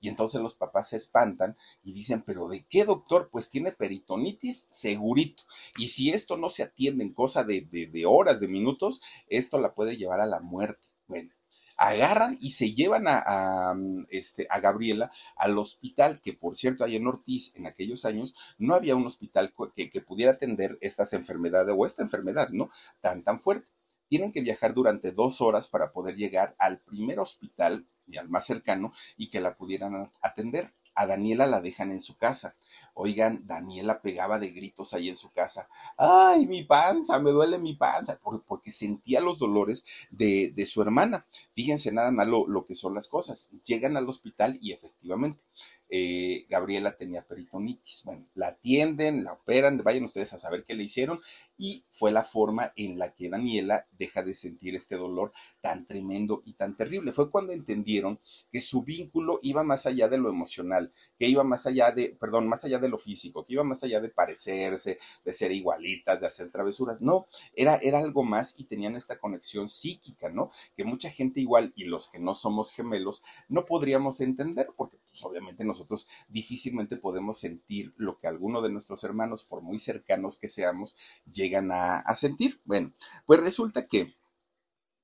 Y 0.00 0.08
entonces 0.08 0.40
los 0.40 0.54
papás 0.54 0.90
se 0.90 0.96
espantan 0.96 1.56
y 1.82 1.92
dicen, 1.92 2.22
pero 2.22 2.48
¿de 2.48 2.64
qué 2.66 2.84
doctor? 2.84 3.30
Pues 3.30 3.50
tiene 3.50 3.72
peritonitis 3.72 4.68
segurito. 4.70 5.44
Y 5.76 5.88
si 5.88 6.10
esto 6.10 6.36
no 6.36 6.48
se 6.48 6.62
atiende 6.62 7.04
en 7.04 7.12
cosa 7.12 7.44
de, 7.44 7.62
de, 7.62 8.06
horas, 8.06 8.40
de 8.40 8.48
minutos, 8.48 9.02
esto 9.28 9.60
la 9.60 9.74
puede 9.74 9.96
llevar 9.96 10.20
a 10.20 10.26
la 10.26 10.40
muerte. 10.40 10.88
Bueno, 11.06 11.30
agarran 11.76 12.36
y 12.40 12.50
se 12.50 12.74
llevan 12.74 13.06
a, 13.08 13.74
este, 14.10 14.46
a 14.50 14.60
Gabriela 14.60 15.10
al 15.36 15.58
hospital, 15.58 16.20
que 16.20 16.32
por 16.32 16.56
cierto, 16.56 16.84
hay 16.84 16.96
en 16.96 17.06
Ortiz, 17.06 17.54
en 17.56 17.66
aquellos 17.66 18.04
años, 18.04 18.34
no 18.58 18.74
había 18.74 18.96
un 18.96 19.06
hospital 19.06 19.54
que, 19.74 19.90
que 19.90 20.00
pudiera 20.00 20.32
atender 20.32 20.76
estas 20.80 21.12
enfermedades 21.12 21.74
o 21.76 21.86
esta 21.86 22.02
enfermedad, 22.02 22.50
¿no? 22.50 22.70
Tan, 23.00 23.22
tan 23.22 23.38
fuerte. 23.38 23.77
Tienen 24.08 24.32
que 24.32 24.40
viajar 24.40 24.74
durante 24.74 25.12
dos 25.12 25.40
horas 25.40 25.68
para 25.68 25.92
poder 25.92 26.16
llegar 26.16 26.54
al 26.58 26.80
primer 26.80 27.18
hospital 27.20 27.86
y 28.06 28.16
al 28.16 28.28
más 28.28 28.46
cercano 28.46 28.92
y 29.16 29.28
que 29.28 29.40
la 29.40 29.56
pudieran 29.56 30.10
atender. 30.22 30.72
A 30.94 31.06
Daniela 31.06 31.46
la 31.46 31.60
dejan 31.60 31.92
en 31.92 32.00
su 32.00 32.16
casa. 32.16 32.56
Oigan, 32.92 33.46
Daniela 33.46 34.02
pegaba 34.02 34.40
de 34.40 34.50
gritos 34.50 34.94
ahí 34.94 35.08
en 35.08 35.14
su 35.14 35.30
casa. 35.30 35.68
¡Ay, 35.96 36.44
mi 36.46 36.64
panza! 36.64 37.20
Me 37.20 37.30
duele 37.30 37.58
mi 37.58 37.74
panza. 37.74 38.18
porque 38.48 38.72
sentía 38.72 39.20
los 39.20 39.38
dolores 39.38 39.84
de, 40.10 40.50
de, 40.56 40.66
su 40.66 40.82
hermana. 40.82 41.24
Fíjense 41.54 41.92
nada 41.92 42.10
más 42.10 42.26
lo 42.26 42.64
que 42.64 42.74
son 42.74 42.94
las 42.94 43.06
cosas. 43.06 43.46
Llegan 43.64 43.96
al 43.96 44.08
hospital 44.08 44.58
y 44.60 44.72
efectivamente 44.72 45.44
eh, 45.88 46.46
Gabriela 46.48 46.96
tenía 46.96 47.26
peritonitis. 47.26 48.02
Bueno, 48.04 48.26
la 48.34 48.48
atienden, 48.48 49.24
la 49.24 49.32
operan, 49.32 49.78
vayan 49.84 50.04
ustedes 50.04 50.32
a 50.32 50.38
saber 50.38 50.64
qué 50.64 50.74
le 50.74 50.84
hicieron 50.84 51.20
y 51.56 51.84
fue 51.90 52.12
la 52.12 52.22
forma 52.22 52.72
en 52.76 52.98
la 52.98 53.14
que 53.14 53.28
Daniela 53.28 53.88
deja 53.98 54.22
de 54.22 54.32
sentir 54.32 54.76
este 54.76 54.96
dolor 54.96 55.32
tan 55.60 55.86
tremendo 55.86 56.42
y 56.46 56.52
tan 56.52 56.76
terrible. 56.76 57.12
Fue 57.12 57.30
cuando 57.30 57.52
entendieron 57.52 58.20
que 58.50 58.60
su 58.60 58.82
vínculo 58.82 59.40
iba 59.42 59.64
más 59.64 59.86
allá 59.86 60.08
de 60.08 60.18
lo 60.18 60.30
emocional, 60.30 60.92
que 61.18 61.26
iba 61.26 61.42
más 61.42 61.66
allá 61.66 61.90
de, 61.90 62.16
perdón, 62.18 62.48
más 62.48 62.64
allá 62.64 62.78
de 62.78 62.88
lo 62.88 62.98
físico, 62.98 63.44
que 63.44 63.54
iba 63.54 63.64
más 63.64 63.82
allá 63.82 64.00
de 64.00 64.08
parecerse, 64.08 64.98
de 65.24 65.32
ser 65.32 65.50
igualitas, 65.52 66.20
de 66.20 66.26
hacer 66.26 66.50
travesuras. 66.50 67.00
No, 67.00 67.26
era, 67.54 67.76
era 67.76 67.98
algo 67.98 68.22
más 68.22 68.58
y 68.58 68.64
tenían 68.64 68.94
esta 68.94 69.18
conexión 69.18 69.68
psíquica, 69.68 70.28
¿no? 70.30 70.50
Que 70.76 70.84
mucha 70.84 71.10
gente 71.10 71.40
igual 71.40 71.72
y 71.74 71.84
los 71.84 72.08
que 72.08 72.20
no 72.20 72.34
somos 72.34 72.72
gemelos 72.72 73.22
no 73.48 73.64
podríamos 73.64 74.20
entender 74.20 74.68
porque 74.76 74.98
pues 75.18 75.30
obviamente 75.30 75.64
nosotros 75.64 76.06
difícilmente 76.28 76.96
podemos 76.96 77.38
sentir 77.38 77.92
lo 77.96 78.18
que 78.18 78.28
alguno 78.28 78.62
de 78.62 78.70
nuestros 78.70 79.02
hermanos, 79.02 79.44
por 79.44 79.62
muy 79.62 79.78
cercanos 79.78 80.38
que 80.38 80.48
seamos, 80.48 80.96
llegan 81.30 81.72
a, 81.72 81.98
a 81.98 82.14
sentir. 82.14 82.60
Bueno, 82.64 82.92
pues 83.26 83.40
resulta 83.40 83.86
que 83.86 84.14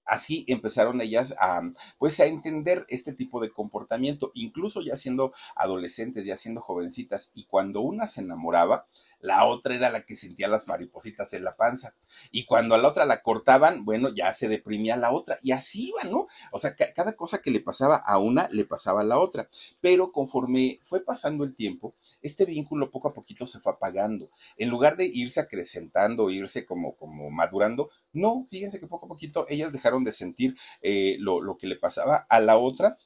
así 0.06 0.44
empezaron 0.48 1.00
ellas 1.00 1.34
a, 1.38 1.62
pues, 1.98 2.20
a 2.20 2.26
entender 2.26 2.86
este 2.88 3.12
tipo 3.12 3.40
de 3.40 3.50
comportamiento, 3.50 4.30
incluso 4.34 4.82
ya 4.82 4.96
siendo 4.96 5.32
adolescentes, 5.56 6.24
ya 6.24 6.36
siendo 6.36 6.60
jovencitas, 6.60 7.30
y 7.34 7.44
cuando 7.44 7.80
una 7.80 8.06
se 8.06 8.20
enamoraba, 8.22 8.86
la 9.20 9.46
otra 9.46 9.74
era 9.74 9.90
la 9.90 10.04
que 10.04 10.14
sentía 10.16 10.48
las 10.48 10.68
maripositas 10.68 11.32
en 11.32 11.44
la 11.44 11.56
panza, 11.56 11.94
y 12.30 12.44
cuando 12.44 12.74
a 12.74 12.78
la 12.78 12.88
otra 12.88 13.06
la 13.06 13.22
cortaban, 13.22 13.84
bueno, 13.84 14.10
ya 14.10 14.32
se 14.32 14.48
deprimía 14.48 14.96
la 14.96 15.12
otra, 15.12 15.38
y 15.42 15.52
así 15.52 15.88
iba, 15.88 16.04
¿no? 16.04 16.26
O 16.52 16.58
sea, 16.58 16.76
cada 16.76 17.14
cosa 17.14 17.38
que 17.38 17.50
le 17.50 17.60
pasaba 17.60 17.96
a 17.96 18.18
una, 18.18 18.48
le 18.50 18.64
pasaba 18.64 19.00
a 19.00 19.04
la 19.04 19.18
otra, 19.18 19.48
pero 19.80 20.12
conforme 20.12 20.80
fue 20.82 21.00
pasando 21.00 21.44
el 21.44 21.54
tiempo, 21.54 21.94
este 22.24 22.46
vínculo 22.46 22.90
poco 22.90 23.08
a 23.08 23.14
poquito 23.14 23.46
se 23.46 23.60
fue 23.60 23.72
apagando, 23.72 24.30
en 24.56 24.70
lugar 24.70 24.96
de 24.96 25.06
irse 25.06 25.38
acrecentando, 25.38 26.30
irse 26.30 26.64
como, 26.64 26.96
como 26.96 27.30
madurando, 27.30 27.90
no, 28.12 28.46
fíjense 28.48 28.80
que 28.80 28.88
poco 28.88 29.06
a 29.06 29.08
poquito 29.08 29.46
ellas 29.48 29.72
dejaron 29.72 30.02
de 30.02 30.10
sentir 30.10 30.56
eh, 30.80 31.16
lo, 31.20 31.40
lo 31.40 31.56
que 31.56 31.68
le 31.68 31.76
pasaba 31.76 32.26
a 32.28 32.40
la 32.40 32.56
otra 32.56 32.98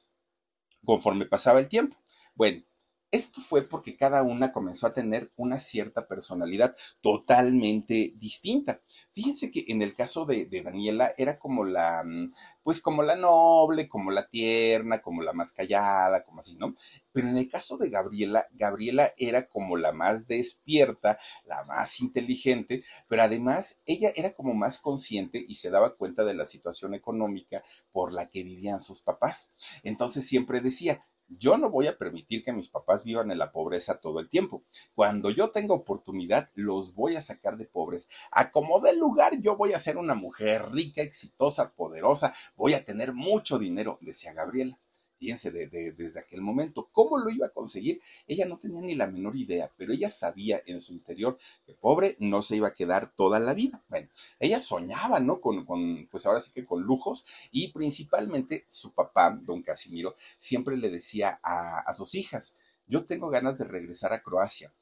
conforme 0.85 1.25
pasaba 1.25 1.59
el 1.59 1.67
tiempo. 1.67 1.97
Bueno, 2.35 2.63
esto 3.11 3.41
fue 3.41 3.63
porque 3.63 3.97
cada 3.97 4.21
una 4.23 4.51
comenzó 4.51 4.85
a 4.87 4.93
tener 4.93 5.31
una 5.35 5.57
cierta 5.57 6.07
personalidad 6.07 6.75
totalmente 7.01 8.13
distinta. 8.17 8.81
Fíjense 9.11 9.51
que 9.51 9.65
en 9.69 9.81
el 9.81 9.93
caso 9.93 10.25
de, 10.25 10.45
Daniela 10.63 11.13
era 11.17 11.39
como 11.39 11.65
la, 11.65 12.03
mm, 12.05 12.31
pues 12.63 12.81
como 12.81 13.01
la 13.01 13.15
noble, 13.15 13.87
como 13.87 14.11
la 14.11 14.27
tierna, 14.27 15.01
como 15.01 15.23
la 15.23 15.33
más 15.33 15.51
callada, 15.51 16.23
como 16.23 16.41
así, 16.41 16.55
¿no? 16.57 16.75
Pero 17.11 17.29
en 17.29 17.37
el 17.37 17.49
caso 17.49 17.77
de 17.77 17.89
Gabriela, 17.89 18.47
Gabriela 18.51 19.13
era 19.17 19.47
como 19.47 19.75
la 19.75 19.91
más 19.91 20.27
despierta, 20.27 21.19
la 21.45 21.63
más 21.63 21.99
inteligente, 22.01 22.83
pero 23.07 23.23
además 23.23 23.81
ella 23.85 24.11
era 24.15 24.31
como 24.33 24.53
más 24.53 24.77
consciente 24.77 25.43
y 25.47 25.55
se 25.55 25.71
daba 25.71 25.95
cuenta 25.95 26.23
de 26.25 26.35
la 26.35 26.45
situación 26.45 26.93
económica 26.93 27.63
por 27.91 28.13
la 28.13 28.29
que 28.29 28.43
vivían 28.43 28.79
sus 28.79 29.01
papás. 29.01 29.53
Entonces 29.83 30.27
siempre 30.27 30.61
decía, 30.61 31.03
yo 31.29 31.57
no 31.57 31.69
voy 31.69 31.87
a 31.87 31.97
permitir 31.97 32.43
que 32.43 32.53
mis 32.53 32.69
papás 32.69 33.03
vivan 33.03 33.31
en 33.31 33.37
la 33.37 33.51
pobreza 33.51 33.99
todo 33.99 34.19
el 34.19 34.29
tiempo. 34.29 34.63
Cuando 34.95 35.29
yo 35.29 35.51
tenga 35.51 35.73
oportunidad, 35.73 36.49
los 36.55 36.95
voy 36.95 37.15
a 37.15 37.21
sacar 37.21 37.57
de 37.57 37.65
pobres. 37.65 38.09
A 38.31 38.51
como 38.51 38.79
del 38.79 38.99
lugar, 38.99 39.39
yo 39.39 39.55
voy 39.55 39.73
a 39.73 39.79
ser 39.79 39.97
una 39.97 40.15
mujer 40.15 40.71
rica, 40.71 41.01
exitosa, 41.01 41.73
poderosa, 41.75 42.33
voy 42.55 42.73
a 42.73 42.83
tener 42.83 43.13
mucho 43.13 43.59
dinero, 43.59 43.97
decía 44.01 44.33
Gabriela. 44.33 44.79
Fíjense, 45.19 45.51
desde 45.51 46.19
aquel 46.19 46.41
momento, 46.41 46.89
¿cómo 46.93 47.17
lo 47.17 47.29
iba 47.29 47.47
a 47.47 47.51
conseguir? 47.51 48.01
Ella 48.25 48.45
no 48.45 48.57
tenía 48.57 48.81
ni 48.81 48.95
la 48.95 49.07
menor 49.07 49.35
idea, 49.35 49.69
pero 49.77 49.91
ella 49.91 50.09
sabía 50.09 50.61
en 50.65 50.79
su 50.79 50.93
interior 50.93 51.37
que 51.65 51.73
pobre 51.73 52.15
no 52.19 52.41
se 52.41 52.55
iba 52.55 52.69
a 52.69 52.73
quedar 52.73 53.13
toda 53.13 53.39
la 53.39 53.53
vida. 53.53 53.83
Bueno, 53.89 54.07
ella 54.39 54.59
soñaba, 54.59 55.19
¿no? 55.19 55.41
Con, 55.41 55.65
con 55.65 56.07
pues 56.09 56.25
ahora 56.25 56.39
sí 56.39 56.51
que 56.53 56.65
con 56.65 56.83
lujos 56.83 57.25
y 57.51 57.73
principalmente 57.73 58.65
su 58.69 58.93
papá, 58.93 59.37
don 59.41 59.61
Casimiro, 59.61 60.15
siempre 60.37 60.77
le 60.77 60.89
decía 60.89 61.39
a 61.43 61.93
sus 61.93 62.15
hijas, 62.15 62.57
yo 62.87 63.05
tengo 63.05 63.29
ganas 63.29 63.57
de 63.57 63.65
regresar 63.65 64.13
a 64.13 64.21
Croacia 64.21 64.73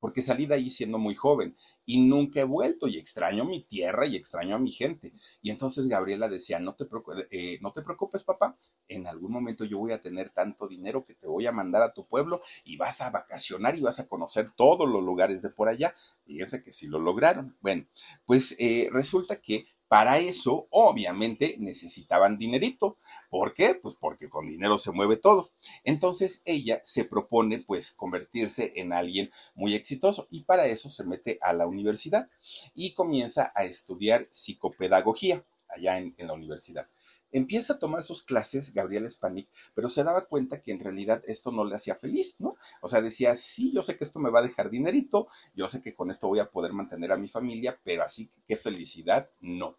porque 0.00 0.22
salí 0.22 0.46
de 0.46 0.54
ahí 0.54 0.70
siendo 0.70 0.98
muy 0.98 1.14
joven 1.14 1.56
y 1.84 2.00
nunca 2.00 2.40
he 2.40 2.44
vuelto 2.44 2.88
y 2.88 2.98
extraño 2.98 3.44
mi 3.44 3.62
tierra 3.62 4.06
y 4.06 4.16
extraño 4.16 4.56
a 4.56 4.58
mi 4.58 4.70
gente. 4.70 5.12
Y 5.42 5.50
entonces 5.50 5.88
Gabriela 5.88 6.28
decía, 6.28 6.58
no 6.58 6.74
te, 6.74 6.84
preocupes, 6.84 7.26
eh, 7.30 7.58
no 7.62 7.72
te 7.72 7.82
preocupes, 7.82 8.24
papá, 8.24 8.56
en 8.88 9.06
algún 9.06 9.32
momento 9.32 9.64
yo 9.64 9.78
voy 9.78 9.92
a 9.92 10.02
tener 10.02 10.30
tanto 10.30 10.68
dinero 10.68 11.04
que 11.04 11.14
te 11.14 11.26
voy 11.26 11.46
a 11.46 11.52
mandar 11.52 11.82
a 11.82 11.92
tu 11.92 12.06
pueblo 12.06 12.40
y 12.64 12.76
vas 12.76 13.00
a 13.00 13.10
vacacionar 13.10 13.76
y 13.76 13.82
vas 13.82 13.98
a 13.98 14.08
conocer 14.08 14.50
todos 14.52 14.88
los 14.88 15.02
lugares 15.02 15.42
de 15.42 15.50
por 15.50 15.68
allá. 15.68 15.94
Fíjense 16.24 16.62
que 16.62 16.72
sí 16.72 16.86
lo 16.86 16.98
lograron. 16.98 17.56
Bueno, 17.60 17.86
pues 18.24 18.56
eh, 18.58 18.88
resulta 18.92 19.40
que 19.40 19.66
para 19.88 20.18
eso, 20.18 20.66
obviamente, 20.70 21.56
necesitaban 21.58 22.38
dinerito. 22.38 22.98
¿Por 23.30 23.54
qué? 23.54 23.74
Pues 23.74 23.94
porque 24.00 24.28
con 24.28 24.48
dinero 24.48 24.78
se 24.78 24.92
mueve 24.92 25.16
todo. 25.16 25.50
Entonces 25.84 26.42
ella 26.44 26.80
se 26.84 27.04
propone, 27.04 27.58
pues, 27.58 27.92
convertirse 27.92 28.72
en 28.76 28.92
alguien 28.92 29.30
muy 29.54 29.74
exitoso 29.74 30.26
y 30.30 30.44
para 30.44 30.66
eso 30.66 30.88
se 30.88 31.04
mete 31.04 31.38
a 31.40 31.52
la 31.52 31.66
universidad 31.66 32.28
y 32.74 32.94
comienza 32.94 33.52
a 33.54 33.64
estudiar 33.64 34.28
psicopedagogía 34.30 35.44
allá 35.68 35.98
en, 35.98 36.14
la 36.18 36.32
universidad. 36.32 36.88
Empieza 37.36 37.74
a 37.74 37.78
tomar 37.78 38.02
sus 38.02 38.22
clases 38.22 38.72
Gabriela 38.72 39.10
Spanik, 39.10 39.46
pero 39.74 39.90
se 39.90 40.02
daba 40.02 40.24
cuenta 40.24 40.62
que 40.62 40.72
en 40.72 40.80
realidad 40.80 41.22
esto 41.26 41.52
no 41.52 41.66
le 41.66 41.76
hacía 41.76 41.94
feliz, 41.94 42.40
¿no? 42.40 42.56
O 42.80 42.88
sea, 42.88 43.02
decía, 43.02 43.36
sí, 43.36 43.72
yo 43.74 43.82
sé 43.82 43.94
que 43.94 44.04
esto 44.04 44.20
me 44.20 44.30
va 44.30 44.38
a 44.38 44.42
dejar 44.42 44.70
dinerito, 44.70 45.28
yo 45.54 45.68
sé 45.68 45.82
que 45.82 45.94
con 45.94 46.10
esto 46.10 46.28
voy 46.28 46.38
a 46.38 46.50
poder 46.50 46.72
mantener 46.72 47.12
a 47.12 47.18
mi 47.18 47.28
familia, 47.28 47.78
pero 47.84 48.04
así 48.04 48.28
que 48.28 48.40
qué 48.48 48.56
felicidad, 48.56 49.28
no. 49.40 49.76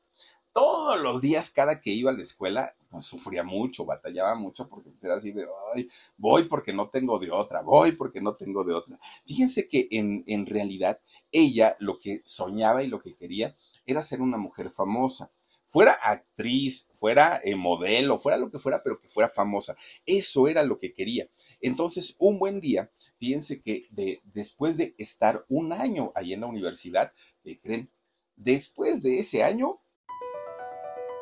Todos 0.54 1.02
los 1.02 1.20
días, 1.20 1.50
cada 1.50 1.82
que 1.82 1.89
iba 1.89 2.12
a 2.12 2.13
la 2.13 2.22
escuela, 2.22 2.76
pues 2.89 3.06
sufría 3.06 3.43
mucho, 3.43 3.86
batallaba 3.86 4.36
mucho, 4.36 4.70
porque 4.70 4.91
pues, 4.91 5.04
era 5.04 5.15
así 5.15 5.32
de, 5.32 5.48
ay, 5.74 5.89
voy 6.15 6.43
porque 6.43 6.74
no 6.74 6.91
tengo 6.91 7.17
de 7.17 7.32
otra, 7.32 7.63
voy 7.63 7.93
porque 7.93 8.22
no 8.22 8.36
tengo 8.36 8.65
de 8.65 8.76
otra. 8.76 9.00
Fíjense 9.26 9.67
que 9.67 9.88
en, 9.89 10.24
en 10.28 10.46
realidad 10.46 11.02
ella 11.32 11.76
lo 11.80 11.98
que 11.98 12.22
soñaba 12.24 12.84
y 12.84 12.88
lo 12.88 13.00
que 13.00 13.15
quería 13.15 13.58
era 13.88 14.04
ser 14.04 14.22
una 14.22 14.38
mujer 14.38 14.70
famosa 14.70 15.32
fuera 15.67 15.91
actriz, 15.91 16.89
fuera 16.93 17.39
eh, 17.43 17.56
modelo, 17.56 18.17
fuera 18.17 18.38
lo 18.38 18.49
que 18.49 18.58
fuera, 18.58 18.82
pero 18.82 18.99
que 18.99 19.10
fuera 19.10 19.30
famosa. 19.30 19.75
Eso 20.06 20.47
era 20.47 20.63
lo 20.63 20.80
que 20.80 20.93
quería. 20.93 21.30
Entonces, 21.62 22.15
un 22.19 22.39
buen 22.39 22.60
día, 22.62 22.89
fíjense 23.19 23.62
que 23.62 23.88
de, 23.91 24.21
después 24.34 24.77
de 24.77 24.95
estar 24.97 25.45
un 25.49 25.73
año 25.73 26.12
ahí 26.15 26.34
en 26.34 26.41
la 26.41 26.47
universidad, 26.47 27.12
¿qué 27.43 27.60
creen? 27.60 27.91
Después 28.36 29.03
de 29.03 29.19
ese 29.19 29.43
año... 29.43 29.82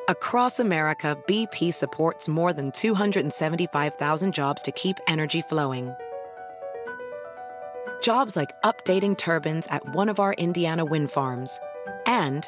Across 0.08 0.60
America, 0.60 1.18
BP 1.28 1.74
supports 1.74 2.30
more 2.30 2.54
than 2.54 2.72
275,000 2.72 4.32
jobs 4.32 4.62
to 4.62 4.72
keep 4.74 4.98
energy 5.08 5.42
flowing. 5.42 5.92
Jobs 8.04 8.36
like 8.36 8.52
updating 8.62 9.18
turbines 9.18 9.66
at 9.72 9.96
one 9.96 10.10
of 10.10 10.20
our 10.20 10.34
Indiana 10.34 10.86
wind 10.86 11.10
farms 11.10 11.60
and 12.06 12.48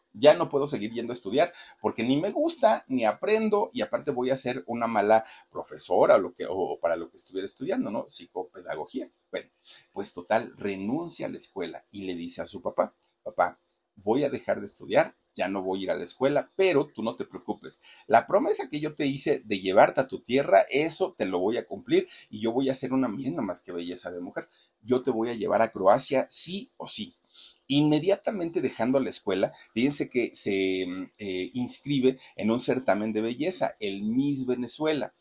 Ya 0.13 0.33
no 0.33 0.49
puedo 0.49 0.67
seguir 0.67 0.91
yendo 0.91 1.13
a 1.13 1.15
estudiar 1.15 1.53
porque 1.79 2.03
ni 2.03 2.19
me 2.19 2.31
gusta, 2.31 2.85
ni 2.87 3.05
aprendo 3.05 3.71
y 3.73 3.81
aparte 3.81 4.11
voy 4.11 4.29
a 4.29 4.37
ser 4.37 4.63
una 4.67 4.87
mala 4.87 5.23
profesora 5.49 6.15
o, 6.15 6.19
lo 6.19 6.33
que, 6.33 6.45
o 6.49 6.79
para 6.79 6.95
lo 6.95 7.09
que 7.09 7.17
estuviera 7.17 7.45
estudiando, 7.45 7.91
¿no? 7.91 8.07
Psicopedagogía. 8.07 9.09
Bueno, 9.31 9.49
pues 9.93 10.13
total, 10.13 10.53
renuncia 10.57 11.27
a 11.27 11.29
la 11.29 11.37
escuela 11.37 11.85
y 11.91 12.05
le 12.05 12.15
dice 12.15 12.41
a 12.41 12.45
su 12.45 12.61
papá, 12.61 12.93
papá, 13.23 13.59
voy 13.95 14.23
a 14.23 14.29
dejar 14.29 14.59
de 14.59 14.65
estudiar, 14.65 15.15
ya 15.33 15.47
no 15.47 15.61
voy 15.61 15.79
a 15.79 15.83
ir 15.83 15.91
a 15.91 15.95
la 15.95 16.03
escuela, 16.03 16.51
pero 16.55 16.87
tú 16.87 17.03
no 17.03 17.15
te 17.15 17.25
preocupes. 17.25 17.81
La 18.07 18.27
promesa 18.27 18.67
que 18.69 18.79
yo 18.79 18.95
te 18.95 19.05
hice 19.05 19.41
de 19.45 19.59
llevarte 19.59 20.01
a 20.01 20.07
tu 20.07 20.21
tierra, 20.21 20.65
eso 20.69 21.13
te 21.17 21.25
lo 21.25 21.39
voy 21.39 21.57
a 21.57 21.65
cumplir 21.65 22.07
y 22.29 22.41
yo 22.41 22.51
voy 22.51 22.69
a 22.69 22.75
ser 22.75 22.93
una 22.93 23.07
mierda 23.07 23.41
más 23.41 23.61
que 23.61 23.71
belleza 23.71 24.11
de 24.11 24.19
mujer. 24.19 24.49
Yo 24.81 25.03
te 25.03 25.11
voy 25.11 25.29
a 25.29 25.35
llevar 25.35 25.61
a 25.61 25.71
Croacia 25.71 26.27
sí 26.29 26.71
o 26.77 26.87
sí. 26.87 27.15
Inmediatamente 27.73 28.59
dejando 28.59 28.99
la 28.99 29.09
escuela, 29.09 29.53
fíjense 29.73 30.09
que 30.09 30.31
se 30.33 30.85
mm, 30.85 31.11
eh, 31.17 31.51
inscribe 31.53 32.19
en 32.35 32.51
un 32.51 32.59
certamen 32.59 33.13
de 33.13 33.21
belleza, 33.21 33.77
el 33.79 34.03
Miss 34.03 34.45
Venezuela 34.45 35.13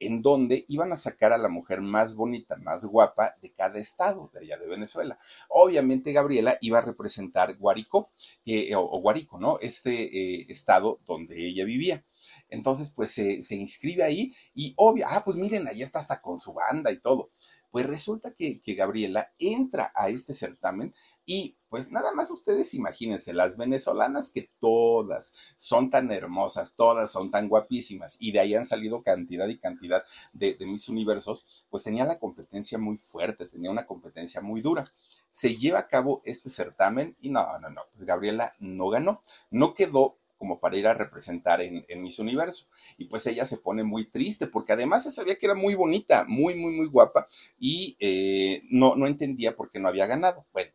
en 0.00 0.22
donde 0.22 0.64
iban 0.66 0.92
a 0.92 0.96
sacar 0.96 1.32
a 1.32 1.38
la 1.38 1.48
mujer 1.48 1.80
más 1.80 2.16
bonita, 2.16 2.56
más 2.56 2.84
guapa 2.84 3.36
de 3.40 3.52
cada 3.52 3.78
estado 3.78 4.28
de 4.34 4.40
allá 4.40 4.58
de 4.58 4.66
Venezuela. 4.66 5.20
Obviamente 5.48 6.12
Gabriela 6.12 6.58
iba 6.60 6.78
a 6.78 6.82
representar 6.82 7.56
Guarico, 7.56 8.10
eh, 8.44 8.74
o, 8.74 9.00
Guarico, 9.00 9.38
¿no? 9.38 9.60
Este 9.60 9.92
eh, 10.40 10.46
estado 10.48 11.00
donde 11.06 11.46
ella 11.46 11.64
vivía. 11.64 12.04
Entonces, 12.48 12.90
pues 12.90 13.12
se, 13.12 13.40
se 13.42 13.54
inscribe 13.54 14.02
ahí 14.02 14.34
y 14.52 14.74
obvio, 14.76 15.06
ah, 15.08 15.22
pues 15.24 15.36
miren, 15.36 15.68
ahí 15.68 15.80
está 15.80 16.00
hasta 16.00 16.20
con 16.20 16.40
su 16.40 16.54
banda 16.54 16.90
y 16.90 16.98
todo. 16.98 17.30
Pues 17.74 17.88
resulta 17.88 18.32
que, 18.32 18.60
Gabriela 18.64 19.34
entra 19.36 19.90
a 19.96 20.08
este 20.08 20.32
certamen 20.32 20.94
y 21.26 21.56
pues 21.68 21.90
nada 21.90 22.12
más 22.12 22.30
ustedes 22.30 22.72
imagínense, 22.74 23.32
las 23.32 23.56
venezolanas 23.56 24.30
que 24.30 24.50
todas 24.60 25.34
son 25.56 25.90
tan 25.90 26.12
hermosas, 26.12 26.74
todas 26.76 27.10
son 27.10 27.30
tan 27.30 27.48
guapísimas 27.48 28.16
y 28.20 28.32
de 28.32 28.40
ahí 28.40 28.54
han 28.54 28.64
salido 28.64 29.02
cantidad 29.02 29.48
y 29.48 29.58
cantidad 29.58 30.04
de, 30.32 30.56
mis 30.60 30.88
universos, 30.88 31.46
pues 31.70 31.82
tenía 31.82 32.04
la 32.04 32.18
competencia 32.18 32.78
muy 32.78 32.96
fuerte, 32.96 33.46
tenía 33.46 33.70
una 33.70 33.86
competencia 33.86 34.40
muy 34.40 34.60
dura 34.60 34.84
se 35.30 35.56
lleva 35.56 35.80
a 35.80 35.88
cabo 35.88 36.22
este 36.24 36.48
certamen 36.48 37.16
y 37.20 37.30
no, 37.30 37.44
no, 37.58 37.68
no, 37.68 37.82
pues 37.92 38.04
Gabriela 38.04 38.54
no 38.60 38.88
ganó, 38.88 39.20
no 39.50 39.74
quedó 39.74 40.16
como 40.44 40.60
para 40.60 40.76
ir 40.76 40.86
a 40.86 40.94
representar 40.94 41.62
en, 41.62 41.86
en 41.88 42.02
Miss 42.02 42.18
Universo. 42.18 42.66
Y 42.98 43.06
pues 43.06 43.26
ella 43.26 43.46
se 43.46 43.56
pone 43.56 43.82
muy 43.82 44.04
triste 44.04 44.46
porque 44.46 44.74
además 44.74 45.04
se 45.04 45.10
sabía 45.10 45.36
que 45.36 45.46
era 45.46 45.54
muy 45.54 45.74
bonita, 45.74 46.26
muy, 46.28 46.54
muy, 46.54 46.72
muy 46.72 46.86
guapa 46.86 47.28
y 47.58 47.96
eh, 47.98 48.62
no, 48.68 48.94
no 48.94 49.06
entendía 49.06 49.56
por 49.56 49.70
qué 49.70 49.80
no 49.80 49.88
había 49.88 50.06
ganado. 50.06 50.44
Bueno, 50.52 50.70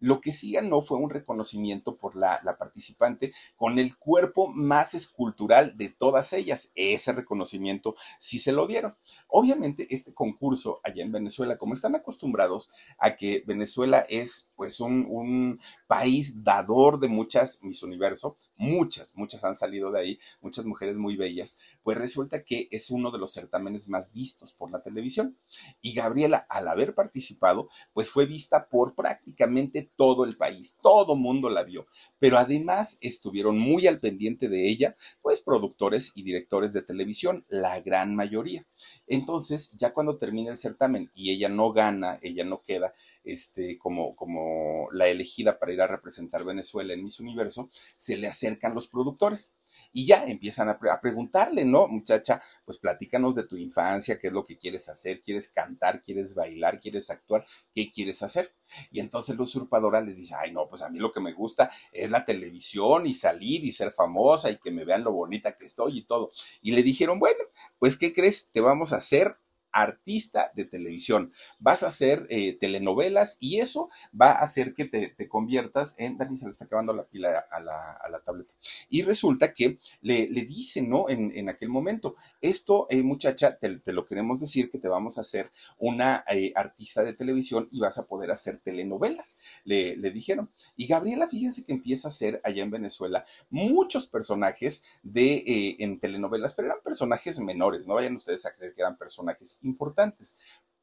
lo 0.00 0.20
que 0.20 0.32
sí 0.32 0.52
ganó 0.52 0.82
fue 0.82 0.98
un 0.98 1.10
reconocimiento 1.10 1.96
por 1.96 2.16
la, 2.16 2.40
participante 2.58 3.32
con 3.56 3.78
el 3.78 3.96
cuerpo 3.96 4.48
más 4.48 4.94
escultural 4.94 5.76
de 5.76 5.88
todas 5.88 6.32
ellas. 6.32 6.72
Ese 6.74 7.12
reconocimiento 7.12 7.94
sí 8.18 8.38
se 8.38 8.52
lo 8.52 8.66
dieron. 8.66 8.96
Obviamente, 9.28 9.86
este 9.90 10.14
concurso 10.14 10.80
allá 10.84 11.02
en 11.02 11.12
Venezuela, 11.12 11.58
como 11.58 11.74
están 11.74 11.94
acostumbrados 11.94 12.70
a 12.98 13.16
que 13.16 13.42
Venezuela 13.46 14.04
es 14.08 14.50
pues 14.56 14.80
un, 14.80 15.06
un 15.08 15.60
país 15.86 16.44
dador 16.44 17.00
de 17.00 17.08
muchas 17.08 17.62
Miss 17.62 17.82
Universo, 17.82 18.36
muchas, 18.58 19.12
muchas 19.14 19.44
han 19.44 19.56
salido 19.56 19.90
de 19.90 20.00
ahí, 20.00 20.20
muchas 20.40 20.66
mujeres 20.66 20.96
muy 20.96 21.16
bellas, 21.16 21.58
pues 21.82 21.96
resulta 21.96 22.44
que 22.44 22.68
es 22.70 22.90
uno 22.90 23.10
de 23.10 23.18
los 23.18 23.32
certámenes 23.32 23.88
más 23.88 24.12
vistos 24.12 24.52
por 24.52 24.70
la 24.70 24.82
televisión. 24.82 25.38
Y 25.80 25.94
Gabriela, 25.94 26.46
al 26.50 26.68
haber 26.68 26.94
participado, 26.94 27.68
pues 27.92 28.10
fue 28.10 28.26
vista 28.26 28.68
por 28.68 28.94
prácticamente 28.94 29.90
todo 29.96 30.24
el 30.24 30.36
país, 30.36 30.76
todo 30.82 31.16
mundo 31.16 31.48
la 31.50 31.62
vio, 31.62 31.86
pero 32.18 32.36
además 32.36 32.98
estuvieron 33.00 33.58
muy 33.58 33.86
al 33.86 34.00
pendiente 34.00 34.48
de 34.48 34.68
ella, 34.68 34.96
pues 35.22 35.40
productores 35.40 36.12
y 36.14 36.22
directores 36.22 36.72
de 36.72 36.82
televisión, 36.82 37.44
la 37.48 37.80
gran 37.80 38.14
mayoría. 38.14 38.66
Entonces, 39.06 39.72
ya 39.78 39.92
cuando 39.92 40.18
termina 40.18 40.50
el 40.50 40.58
certamen 40.58 41.10
y 41.14 41.30
ella 41.30 41.48
no 41.48 41.72
gana, 41.72 42.18
ella 42.22 42.44
no 42.44 42.62
queda, 42.62 42.94
este, 43.32 43.78
como, 43.78 44.16
como 44.16 44.88
la 44.92 45.08
elegida 45.08 45.58
para 45.58 45.72
ir 45.72 45.80
a 45.80 45.86
representar 45.86 46.44
Venezuela 46.44 46.94
en 46.94 47.04
Miss 47.04 47.20
Universo, 47.20 47.68
se 47.96 48.16
le 48.16 48.26
acercan 48.26 48.74
los 48.74 48.88
productores 48.88 49.54
y 49.92 50.06
ya 50.06 50.24
empiezan 50.26 50.68
a, 50.68 50.78
preguntarle, 51.00 51.64
¿no? 51.64 51.88
Muchacha, 51.88 52.40
pues 52.64 52.78
platícanos 52.78 53.34
de 53.34 53.44
tu 53.44 53.56
infancia, 53.56 54.18
qué 54.18 54.28
es 54.28 54.32
lo 54.32 54.44
que 54.44 54.58
quieres 54.58 54.88
hacer, 54.88 55.22
quieres 55.22 55.48
cantar, 55.48 56.02
quieres 56.02 56.34
bailar, 56.34 56.80
quieres 56.80 57.10
actuar, 57.10 57.46
¿qué 57.74 57.90
quieres 57.90 58.22
hacer? 58.22 58.54
Y 58.90 59.00
entonces 59.00 59.36
la 59.36 59.42
usurpadora 59.42 60.00
les 60.00 60.16
dice, 60.16 60.34
ay, 60.38 60.52
no, 60.52 60.68
pues 60.68 60.82
a 60.82 60.90
mí 60.90 60.98
lo 60.98 61.12
que 61.12 61.20
me 61.20 61.32
gusta 61.32 61.70
es 61.92 62.10
la 62.10 62.24
televisión 62.24 63.06
y 63.06 63.14
salir 63.14 63.64
y 63.64 63.72
ser 63.72 63.92
famosa 63.92 64.50
y 64.50 64.58
que 64.58 64.70
me 64.70 64.84
vean 64.84 65.04
lo 65.04 65.12
bonita 65.12 65.56
que 65.56 65.64
estoy 65.64 65.98
y 65.98 66.02
todo. 66.02 66.32
Y 66.60 66.72
le 66.72 66.82
dijeron, 66.82 67.18
bueno, 67.18 67.42
pues 67.78 67.96
¿qué 67.96 68.12
crees? 68.12 68.50
Te 68.50 68.60
vamos 68.60 68.92
a 68.92 68.96
hacer 68.96 69.38
artista 69.82 70.52
de 70.54 70.64
televisión. 70.64 71.32
Vas 71.58 71.82
a 71.82 71.88
hacer 71.88 72.26
eh, 72.30 72.54
telenovelas 72.54 73.38
y 73.40 73.60
eso 73.60 73.88
va 74.18 74.32
a 74.32 74.42
hacer 74.42 74.74
que 74.74 74.84
te, 74.84 75.28
conviertas 75.28 75.94
en. 75.98 76.18
Dani 76.18 76.36
se 76.36 76.46
le 76.46 76.52
está 76.52 76.64
acabando 76.64 76.92
la 76.92 77.04
pila 77.04 77.46
a 77.50 77.60
la, 77.60 78.22
tableta. 78.24 78.52
Y 78.88 79.02
resulta 79.02 79.54
que 79.54 79.78
le, 80.00 80.28
le 80.28 80.44
dicen, 80.44 80.88
¿no? 80.88 81.08
En, 81.08 81.48
aquel 81.48 81.68
momento, 81.68 82.16
esto, 82.40 82.86
eh, 82.90 83.02
muchacha, 83.02 83.58
te, 83.58 83.92
lo 83.92 84.04
queremos 84.04 84.40
decir 84.40 84.70
que 84.70 84.78
te 84.78 84.88
vamos 84.88 85.18
a 85.18 85.22
hacer 85.22 85.50
una 85.78 86.24
eh, 86.28 86.52
artista 86.56 87.02
de 87.02 87.12
televisión 87.12 87.68
y 87.70 87.80
vas 87.80 87.98
a 87.98 88.06
poder 88.06 88.30
hacer 88.30 88.58
telenovelas, 88.58 89.38
le, 89.64 89.96
le 89.96 90.10
dijeron. 90.10 90.50
Y 90.76 90.86
Gabriela, 90.86 91.28
fíjense 91.28 91.64
que 91.64 91.72
empieza 91.72 92.08
a 92.08 92.10
hacer 92.10 92.40
allá 92.44 92.62
en 92.62 92.70
Venezuela 92.70 93.24
muchos 93.50 94.08
personajes 94.08 94.84
de 95.02 95.76
en 95.78 96.00
telenovelas, 96.00 96.54
pero 96.54 96.68
eran 96.68 96.82
personajes 96.82 97.38
menores, 97.40 97.86
no 97.86 97.94
vayan 97.94 98.16
ustedes 98.16 98.44
a 98.46 98.54
creer 98.54 98.74
que 98.74 98.82
eran 98.82 98.96
personajes 98.96 99.58
importantes 99.68 100.38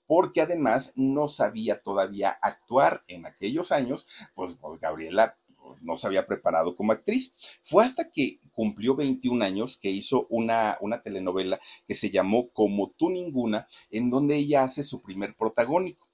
porque 0.07 0.41
además 0.41 0.93
no 0.95 1.27
sabía 1.27 1.81
todavía 1.81 2.37
actuar 2.41 3.03
en 3.07 3.25
aquellos 3.25 3.71
años, 3.71 4.07
pues, 4.35 4.55
pues 4.55 4.79
Gabriela 4.79 5.37
pues, 5.65 5.81
no 5.81 5.97
se 5.97 6.07
había 6.07 6.27
preparado 6.27 6.75
como 6.75 6.91
actriz. 6.91 7.35
Fue 7.61 7.83
hasta 7.83 8.11
que 8.11 8.39
cumplió 8.53 8.95
21 8.95 9.43
años 9.43 9.77
que 9.77 9.89
hizo 9.89 10.27
una, 10.29 10.77
una 10.81 11.01
telenovela 11.01 11.59
que 11.87 11.95
se 11.95 12.11
llamó 12.11 12.49
Como 12.51 12.91
tú 12.91 13.09
ninguna, 13.09 13.67
en 13.89 14.09
donde 14.09 14.35
ella 14.35 14.63
hace 14.63 14.83
su 14.83 15.01
primer 15.01 15.35
protagónico. 15.35 16.07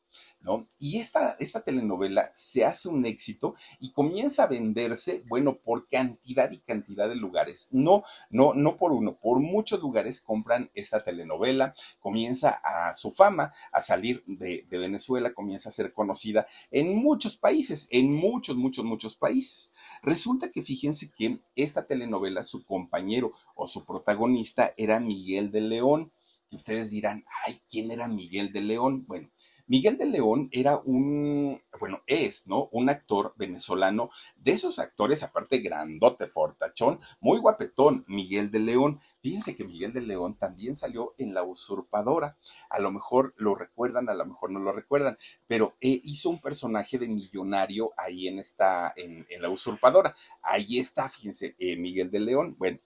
Y 0.80 0.99
esta, 0.99 1.36
esta 1.39 1.62
telenovela 1.62 2.32
se 2.34 2.65
hace 2.65 2.89
un 2.89 3.06
éxito 3.06 3.56
y 3.80 3.91
comienza 3.91 4.43
a 4.43 4.47
venderse, 4.47 5.23
bueno, 5.27 5.60
por 5.60 5.88
cantidad 5.88 6.51
y 6.51 6.58
cantidad 6.60 7.08
de 7.08 7.15
lugares. 7.15 7.67
No, 7.71 8.04
no, 8.30 8.54
no 8.54 8.77
por 8.77 8.91
uno, 8.91 9.17
por 9.19 9.39
muchos 9.39 9.80
lugares 9.80 10.19
compran 10.19 10.71
esta 10.73 11.04
telenovela, 11.04 11.75
comienza 11.99 12.62
a 12.63 12.93
su 12.93 13.12
fama 13.12 13.54
a 13.71 13.82
salir 13.82 14.23
de, 14.25 14.65
de 14.69 14.77
Venezuela, 14.77 15.34
comienza 15.34 15.69
a 15.69 15.73
ser 15.73 15.93
conocida 15.93 16.47
en 16.71 16.95
muchos 16.95 17.38
países, 17.38 17.88
en 17.91 18.13
muchos, 18.13 18.56
muchos, 18.56 18.84
muchos 18.84 19.15
países. 19.15 19.71
Resulta 20.01 20.49
que 20.49 20.62
fíjense 20.62 21.12
que 21.15 21.39
esta 21.56 21.86
telenovela, 21.86 22.43
su 22.43 22.65
compañero 22.65 23.34
o 23.56 23.67
su 23.67 23.86
protagonista 23.86 24.73
era 24.77 24.99
Miguel 24.99 25.51
de 25.51 25.62
León. 25.62 26.12
Y 26.49 26.58
ustedes 26.58 26.89
dirán, 26.89 27.23
ay, 27.45 27.62
¿quién 27.69 27.91
era 27.91 28.10
Miguel 28.10 28.51
de 28.51 28.60
León? 28.60 29.06
Bueno, 29.08 29.30
Miguel 29.71 29.97
de 29.97 30.05
León 30.05 30.49
era 30.51 30.75
un, 30.84 31.62
bueno, 31.79 32.03
es, 32.05 32.45
¿no? 32.45 32.67
Un 32.73 32.89
actor 32.89 33.34
venezolano, 33.38 34.10
de 34.36 34.51
esos 34.51 34.79
actores, 34.79 35.23
aparte 35.23 35.60
grandote, 35.60 36.27
fortachón, 36.27 36.99
muy 37.21 37.39
guapetón, 37.39 38.03
Miguel 38.05 38.51
de 38.51 38.60
León. 38.60 38.99
Fíjense 39.21 39.55
que 39.55 39.63
Miguel 39.63 39.93
de 39.93 40.01
León 40.01 40.36
también 40.36 40.75
salió 40.75 41.15
en 41.17 41.34
La 41.34 41.43
Usurpadora. 41.43 42.36
A 42.69 42.81
lo 42.81 42.91
mejor 42.91 43.34
lo 43.38 43.55
recuerdan, 43.55 44.10
a 44.10 44.13
lo 44.13 44.25
mejor 44.25 44.51
no 44.51 44.60
lo 44.60 44.73
recuerdan, 44.73 45.17
pero 45.47 45.77
eh, 45.79 46.01
hizo 46.03 46.29
un 46.29 46.41
personaje 46.41 46.99
de 46.99 47.07
millonario 47.07 47.93
ahí 47.95 48.27
en 48.27 48.39
esta, 48.39 48.93
en, 48.97 49.25
La 49.39 49.47
Usurpadora. 49.47 50.13
Ahí 50.41 50.79
está, 50.79 51.07
fíjense, 51.07 51.55
eh, 51.60 51.77
Miguel 51.77 52.12
de 52.12 52.19
León. 52.19 52.57
Bueno, 52.60 52.79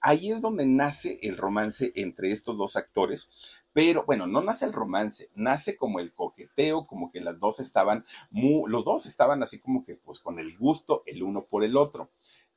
ahí 0.00 0.30
es 0.30 0.40
donde 0.40 0.66
nace 0.66 1.18
el 1.22 1.36
romance 1.36 1.92
entre 1.96 2.30
estos 2.30 2.56
dos 2.56 2.76
actores, 2.76 3.32
pero 3.72 4.04
bueno, 4.04 4.26
no 4.26 4.42
nace 4.42 4.64
el 4.64 4.72
romance, 4.72 5.30
nace 5.34 5.76
como 5.76 6.00
el 6.00 6.12
coqueteo, 6.12 6.86
como 6.86 7.10
que 7.10 7.20
las 7.20 7.38
dos 7.38 7.60
estaban, 7.60 8.04
muy, 8.30 8.70
los 8.70 8.84
dos 8.84 9.06
estaban 9.06 9.42
así 9.42 9.60
como 9.60 9.84
que 9.84 9.96
pues 9.96 10.20
con 10.20 10.38
el 10.38 10.56
gusto 10.56 11.02
el 11.06 11.22
uno 11.22 11.46
por 11.46 11.64
el 11.64 11.76
otro. 11.76 12.10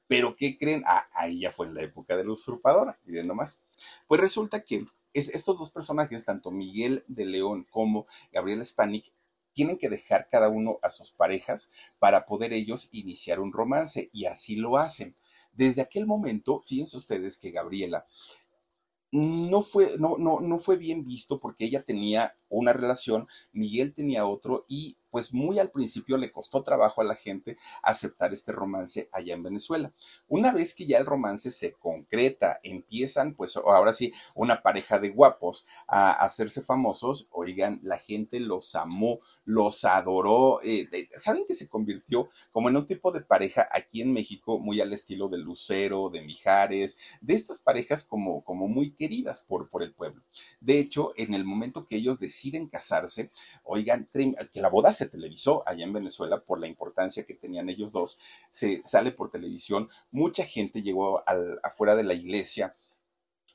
Pero 0.07 0.35
¿qué 0.35 0.57
creen? 0.57 0.83
Ah, 0.87 1.07
ahí 1.13 1.41
ya 1.41 1.51
fue 1.51 1.67
en 1.67 1.75
la 1.75 1.83
época 1.83 2.17
de 2.17 2.25
la 2.25 2.33
usurpadora, 2.33 2.99
miren 3.05 3.27
nomás. 3.27 3.61
Pues 4.07 4.19
resulta 4.19 4.63
que 4.63 4.85
es, 5.13 5.29
estos 5.29 5.57
dos 5.57 5.71
personajes, 5.71 6.25
tanto 6.25 6.51
Miguel 6.51 7.03
de 7.07 7.25
León 7.25 7.65
como 7.69 8.07
Gabriel 8.31 8.65
Spanik, 8.65 9.13
tienen 9.53 9.77
que 9.77 9.89
dejar 9.89 10.27
cada 10.29 10.49
uno 10.49 10.79
a 10.81 10.89
sus 10.89 11.11
parejas 11.11 11.71
para 11.99 12.25
poder 12.25 12.53
ellos 12.53 12.89
iniciar 12.91 13.39
un 13.39 13.53
romance 13.53 14.09
y 14.13 14.25
así 14.25 14.55
lo 14.55 14.77
hacen. 14.77 15.15
Desde 15.53 15.81
aquel 15.81 16.05
momento, 16.05 16.61
fíjense 16.61 16.95
ustedes 16.95 17.37
que 17.37 17.51
Gabriela 17.51 18.07
no 19.11 19.61
fue, 19.61 19.97
no, 19.99 20.17
no, 20.17 20.39
no 20.41 20.59
fue 20.59 20.77
bien 20.77 21.05
visto 21.05 21.39
porque 21.39 21.65
ella 21.65 21.83
tenía 21.83 22.33
una 22.57 22.73
relación, 22.73 23.27
Miguel 23.51 23.93
tenía 23.93 24.25
otro 24.25 24.65
y 24.67 24.97
pues 25.11 25.33
muy 25.33 25.59
al 25.59 25.69
principio 25.69 26.17
le 26.17 26.31
costó 26.31 26.63
trabajo 26.63 27.01
a 27.01 27.03
la 27.03 27.15
gente 27.15 27.57
aceptar 27.83 28.33
este 28.33 28.53
romance 28.53 29.09
allá 29.11 29.33
en 29.33 29.43
Venezuela. 29.43 29.93
Una 30.27 30.53
vez 30.53 30.73
que 30.73 30.85
ya 30.85 30.97
el 30.97 31.05
romance 31.05 31.51
se 31.51 31.73
concreta, 31.73 32.59
empiezan 32.63 33.35
pues 33.35 33.57
ahora 33.57 33.93
sí 33.93 34.13
una 34.33 34.63
pareja 34.63 34.99
de 34.99 35.09
guapos 35.09 35.67
a 35.85 36.11
hacerse 36.11 36.61
famosos, 36.61 37.27
oigan, 37.31 37.81
la 37.83 37.97
gente 37.97 38.39
los 38.39 38.73
amó, 38.75 39.19
los 39.43 39.83
adoró, 39.83 40.61
eh, 40.63 40.87
¿saben 41.15 41.45
que 41.45 41.53
se 41.53 41.67
convirtió 41.67 42.29
como 42.51 42.69
en 42.69 42.77
un 42.77 42.87
tipo 42.87 43.11
de 43.11 43.21
pareja 43.21 43.67
aquí 43.71 44.01
en 44.01 44.13
México 44.13 44.59
muy 44.59 44.79
al 44.79 44.93
estilo 44.93 45.27
de 45.27 45.39
Lucero, 45.39 46.09
de 46.09 46.21
Mijares, 46.21 46.97
de 47.19 47.33
estas 47.33 47.59
parejas 47.59 48.05
como, 48.05 48.43
como 48.45 48.69
muy 48.69 48.91
queridas 48.91 49.41
por, 49.41 49.69
por 49.69 49.83
el 49.83 49.93
pueblo? 49.93 50.23
De 50.61 50.79
hecho, 50.79 51.11
en 51.17 51.33
el 51.33 51.43
momento 51.43 51.85
que 51.85 51.97
ellos 51.97 52.19
deciden 52.41 52.67
casarse, 52.67 53.31
oigan, 53.63 54.09
que 54.51 54.61
la 54.61 54.69
boda 54.69 54.91
se 54.91 55.07
televisó 55.07 55.63
allá 55.67 55.83
en 55.83 55.93
Venezuela 55.93 56.41
por 56.41 56.59
la 56.59 56.67
importancia 56.67 57.23
que 57.23 57.35
tenían 57.35 57.69
ellos 57.69 57.91
dos. 57.91 58.19
Se 58.49 58.81
sale 58.83 59.11
por 59.11 59.29
televisión, 59.29 59.89
mucha 60.11 60.43
gente 60.43 60.81
llegó 60.81 61.23
al, 61.27 61.59
afuera 61.63 61.95
de 61.95 62.03
la 62.03 62.13
iglesia 62.13 62.75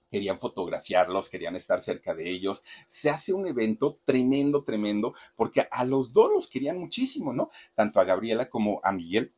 querían 0.08 0.38
fotografiarlos, 0.38 1.28
querían 1.28 1.56
estar 1.56 1.82
cerca 1.82 2.14
de 2.14 2.30
ellos. 2.30 2.62
Se 2.86 3.10
hace 3.10 3.34
un 3.34 3.48
evento 3.48 3.98
tremendo, 4.04 4.62
tremendo, 4.62 5.14
porque 5.34 5.66
a 5.68 5.84
los 5.84 6.12
dos 6.12 6.30
los 6.32 6.48
querían 6.48 6.78
muchísimo, 6.78 7.32
¿no? 7.32 7.50
Tanto 7.74 7.98
a 8.00 8.04
Gabriela 8.04 8.48
como 8.48 8.80
a 8.84 8.92
Miguel 8.92 9.34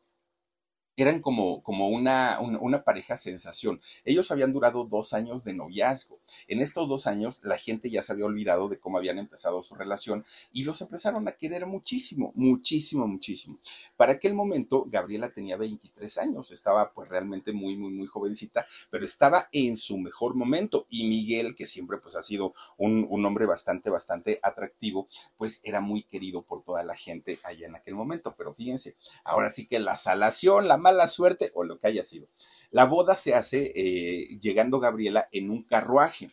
eran 0.98 1.20
como, 1.20 1.62
como 1.62 1.88
una, 1.88 2.40
una, 2.40 2.82
pareja 2.82 3.16
sensación. 3.16 3.80
Ellos 4.04 4.32
habían 4.32 4.52
durado 4.52 4.84
dos 4.84 5.12
años 5.12 5.44
de 5.44 5.54
noviazgo. 5.54 6.18
En 6.48 6.61
estos 6.61 6.88
dos 6.88 7.06
años 7.06 7.38
la 7.44 7.56
gente 7.56 7.88
ya 7.88 8.02
se 8.02 8.12
había 8.12 8.24
olvidado 8.24 8.68
de 8.68 8.80
cómo 8.80 8.98
habían 8.98 9.18
empezado 9.18 9.62
su 9.62 9.76
relación 9.76 10.24
y 10.52 10.64
los 10.64 10.80
empezaron 10.80 11.28
a 11.28 11.32
querer 11.32 11.66
muchísimo, 11.66 12.32
muchísimo, 12.34 13.06
muchísimo. 13.06 13.61
Para 13.96 14.14
aquel 14.14 14.34
momento 14.34 14.87
Gabriela 14.88 15.30
tenía 15.30 15.56
23 15.56 16.18
años, 16.18 16.50
estaba 16.50 16.92
pues 16.92 17.08
realmente 17.08 17.52
muy, 17.52 17.76
muy, 17.76 17.92
muy 17.92 18.08
jovencita, 18.08 18.66
pero 18.90 19.04
estaba 19.04 19.48
en 19.52 19.76
su 19.76 19.98
mejor 19.98 20.34
momento 20.34 20.88
y 20.90 21.06
Miguel, 21.06 21.54
que 21.54 21.64
siempre 21.64 21.98
pues 21.98 22.16
ha 22.16 22.22
sido 22.22 22.54
un, 22.76 23.06
un 23.08 23.24
hombre 23.24 23.46
bastante, 23.46 23.88
bastante 23.88 24.40
atractivo, 24.42 25.06
pues 25.37 25.61
era 25.62 25.80
muy 25.80 26.02
querido 26.02 26.42
por 26.42 26.64
toda 26.64 26.82
la 26.82 26.96
gente 26.96 27.38
allá 27.44 27.68
en 27.68 27.76
aquel 27.76 27.94
momento. 27.94 28.34
Pero 28.37 28.52
fíjense, 28.52 28.96
ahora 29.22 29.48
sí 29.48 29.68
que 29.68 29.78
la 29.78 29.96
salación, 29.96 30.66
la 30.66 30.88
la 30.92 31.09
suerte 31.09 31.51
o 31.55 31.64
lo 31.64 31.79
que 31.79 31.88
haya 31.88 32.05
sido. 32.05 32.29
La 32.70 32.85
boda 32.85 33.14
se 33.14 33.35
hace 33.35 33.72
eh, 33.74 34.38
llegando 34.40 34.81
Gabriela 34.81 35.29
en 35.33 35.51
un 35.51 35.62
carruaje. 35.62 36.31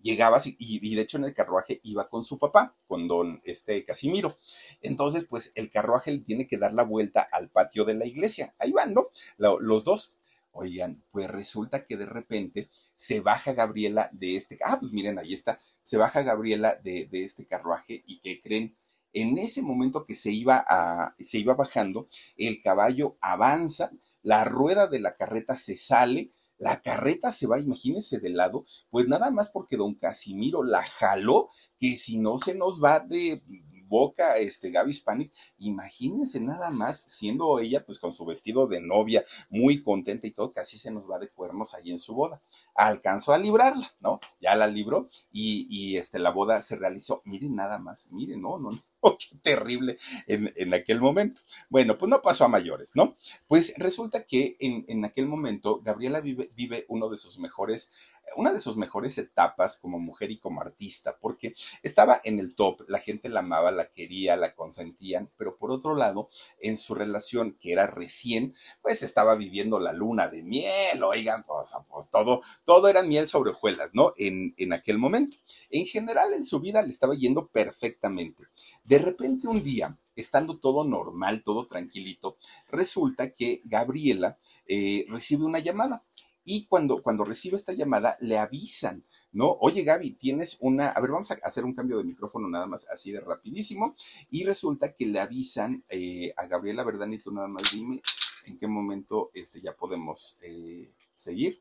Llegaba 0.00 0.38
y, 0.44 0.56
y, 0.58 0.94
de 0.94 1.02
hecho 1.02 1.16
en 1.16 1.24
el 1.24 1.34
carruaje 1.34 1.80
iba 1.82 2.08
con 2.08 2.24
su 2.24 2.38
papá, 2.38 2.76
con 2.86 3.08
don 3.08 3.40
este 3.44 3.84
Casimiro. 3.84 4.38
Entonces, 4.80 5.24
pues 5.24 5.52
el 5.56 5.70
carruaje 5.70 6.12
le 6.12 6.20
tiene 6.20 6.46
que 6.46 6.56
dar 6.56 6.72
la 6.72 6.84
vuelta 6.84 7.20
al 7.20 7.50
patio 7.50 7.84
de 7.84 7.94
la 7.94 8.06
iglesia. 8.06 8.54
Ahí 8.58 8.70
van, 8.72 8.94
¿no? 8.94 9.08
los 9.38 9.84
dos. 9.84 10.14
Oigan, 10.52 11.04
pues 11.10 11.28
resulta 11.28 11.84
que 11.84 11.96
de 11.96 12.06
repente 12.06 12.68
se 12.94 13.20
baja 13.20 13.52
Gabriela 13.52 14.08
de 14.12 14.36
este. 14.36 14.58
Ah, 14.64 14.78
pues 14.80 14.92
miren, 14.92 15.18
ahí 15.18 15.32
está. 15.32 15.60
Se 15.82 15.96
baja 15.96 16.22
Gabriela 16.22 16.78
de, 16.82 17.06
de 17.06 17.24
este 17.24 17.46
carruaje 17.46 18.02
y 18.06 18.18
que 18.20 18.40
creen 18.40 18.76
en 19.12 19.38
ese 19.38 19.62
momento 19.62 20.04
que 20.04 20.14
se 20.14 20.32
iba, 20.32 20.64
a, 20.68 21.14
se 21.18 21.38
iba 21.38 21.54
bajando, 21.54 22.08
el 22.36 22.60
caballo 22.60 23.16
avanza, 23.20 23.90
la 24.22 24.44
rueda 24.44 24.86
de 24.86 25.00
la 25.00 25.16
carreta 25.16 25.56
se 25.56 25.76
sale, 25.76 26.32
la 26.58 26.82
carreta 26.82 27.30
se 27.30 27.46
va, 27.46 27.60
imagínense 27.60 28.18
de 28.18 28.30
lado, 28.30 28.66
pues 28.90 29.06
nada 29.06 29.30
más 29.30 29.48
porque 29.50 29.76
don 29.76 29.94
Casimiro 29.94 30.64
la 30.64 30.82
jaló, 30.82 31.50
que 31.78 31.94
si 31.96 32.18
no 32.18 32.38
se 32.38 32.54
nos 32.54 32.82
va 32.82 33.00
de 33.00 33.42
boca 33.88 34.36
este, 34.36 34.70
Gaby 34.70 34.92
Spanik. 34.92 35.32
Imagínense 35.58 36.40
nada 36.40 36.70
más 36.70 37.04
siendo 37.06 37.58
ella 37.58 37.84
pues 37.84 37.98
con 37.98 38.12
su 38.12 38.24
vestido 38.24 38.66
de 38.66 38.80
novia 38.80 39.24
muy 39.50 39.82
contenta 39.82 40.26
y 40.26 40.30
todo, 40.30 40.52
casi 40.52 40.78
se 40.78 40.90
nos 40.90 41.10
va 41.10 41.18
de 41.18 41.28
cuernos 41.28 41.74
ahí 41.74 41.90
en 41.90 41.98
su 41.98 42.14
boda. 42.14 42.40
Alcanzó 42.74 43.32
a 43.32 43.38
librarla, 43.38 43.92
¿no? 44.00 44.20
Ya 44.40 44.54
la 44.54 44.66
libró 44.66 45.08
y, 45.32 45.66
y 45.68 45.96
este, 45.96 46.18
la 46.18 46.30
boda 46.30 46.60
se 46.62 46.76
realizó. 46.76 47.22
Miren 47.24 47.56
nada 47.56 47.78
más, 47.78 48.10
miren, 48.12 48.42
no, 48.42 48.58
no, 48.58 48.70
no, 49.02 49.18
qué 49.18 49.36
terrible 49.42 49.98
en, 50.26 50.52
en, 50.56 50.74
aquel 50.74 51.00
momento. 51.00 51.40
Bueno, 51.68 51.98
pues 51.98 52.08
no 52.08 52.22
pasó 52.22 52.44
a 52.44 52.48
mayores, 52.48 52.92
¿no? 52.94 53.16
Pues 53.46 53.74
resulta 53.78 54.24
que 54.24 54.56
en, 54.60 54.84
en 54.88 55.04
aquel 55.04 55.26
momento 55.26 55.80
Gabriela 55.82 56.20
vive, 56.20 56.50
vive 56.54 56.84
uno 56.88 57.08
de 57.08 57.16
sus 57.16 57.38
mejores 57.38 57.92
una 58.36 58.52
de 58.52 58.60
sus 58.60 58.76
mejores 58.76 59.18
etapas 59.18 59.76
como 59.76 59.98
mujer 59.98 60.30
y 60.30 60.38
como 60.38 60.60
artista, 60.60 61.18
porque 61.20 61.54
estaba 61.82 62.20
en 62.24 62.38
el 62.38 62.54
top, 62.54 62.82
la 62.88 62.98
gente 62.98 63.28
la 63.28 63.40
amaba, 63.40 63.70
la 63.70 63.90
quería, 63.90 64.36
la 64.36 64.54
consentían, 64.54 65.30
pero 65.36 65.56
por 65.56 65.70
otro 65.70 65.94
lado, 65.94 66.28
en 66.60 66.76
su 66.76 66.94
relación, 66.94 67.56
que 67.60 67.72
era 67.72 67.86
recién, 67.86 68.54
pues 68.82 69.02
estaba 69.02 69.34
viviendo 69.34 69.80
la 69.80 69.92
luna 69.92 70.28
de 70.28 70.42
miel, 70.42 71.02
oigan, 71.02 71.44
pues, 71.44 72.10
todo, 72.10 72.42
todo 72.64 72.88
era 72.88 73.02
miel 73.02 73.28
sobre 73.28 73.50
hojuelas, 73.50 73.90
¿no? 73.94 74.12
En, 74.16 74.54
en 74.56 74.72
aquel 74.72 74.98
momento. 74.98 75.36
En 75.70 75.86
general, 75.86 76.32
en 76.32 76.44
su 76.44 76.60
vida 76.60 76.82
le 76.82 76.88
estaba 76.88 77.14
yendo 77.14 77.48
perfectamente. 77.48 78.44
De 78.84 78.98
repente, 78.98 79.48
un 79.48 79.62
día, 79.62 79.98
estando 80.16 80.58
todo 80.58 80.84
normal, 80.84 81.42
todo 81.44 81.66
tranquilito, 81.66 82.36
resulta 82.68 83.30
que 83.30 83.62
Gabriela 83.64 84.38
eh, 84.66 85.06
recibe 85.08 85.44
una 85.44 85.60
llamada 85.60 86.04
y 86.48 86.64
cuando, 86.64 87.02
cuando 87.02 87.24
recibe 87.24 87.56
esta 87.56 87.74
llamada 87.74 88.16
le 88.20 88.38
avisan, 88.38 89.04
¿no? 89.32 89.58
Oye 89.60 89.84
Gaby, 89.84 90.12
tienes 90.12 90.56
una, 90.60 90.88
a 90.88 91.00
ver, 91.02 91.10
vamos 91.10 91.30
a 91.30 91.34
hacer 91.42 91.62
un 91.62 91.74
cambio 91.74 91.98
de 91.98 92.04
micrófono 92.04 92.48
nada 92.48 92.66
más 92.66 92.88
así 92.88 93.12
de 93.12 93.20
rapidísimo 93.20 93.94
y 94.30 94.44
resulta 94.44 94.94
que 94.94 95.04
le 95.04 95.20
avisan 95.20 95.84
eh, 95.90 96.32
a 96.38 96.46
Gabriela 96.46 96.84
Verdad 96.84 97.06
tú 97.22 97.32
nada 97.32 97.48
más 97.48 97.70
dime 97.74 98.00
en 98.46 98.58
qué 98.58 98.66
momento 98.66 99.30
este, 99.34 99.60
ya 99.60 99.76
podemos 99.76 100.38
eh, 100.40 100.94
seguir. 101.12 101.60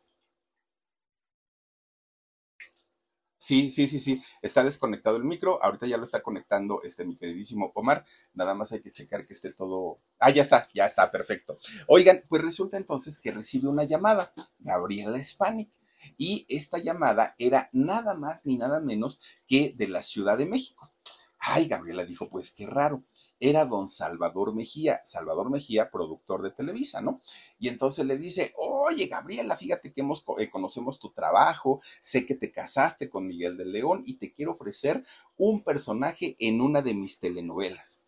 Sí, 3.48 3.72
sí, 3.72 3.88
sí, 3.88 4.00
sí. 4.00 4.22
Está 4.42 4.62
desconectado 4.66 5.16
el 5.16 5.24
micro. 5.24 5.64
Ahorita 5.64 5.88
ya 5.88 5.96
lo 5.96 6.04
está 6.04 6.22
conectando 6.22 6.82
este 6.84 7.06
mi 7.06 7.16
queridísimo 7.16 7.72
Omar. 7.76 8.04
Nada 8.34 8.54
más 8.54 8.74
hay 8.74 8.82
que 8.82 8.92
checar 8.92 9.26
que 9.26 9.32
esté 9.32 9.54
todo. 9.54 10.02
Ah, 10.20 10.32
ya 10.32 10.42
está, 10.42 10.68
ya 10.74 10.86
está, 10.86 11.10
perfecto. 11.10 11.58
Oigan, 11.88 12.26
pues 12.28 12.42
resulta 12.42 12.76
entonces 12.76 13.20
que 13.20 13.32
recibe 13.32 13.70
una 13.70 13.86
llamada, 13.86 14.34
Gabriela 14.60 15.18
Hispanic. 15.18 15.70
Y 16.18 16.46
esta 16.50 16.78
llamada 16.78 17.36
era 17.38 17.70
nada 17.72 18.16
más 18.16 18.46
ni 18.46 18.58
nada 18.58 18.82
menos 18.82 19.22
que 19.48 19.74
de 19.78 19.88
la 19.88 20.02
Ciudad 20.02 20.38
de 20.38 20.46
México. 20.46 20.92
Ay, 21.40 21.70
Gabriela 21.70 22.04
dijo, 22.04 22.30
pues 22.30 22.52
qué 22.52 22.68
raro 22.68 23.06
era 23.40 23.66
don 23.66 23.90
Salvador 23.90 24.54
Mejía, 24.54 25.02
Salvador 25.06 25.50
Mejía, 25.50 25.92
productor 25.92 26.42
de 26.42 26.52
Televisa, 26.52 27.02
¿no? 27.02 27.22
Y 27.60 27.68
entonces 27.68 28.06
le 28.06 28.18
dice, 28.18 28.54
oye, 28.58 29.08
Gabriela, 29.08 29.56
fíjate 29.56 29.94
que 29.94 30.02
eh, 30.02 30.50
conocemos 30.50 31.00
tu 31.00 31.12
trabajo, 31.12 31.82
sé 32.02 32.26
que 32.26 32.36
te 32.36 32.52
casaste 32.52 33.10
con 33.10 33.28
Miguel 33.28 33.58
de 33.58 33.66
León 33.66 34.04
y 34.06 34.16
te 34.16 34.34
quiero 34.34 34.54
ofrecer 34.54 35.04
un 35.38 35.64
personaje 35.64 36.36
en 36.40 36.62
una 36.62 36.82
de 36.82 36.94
mis 36.94 37.20
telenovelas. 37.20 38.02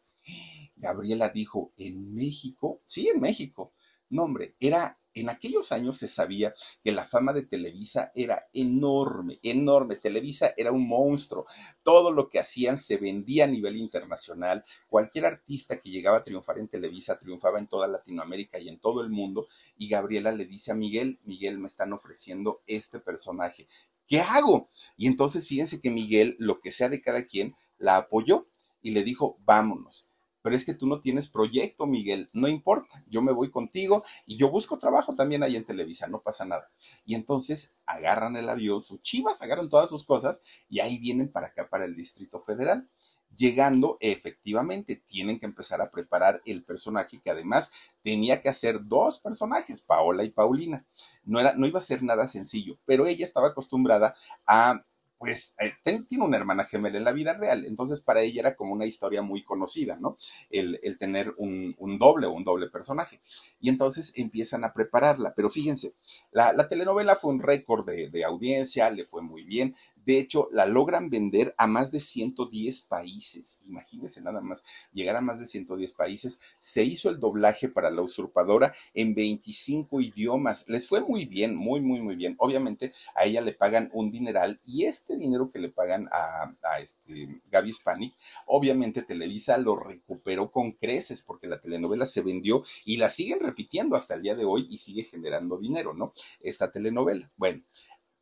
Gabriela 0.75 1.29
dijo, 1.29 1.73
¿en 1.77 2.13
México? 2.13 2.81
Sí, 2.85 3.09
en 3.09 3.19
México. 3.19 3.71
No, 4.09 4.23
hombre, 4.23 4.55
era 4.59 4.99
en 5.15 5.29
aquellos 5.29 5.71
años 5.71 5.97
se 5.97 6.07
sabía 6.07 6.53
que 6.83 6.91
la 6.91 7.03
fama 7.03 7.33
de 7.33 7.41
Televisa 7.41 8.11
era 8.15 8.47
enorme, 8.53 9.39
enorme. 9.43 9.95
Televisa 9.95 10.53
era 10.55 10.71
un 10.71 10.87
monstruo. 10.87 11.45
Todo 11.83 12.11
lo 12.11 12.29
que 12.29 12.39
hacían 12.39 12.77
se 12.77 12.97
vendía 12.97 13.45
a 13.45 13.47
nivel 13.47 13.77
internacional. 13.77 14.63
Cualquier 14.87 15.25
artista 15.25 15.79
que 15.79 15.89
llegaba 15.89 16.17
a 16.17 16.23
triunfar 16.23 16.59
en 16.59 16.67
Televisa 16.67 17.17
triunfaba 17.17 17.59
en 17.59 17.67
toda 17.67 17.87
Latinoamérica 17.87 18.59
y 18.59 18.69
en 18.69 18.79
todo 18.79 19.01
el 19.01 19.09
mundo. 19.09 19.47
Y 19.77 19.89
Gabriela 19.89 20.31
le 20.31 20.45
dice 20.45 20.71
a 20.71 20.75
Miguel, 20.75 21.19
Miguel, 21.23 21.57
me 21.57 21.67
están 21.67 21.91
ofreciendo 21.91 22.61
este 22.67 22.99
personaje. 22.99 23.67
¿Qué 24.07 24.21
hago? 24.21 24.69
Y 24.95 25.07
entonces 25.07 25.47
fíjense 25.47 25.81
que 25.81 25.91
Miguel, 25.91 26.35
lo 26.39 26.61
que 26.61 26.71
sea 26.71 26.89
de 26.89 27.01
cada 27.01 27.25
quien, 27.25 27.55
la 27.77 27.97
apoyó 27.97 28.47
y 28.81 28.91
le 28.91 29.03
dijo, 29.03 29.37
vámonos 29.43 30.08
pero 30.41 30.55
es 30.55 30.65
que 30.65 30.73
tú 30.73 30.87
no 30.87 31.01
tienes 31.01 31.27
proyecto, 31.27 31.85
Miguel, 31.85 32.29
no 32.33 32.47
importa, 32.47 33.03
yo 33.07 33.21
me 33.21 33.31
voy 33.31 33.51
contigo 33.51 34.03
y 34.25 34.37
yo 34.37 34.49
busco 34.49 34.79
trabajo 34.79 35.15
también 35.15 35.43
ahí 35.43 35.55
en 35.55 35.65
Televisa, 35.65 36.07
no 36.07 36.21
pasa 36.21 36.45
nada. 36.45 36.71
Y 37.05 37.15
entonces 37.15 37.75
agarran 37.85 38.35
el 38.35 38.49
avión, 38.49 38.81
sus 38.81 39.01
chivas, 39.01 39.41
agarran 39.41 39.69
todas 39.69 39.89
sus 39.89 40.03
cosas 40.03 40.43
y 40.69 40.79
ahí 40.79 40.99
vienen 40.99 41.31
para 41.31 41.47
acá, 41.47 41.69
para 41.69 41.85
el 41.85 41.95
Distrito 41.95 42.39
Federal. 42.39 42.89
Llegando, 43.35 43.97
efectivamente, 44.01 45.03
tienen 45.07 45.39
que 45.39 45.45
empezar 45.45 45.81
a 45.81 45.91
preparar 45.91 46.41
el 46.45 46.63
personaje 46.63 47.21
que 47.23 47.29
además 47.29 47.71
tenía 48.01 48.41
que 48.41 48.49
hacer 48.49 48.85
dos 48.85 49.19
personajes, 49.19 49.81
Paola 49.81 50.23
y 50.23 50.31
Paulina. 50.31 50.85
No, 51.23 51.39
era, 51.39 51.53
no 51.53 51.67
iba 51.67 51.79
a 51.79 51.83
ser 51.83 52.01
nada 52.01 52.27
sencillo, 52.27 52.79
pero 52.85 53.05
ella 53.05 53.23
estaba 53.23 53.49
acostumbrada 53.49 54.15
a 54.47 54.83
pues 55.19 55.53
eh, 55.59 55.73
tiene 56.07 56.23
una 56.23 56.37
hermana 56.37 56.63
gemela 56.63 56.97
en 56.97 57.03
la 57.03 57.11
vida 57.11 57.33
real, 57.33 57.65
entonces 57.65 57.99
para 57.99 58.21
ella 58.21 58.39
era 58.39 58.55
como 58.55 58.73
una 58.73 58.85
historia 58.85 59.21
muy 59.21 59.43
conocida, 59.43 59.97
¿no? 59.99 60.17
El, 60.49 60.79
tener 60.97 61.35
un, 61.37 61.75
doble 61.99 62.25
o 62.25 62.31
un 62.31 62.45
doble 62.45 62.69
personaje. 62.69 63.21
Y 63.59 63.67
entonces 63.67 64.13
empiezan 64.15 64.63
a 64.63 64.73
prepararla, 64.73 65.33
pero 65.35 65.49
fíjense, 65.49 65.93
la, 66.31 66.67
telenovela 66.69 67.17
fue 67.17 67.33
un 67.33 67.41
récord 67.41 67.85
de, 67.85 68.09
de, 68.09 68.23
audiencia, 68.23 68.89
le 68.89 69.05
fue 69.05 69.21
muy 69.21 69.43
bien, 69.43 69.75
de 70.09 70.17
hecho, 70.17 70.49
la 70.51 70.65
logran 70.65 71.11
vender 71.11 71.53
a 71.59 71.67
más 71.67 71.91
de 71.91 71.99
110 71.99 72.81
países. 72.85 73.59
Imagínense 73.67 74.23
nada 74.23 74.41
más, 74.41 74.63
llegar 74.91 75.15
a 75.15 75.21
más 75.21 75.39
de 75.39 75.45
110 75.45 75.93
países. 75.93 76.39
Se 76.57 76.83
hizo 76.83 77.11
el 77.11 77.19
doblaje 77.19 77.69
para 77.69 77.91
la 77.91 78.01
usurpadora 78.01 78.73
en 78.95 79.13
25 79.13 80.01
idiomas. 80.01 80.67
Les 80.67 80.87
fue 80.87 81.01
muy 81.01 81.25
bien, 81.25 81.55
muy, 81.55 81.79
muy, 81.79 82.01
muy 82.01 82.15
bien. 82.15 82.33
Obviamente, 82.39 82.91
a 83.13 83.25
ella 83.25 83.41
le 83.41 83.53
pagan 83.53 83.91
un 83.93 84.09
dineral 84.09 84.59
y 84.65 84.85
este 84.85 85.15
dinero 85.15 85.51
que 85.51 85.59
le 85.59 85.69
pagan 85.69 86.09
a, 86.11 86.79
este 86.79 87.41
Gaby 87.51 87.71
Spanik, 87.71 88.15
obviamente 88.47 89.03
Televisa 89.03 89.59
lo 89.59 89.75
recuperó 89.75 90.51
con 90.51 90.71
creces 90.71 91.21
porque 91.21 91.45
la 91.45 91.61
telenovela 91.61 92.07
se 92.07 92.23
vendió 92.23 92.63
y 92.83 92.97
la 92.97 93.11
siguen 93.11 93.41
repitiendo 93.41 93.95
hasta 93.95 94.15
el 94.15 94.23
día 94.23 94.33
de 94.33 94.45
hoy 94.45 94.65
y 94.71 94.79
sigue 94.79 95.03
generando 95.03 95.59
dinero, 95.59 95.93
¿no? 95.93 96.13
Esta 96.41 96.71
telenovela. 96.71 97.29
Bueno, 97.37 97.61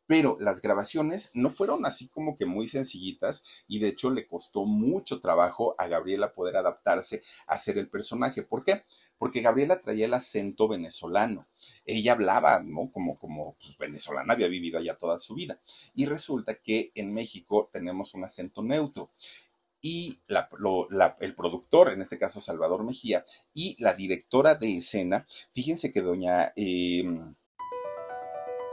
pero 0.08 0.38
las 0.40 0.62
grabaciones 0.62 1.30
no 1.34 1.50
fueron 1.50 1.84
así 1.84 2.08
como 2.08 2.38
que 2.38 2.46
muy 2.46 2.66
sencillitas 2.66 3.44
y 3.68 3.78
de 3.78 3.88
hecho 3.88 4.10
le 4.10 4.26
costó 4.26 4.64
mucho 4.64 5.20
trabajo 5.20 5.74
a 5.76 5.86
Gabriela 5.86 6.32
poder 6.32 6.56
adaptarse 6.56 7.22
a 7.46 7.58
ser 7.58 7.76
el 7.76 7.90
personaje. 7.90 8.42
¿Por 8.42 8.64
qué? 8.64 8.84
Porque 9.18 9.42
Gabriela 9.42 9.82
traía 9.82 10.06
el 10.06 10.14
acento 10.14 10.66
venezolano. 10.66 11.46
Ella 11.84 12.12
hablaba, 12.12 12.62
¿no? 12.62 12.90
Como, 12.90 13.18
como 13.18 13.54
pues, 13.60 13.76
venezolana, 13.76 14.32
había 14.32 14.48
vivido 14.48 14.78
allá 14.78 14.96
toda 14.96 15.18
su 15.18 15.34
vida. 15.34 15.60
Y 15.94 16.06
resulta 16.06 16.54
que 16.54 16.90
en 16.94 17.12
México 17.12 17.68
tenemos 17.70 18.14
un 18.14 18.24
acento 18.24 18.62
neutro 18.62 19.10
y 19.80 20.20
el 20.28 21.34
productor, 21.34 21.92
en 21.92 22.00
este 22.00 22.18
caso 22.18 22.40
Salvador 22.40 22.82
Mejía, 22.84 23.24
y 23.54 23.76
la 23.78 23.92
directora 23.92 24.54
de 24.54 24.78
escena, 24.78 25.26
fíjense 25.52 25.92
que 25.92 26.00
doña 26.00 26.52
em, 26.56 27.34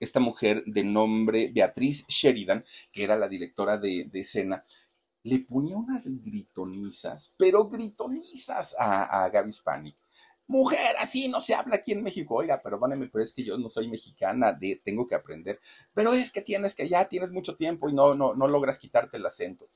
Esta 0.00 0.20
mujer 0.20 0.62
de 0.66 0.84
nombre 0.84 1.50
Beatriz 1.52 2.06
Sheridan, 2.08 2.64
que 2.92 3.04
era 3.04 3.16
la 3.16 3.28
directora 3.28 3.78
de, 3.78 4.08
escena, 4.12 4.64
le 5.22 5.40
ponía 5.40 5.76
unas 5.76 6.06
gritonizas, 6.22 7.34
pero 7.36 7.68
gritonizas 7.68 8.76
a, 8.78 9.24
a 9.24 9.28
Gaby 9.28 9.52
Spanik. 9.52 9.96
Mujer, 10.48 10.94
así 11.00 11.28
no 11.28 11.40
se 11.40 11.54
habla 11.54 11.76
aquí 11.76 11.90
en 11.90 12.04
México. 12.04 12.36
Oiga, 12.36 12.62
perdóneme, 12.62 13.08
pero 13.08 13.24
es 13.24 13.32
que 13.32 13.42
yo 13.42 13.58
no 13.58 13.68
soy 13.68 13.88
mexicana, 13.88 14.52
de, 14.52 14.80
tengo 14.84 15.06
que 15.08 15.16
aprender. 15.16 15.60
Pero 15.92 16.12
es 16.12 16.30
que 16.30 16.40
tienes 16.40 16.74
que 16.74 16.88
ya 16.88 17.08
tienes 17.08 17.32
mucho 17.32 17.56
tiempo 17.56 17.88
y 17.88 17.94
no, 17.94 18.14
no, 18.14 18.34
no 18.34 18.46
logras 18.46 18.78
quitarte 18.78 19.16
el 19.16 19.26
acento. 19.26 19.68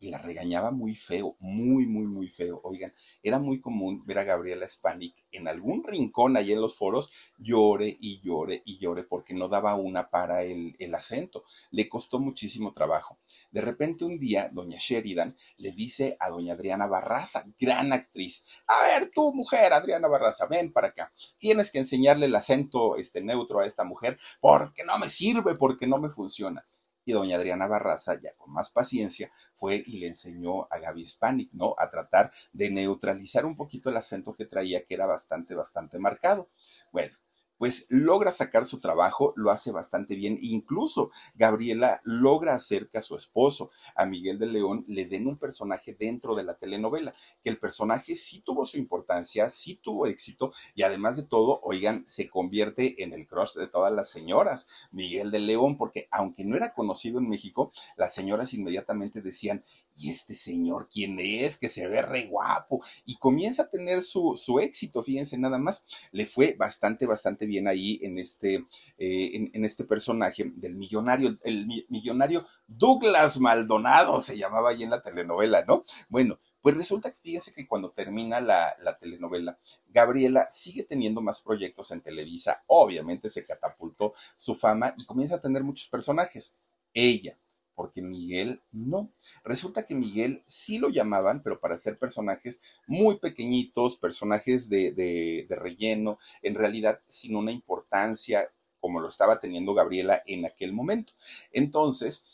Y 0.00 0.10
la 0.10 0.18
regañaba 0.18 0.70
muy 0.70 0.94
feo, 0.94 1.36
muy, 1.40 1.86
muy, 1.86 2.06
muy 2.06 2.28
feo. 2.28 2.60
Oigan, 2.64 2.94
era 3.22 3.38
muy 3.38 3.60
común 3.60 4.04
ver 4.06 4.18
a 4.18 4.24
Gabriela 4.24 4.66
Spanik 4.66 5.24
en 5.32 5.48
algún 5.48 5.84
rincón 5.84 6.36
allí 6.36 6.52
en 6.52 6.60
los 6.60 6.76
foros, 6.76 7.12
llore 7.38 7.96
y 8.00 8.20
llore 8.20 8.62
y 8.64 8.78
llore 8.78 9.04
porque 9.04 9.34
no 9.34 9.48
daba 9.48 9.74
una 9.74 10.10
para 10.10 10.42
el, 10.42 10.76
el 10.78 10.94
acento. 10.94 11.44
Le 11.70 11.88
costó 11.88 12.20
muchísimo 12.20 12.72
trabajo. 12.72 13.18
De 13.50 13.60
repente 13.60 14.04
un 14.04 14.18
día, 14.18 14.50
doña 14.52 14.78
Sheridan 14.78 15.36
le 15.56 15.72
dice 15.72 16.16
a 16.20 16.30
doña 16.30 16.54
Adriana 16.54 16.86
Barraza, 16.86 17.44
gran 17.58 17.92
actriz, 17.92 18.44
a 18.66 18.82
ver, 18.82 19.10
tú 19.10 19.32
mujer, 19.34 19.72
Adriana 19.72 20.08
Barraza, 20.08 20.46
ven 20.46 20.72
para 20.72 20.88
acá. 20.88 21.12
Tienes 21.38 21.70
que 21.70 21.78
enseñarle 21.78 22.26
el 22.26 22.34
acento 22.34 22.96
este, 22.96 23.22
neutro 23.22 23.60
a 23.60 23.66
esta 23.66 23.84
mujer 23.84 24.18
porque 24.40 24.84
no 24.84 24.98
me 24.98 25.08
sirve, 25.08 25.54
porque 25.54 25.86
no 25.86 25.98
me 25.98 26.10
funciona. 26.10 26.66
Y 27.08 27.12
doña 27.12 27.36
Adriana 27.36 27.66
Barraza, 27.66 28.20
ya 28.20 28.34
con 28.36 28.52
más 28.52 28.68
paciencia, 28.68 29.32
fue 29.54 29.82
y 29.86 29.98
le 29.98 30.08
enseñó 30.08 30.64
a 30.70 30.78
Gaby 30.78 31.08
Spanik, 31.08 31.50
¿no? 31.54 31.74
A 31.78 31.88
tratar 31.88 32.30
de 32.52 32.70
neutralizar 32.70 33.46
un 33.46 33.56
poquito 33.56 33.88
el 33.88 33.96
acento 33.96 34.34
que 34.34 34.44
traía, 34.44 34.84
que 34.84 34.92
era 34.92 35.06
bastante, 35.06 35.54
bastante 35.54 35.98
marcado. 35.98 36.50
Bueno, 36.92 37.16
pues 37.58 37.86
logra 37.90 38.30
sacar 38.30 38.64
su 38.64 38.80
trabajo, 38.80 39.32
lo 39.36 39.50
hace 39.50 39.72
bastante 39.72 40.14
bien. 40.14 40.38
Incluso 40.40 41.10
Gabriela 41.34 42.00
logra 42.04 42.54
hacer 42.54 42.88
que 42.88 42.98
a 42.98 43.02
su 43.02 43.16
esposo, 43.16 43.70
a 43.94 44.06
Miguel 44.06 44.38
de 44.38 44.46
León, 44.46 44.84
le 44.88 45.06
den 45.06 45.26
un 45.26 45.36
personaje 45.36 45.96
dentro 45.98 46.34
de 46.34 46.44
la 46.44 46.54
telenovela, 46.56 47.14
que 47.42 47.50
el 47.50 47.58
personaje 47.58 48.14
sí 48.14 48.40
tuvo 48.40 48.64
su 48.64 48.78
importancia, 48.78 49.50
sí 49.50 49.74
tuvo 49.74 50.06
éxito 50.06 50.52
y 50.74 50.82
además 50.82 51.16
de 51.16 51.24
todo, 51.24 51.60
oigan, 51.62 52.04
se 52.06 52.28
convierte 52.28 53.02
en 53.02 53.12
el 53.12 53.26
crush 53.26 53.54
de 53.54 53.66
todas 53.66 53.92
las 53.92 54.10
señoras, 54.10 54.68
Miguel 54.92 55.30
de 55.30 55.40
León, 55.40 55.76
porque 55.76 56.08
aunque 56.10 56.44
no 56.44 56.56
era 56.56 56.74
conocido 56.74 57.18
en 57.18 57.28
México, 57.28 57.72
las 57.96 58.14
señoras 58.14 58.54
inmediatamente 58.54 59.20
decían, 59.20 59.64
¿y 59.98 60.10
este 60.10 60.34
señor 60.34 60.88
quién 60.90 61.18
es? 61.20 61.56
Que 61.56 61.68
se 61.68 61.88
ve 61.88 62.02
re 62.02 62.26
guapo 62.26 62.82
y 63.04 63.16
comienza 63.16 63.64
a 63.64 63.70
tener 63.70 64.02
su, 64.02 64.34
su 64.36 64.60
éxito, 64.60 65.02
fíjense 65.02 65.36
nada 65.38 65.58
más, 65.58 65.84
le 66.12 66.26
fue 66.26 66.54
bastante, 66.58 67.06
bastante 67.06 67.46
bien 67.46 67.66
ahí 67.66 67.98
en 68.02 68.18
este, 68.18 68.66
eh, 68.98 69.50
en, 69.52 69.64
este 69.64 69.84
personaje 69.84 70.52
del 70.56 70.76
millonario, 70.76 71.36
el 71.42 71.66
millonario 71.88 72.46
Douglas 72.66 73.40
Maldonado 73.40 74.20
se 74.20 74.38
llamaba 74.38 74.70
ahí 74.70 74.82
en 74.82 74.90
la 74.90 75.02
telenovela, 75.02 75.64
¿no? 75.66 75.84
Bueno, 76.08 76.38
pues 76.60 76.76
resulta 76.76 77.10
que 77.10 77.18
fíjense 77.22 77.54
que 77.54 77.66
cuando 77.66 77.92
termina 77.92 78.40
la, 78.40 78.76
la, 78.82 78.98
telenovela, 78.98 79.58
Gabriela 79.88 80.46
sigue 80.50 80.82
teniendo 80.82 81.20
más 81.20 81.40
proyectos 81.40 81.90
en 81.92 82.02
Televisa, 82.02 82.62
obviamente 82.66 83.28
se 83.28 83.44
catapultó 83.44 84.12
su 84.36 84.54
fama 84.54 84.94
y 84.96 85.04
comienza 85.06 85.36
a 85.36 85.40
tener 85.40 85.62
muchos 85.62 85.88
personajes. 85.88 86.54
Ella, 86.92 87.38
porque 87.78 88.02
Miguel 88.02 88.60
no. 88.72 89.12
Resulta 89.44 89.86
que 89.86 89.94
Miguel 89.94 90.42
sí 90.46 90.78
lo 90.78 90.88
llamaban, 90.88 91.44
pero 91.44 91.60
para 91.60 91.78
ser 91.78 91.96
personajes 91.96 92.60
muy 92.88 93.20
pequeñitos, 93.20 93.94
personajes 93.94 94.68
de, 94.68 94.90
de, 94.90 95.46
de 95.48 95.54
relleno, 95.54 96.18
en 96.42 96.56
realidad 96.56 97.00
sin 97.06 97.36
una 97.36 97.52
importancia 97.52 98.50
como 98.80 98.98
lo 98.98 99.08
estaba 99.08 99.38
teniendo 99.38 99.74
Gabriela 99.74 100.24
en 100.26 100.44
aquel 100.44 100.72
momento. 100.72 101.12
Entonces, 101.52 102.26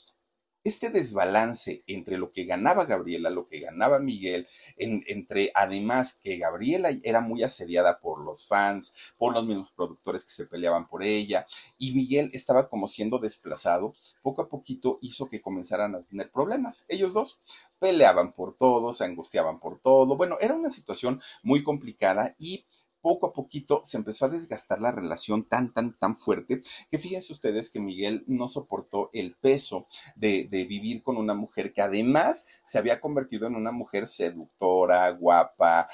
este 0.64 0.88
desbalance 0.88 1.84
entre 1.86 2.16
lo 2.16 2.32
que 2.32 2.44
ganaba 2.44 2.86
Gabriela, 2.86 3.30
lo 3.30 3.46
que 3.46 3.60
ganaba 3.60 3.98
Miguel, 3.98 4.48
entre 4.78 5.52
además 5.54 6.14
que 6.14 6.38
Gabriela 6.38 6.90
era 7.02 7.20
muy 7.20 7.42
asediada 7.42 8.00
por 8.00 8.24
los 8.24 8.46
fans, 8.46 8.94
por 9.18 9.34
los 9.34 9.46
mismos 9.46 9.70
productores 9.72 10.24
que 10.24 10.32
se 10.32 10.46
peleaban 10.46 10.88
por 10.88 11.02
ella, 11.02 11.46
y 11.78 11.92
Miguel 11.92 12.30
estaba 12.32 12.68
como 12.68 12.88
siendo 12.88 13.18
desplazado, 13.18 13.94
poco 14.22 14.42
a 14.42 14.48
poquito 14.48 14.98
hizo 15.02 15.28
que 15.28 15.42
comenzaran 15.42 15.94
a 15.94 16.02
tener 16.02 16.30
problemas. 16.30 16.86
Ellos 16.88 17.12
dos 17.12 17.40
peleaban 17.78 18.32
por 18.32 18.56
todo, 18.56 18.94
se 18.94 19.04
angustiaban 19.04 19.60
por 19.60 19.78
todo. 19.78 20.16
Bueno, 20.16 20.38
era 20.40 20.54
una 20.54 20.70
situación 20.70 21.20
muy 21.42 21.62
complicada 21.62 22.34
y 22.38 22.64
poco 23.04 23.26
a 23.26 23.32
poquito 23.34 23.82
se 23.84 23.98
empezó 23.98 24.24
a 24.24 24.30
desgastar 24.30 24.80
la 24.80 24.90
relación 24.90 25.46
tan, 25.46 25.74
tan, 25.74 25.94
tan 25.98 26.16
fuerte 26.16 26.62
que 26.90 26.98
fíjense 26.98 27.34
ustedes 27.34 27.68
que 27.68 27.78
Miguel 27.78 28.24
no 28.26 28.48
soportó 28.48 29.10
el 29.12 29.36
peso 29.36 29.88
de, 30.16 30.48
vivir 30.50 31.02
con 31.02 31.18
una 31.18 31.34
mujer 31.34 31.74
que 31.74 31.82
además 31.82 32.46
se 32.64 32.78
había 32.78 33.02
convertido 33.02 33.46
en 33.46 33.56
una 33.56 33.72
mujer 33.72 34.06
seductora, 34.06 35.10
guapa, 35.10 35.86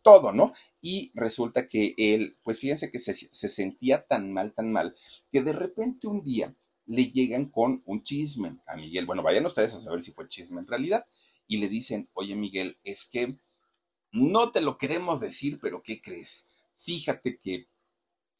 todo, 0.00 0.32
¿no? 0.32 0.54
Y 0.80 1.12
resulta 1.14 1.68
que 1.68 1.94
él, 1.98 2.38
pues 2.42 2.58
fíjense 2.58 2.90
que 2.90 2.98
se, 2.98 3.12
se 3.12 3.48
sentía 3.50 4.06
tan 4.06 4.32
mal, 4.32 4.54
tan 4.54 4.72
mal, 4.72 4.96
que 5.30 5.42
de 5.42 5.52
repente 5.52 6.08
un 6.08 6.24
día 6.24 6.56
le 6.86 7.10
llegan 7.10 7.50
con 7.50 7.82
un 7.84 8.02
chisme 8.02 8.56
a 8.66 8.76
Miguel. 8.76 9.04
Bueno, 9.04 9.22
vayan 9.22 9.44
ustedes 9.44 9.74
a 9.74 9.80
saber 9.80 10.00
si 10.00 10.12
fue 10.12 10.26
chisme 10.28 10.60
en 10.60 10.66
realidad. 10.66 11.04
Y 11.46 11.58
le 11.58 11.68
dicen, 11.68 12.08
oye 12.14 12.34
Miguel, 12.34 12.78
es 12.82 13.04
que 13.04 13.38
no 14.14 14.52
te 14.52 14.60
lo 14.60 14.78
queremos 14.78 15.18
decir, 15.20 15.58
pero 15.60 15.82
¿qué 15.82 16.00
crees? 16.00 16.48
Fíjate 16.76 17.38
que 17.38 17.66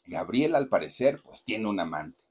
Gabriel 0.06 0.54
al 0.54 0.68
parecer 0.68 1.20
pues 1.22 1.42
tiene 1.42 1.66
un 1.66 1.80
amante. 1.80 2.22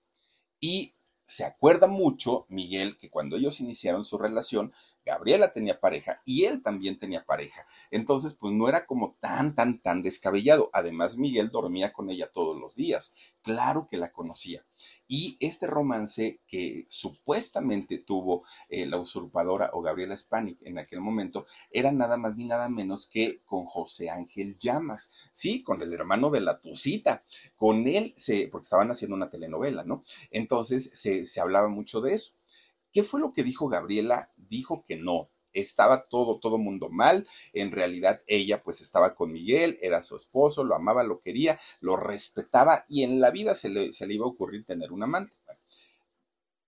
Y 0.61 0.95
se 1.25 1.43
acuerda 1.43 1.87
mucho, 1.87 2.45
Miguel, 2.47 2.95
que 2.95 3.09
cuando 3.09 3.35
ellos 3.35 3.59
iniciaron 3.59 4.05
su 4.05 4.17
relación, 4.17 4.73
Gabriela 5.05 5.51
tenía 5.51 5.79
pareja 5.79 6.21
y 6.25 6.45
él 6.45 6.63
también 6.63 6.97
tenía 6.97 7.25
pareja. 7.25 7.67
Entonces, 7.91 8.35
pues 8.35 8.53
no 8.53 8.69
era 8.69 8.85
como 8.85 9.15
tan, 9.19 9.55
tan, 9.55 9.79
tan 9.79 10.01
descabellado. 10.01 10.69
Además, 10.73 11.17
Miguel 11.17 11.49
dormía 11.49 11.91
con 11.91 12.09
ella 12.09 12.31
todos 12.31 12.59
los 12.59 12.75
días. 12.75 13.15
Claro 13.41 13.87
que 13.87 13.97
la 13.97 14.11
conocía. 14.11 14.65
Y 15.07 15.37
este 15.39 15.67
romance 15.67 16.39
que 16.47 16.85
supuestamente 16.87 17.97
tuvo 17.97 18.45
eh, 18.69 18.85
la 18.85 18.97
usurpadora 18.97 19.69
o 19.73 19.81
Gabriela 19.81 20.15
Spanik 20.15 20.61
en 20.61 20.79
aquel 20.79 21.01
momento 21.01 21.45
era 21.69 21.91
nada 21.91 22.17
más 22.17 22.35
ni 22.35 22.45
nada 22.45 22.69
menos 22.69 23.07
que 23.07 23.41
con 23.43 23.65
José 23.65 24.09
Ángel 24.09 24.57
Llamas. 24.57 25.11
Sí, 25.31 25.63
con 25.63 25.81
el 25.81 25.93
hermano 25.93 26.29
de 26.29 26.41
la 26.41 26.61
Tucita. 26.61 27.23
Con 27.57 27.87
él, 27.87 28.13
se, 28.15 28.47
porque 28.47 28.63
estaban 28.63 28.91
haciendo 28.91 29.15
una 29.15 29.29
telenovela, 29.29 29.83
¿no? 29.83 30.03
Entonces 30.31 30.91
se, 30.93 31.25
se 31.25 31.41
hablaba 31.41 31.67
mucho 31.67 31.99
de 32.01 32.13
eso. 32.13 32.35
¿Qué 32.93 33.01
fue 33.01 33.19
lo 33.19 33.33
que 33.33 33.43
dijo 33.43 33.67
Gabriela? 33.69 34.31
Dijo 34.53 34.83
que 34.87 34.97
no, 34.97 35.31
estaba 35.51 36.05
todo, 36.07 36.37
todo 36.37 36.59
mundo 36.59 36.89
mal. 36.91 37.27
En 37.53 37.71
realidad 37.71 38.21
ella 38.27 38.61
pues 38.61 38.81
estaba 38.81 39.15
con 39.15 39.31
Miguel, 39.31 39.79
era 39.81 40.03
su 40.03 40.15
esposo, 40.15 40.63
lo 40.63 40.75
amaba, 40.75 41.03
lo 41.03 41.21
quería, 41.21 41.59
lo 41.79 41.97
respetaba 41.97 42.85
y 42.87 43.01
en 43.03 43.19
la 43.19 43.31
vida 43.31 43.55
se 43.55 43.69
le, 43.69 43.93
se 43.93 44.05
le 44.05 44.13
iba 44.13 44.25
a 44.25 44.29
ocurrir 44.29 44.63
tener 44.63 44.91
un 44.91 45.01
amante 45.01 45.33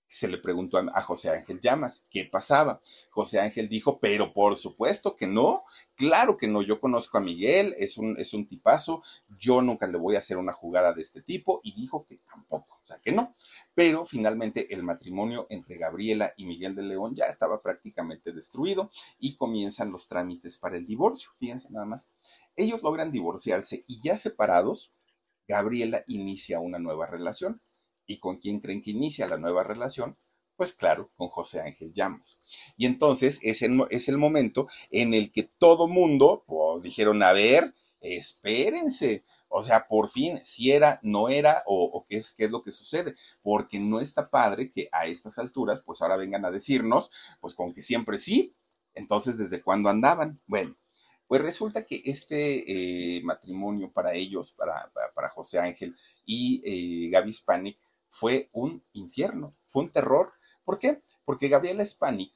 se 0.08 0.28
le 0.28 0.38
preguntó 0.38 0.78
a, 0.78 1.02
José 1.02 1.30
Ángel 1.30 1.60
Llamas 1.60 2.08
qué 2.10 2.26
pasaba. 2.26 2.82
José 3.10 3.40
Ángel 3.40 3.70
dijo, 3.70 4.00
pero 4.00 4.34
por 4.34 4.56
supuesto 4.56 5.16
que 5.16 5.28
no, 5.28 5.64
claro 5.96 6.38
que 6.38 6.48
no, 6.48 6.62
yo 6.62 6.80
conozco 6.80 7.18
a 7.18 7.22
Miguel, 7.22 7.74
es 7.78 7.98
un, 7.98 8.18
es 8.20 8.34
un 8.34 8.48
tipazo, 8.48 9.02
yo 9.38 9.62
nunca 9.62 9.88
le 9.88 9.98
voy 9.98 10.16
a 10.16 10.20
hacer 10.20 10.38
una 10.38 10.54
jugada 10.54 10.94
de 10.94 11.02
este 11.02 11.22
tipo 11.22 11.60
y 11.64 11.74
dijo 11.74 12.06
que 12.06 12.18
tampoco, 12.30 12.82
o 12.84 12.88
sea 12.88 13.00
que 13.00 13.12
no. 13.12 13.36
Pero 13.74 14.06
finalmente 14.06 14.74
el 14.74 14.84
matrimonio 14.84 15.48
entre 15.50 15.78
Gabriela 15.78 16.34
y 16.38 16.46
Miguel 16.46 16.76
de 16.76 16.84
León 16.84 17.16
ya 17.16 17.26
estaba 17.26 17.62
prácticamente 17.62 18.32
destruido 18.32 18.92
y 19.20 19.36
comienzan 19.36 19.92
los 19.92 20.08
trámites 20.08 20.58
para 20.58 20.78
el 20.78 20.86
divorcio, 20.86 21.32
fíjense 21.38 21.70
nada 21.72 21.86
más. 21.86 22.14
Ellos 22.56 22.84
logran 22.84 23.12
divorciarse 23.12 23.84
y 23.88 24.02
ya 24.02 24.18
separados, 24.18 24.94
Gabriela 25.48 26.04
inicia 26.08 26.60
una 26.60 26.80
nueva 26.80 27.06
relación 27.06 27.62
¿Y 28.06 28.18
con 28.20 28.38
quién 28.38 28.60
creen 28.60 28.82
que 28.82 28.92
inicia 28.92 29.28
la 29.28 29.38
nueva 29.38 29.64
relación? 29.64 30.18
Pues 30.56 30.72
claro, 30.72 31.12
con 31.16 31.28
José 31.28 31.62
Ángel 31.62 31.94
Llamas. 31.94 32.42
Y 32.78 32.86
entonces 32.86 33.40
es 33.44 33.62
el, 33.62 33.86
es 33.90 34.08
el 34.08 34.18
momento 34.18 34.68
en 34.90 35.14
el 35.14 35.32
que 35.32 35.44
todo 35.44 35.88
mundo 35.88 36.44
pues, 36.48 36.82
dijeron, 36.82 37.22
a 37.24 37.34
ver, 37.34 37.74
espérense. 38.00 39.26
O 39.50 39.62
sea, 39.62 39.88
por 39.88 40.10
fin, 40.10 40.40
si 40.44 40.72
era, 40.72 41.00
no 41.04 41.30
era, 41.30 41.64
o, 41.66 42.06
qué, 42.08 42.18
es, 42.18 42.34
qué 42.34 42.46
es 42.46 42.52
lo 42.52 42.62
que 42.62 42.72
sucede. 42.72 43.16
Porque 43.42 43.80
no 43.80 44.00
está 44.00 44.30
padre 44.30 44.72
que 44.72 44.90
a 44.92 45.08
estas 45.08 45.38
alturas, 45.40 45.82
pues 45.86 46.02
ahora 46.02 46.18
vengan 46.18 46.46
a 46.46 46.52
decirnos, 46.52 47.12
pues 47.42 47.54
con 47.56 47.74
que 47.74 47.82
siempre 47.82 48.18
sí. 48.18 48.56
Entonces, 48.94 49.38
¿desde 49.38 49.62
cuándo 49.62 49.90
andaban? 49.90 50.42
Bueno, 50.48 50.78
pues 51.28 51.42
resulta 51.42 51.86
que 51.86 52.02
este 52.06 53.18
eh, 53.18 53.22
matrimonio 53.24 53.92
para 53.92 54.14
ellos, 54.14 54.52
para, 54.52 54.92
para, 55.14 55.30
José 55.30 55.60
Ángel 55.60 55.96
y 56.26 56.62
eh, 56.66 57.10
Gaby 57.10 57.34
Spanik, 57.34 57.80
fue 58.18 58.50
un 58.54 58.82
infierno, 58.94 59.58
fue 59.66 59.84
un 59.84 59.92
terror. 59.92 60.32
¿Por 60.64 60.80
qué? 60.80 61.04
Porque 61.26 61.50
Gabriela 61.50 61.84
Spanik 61.84 62.34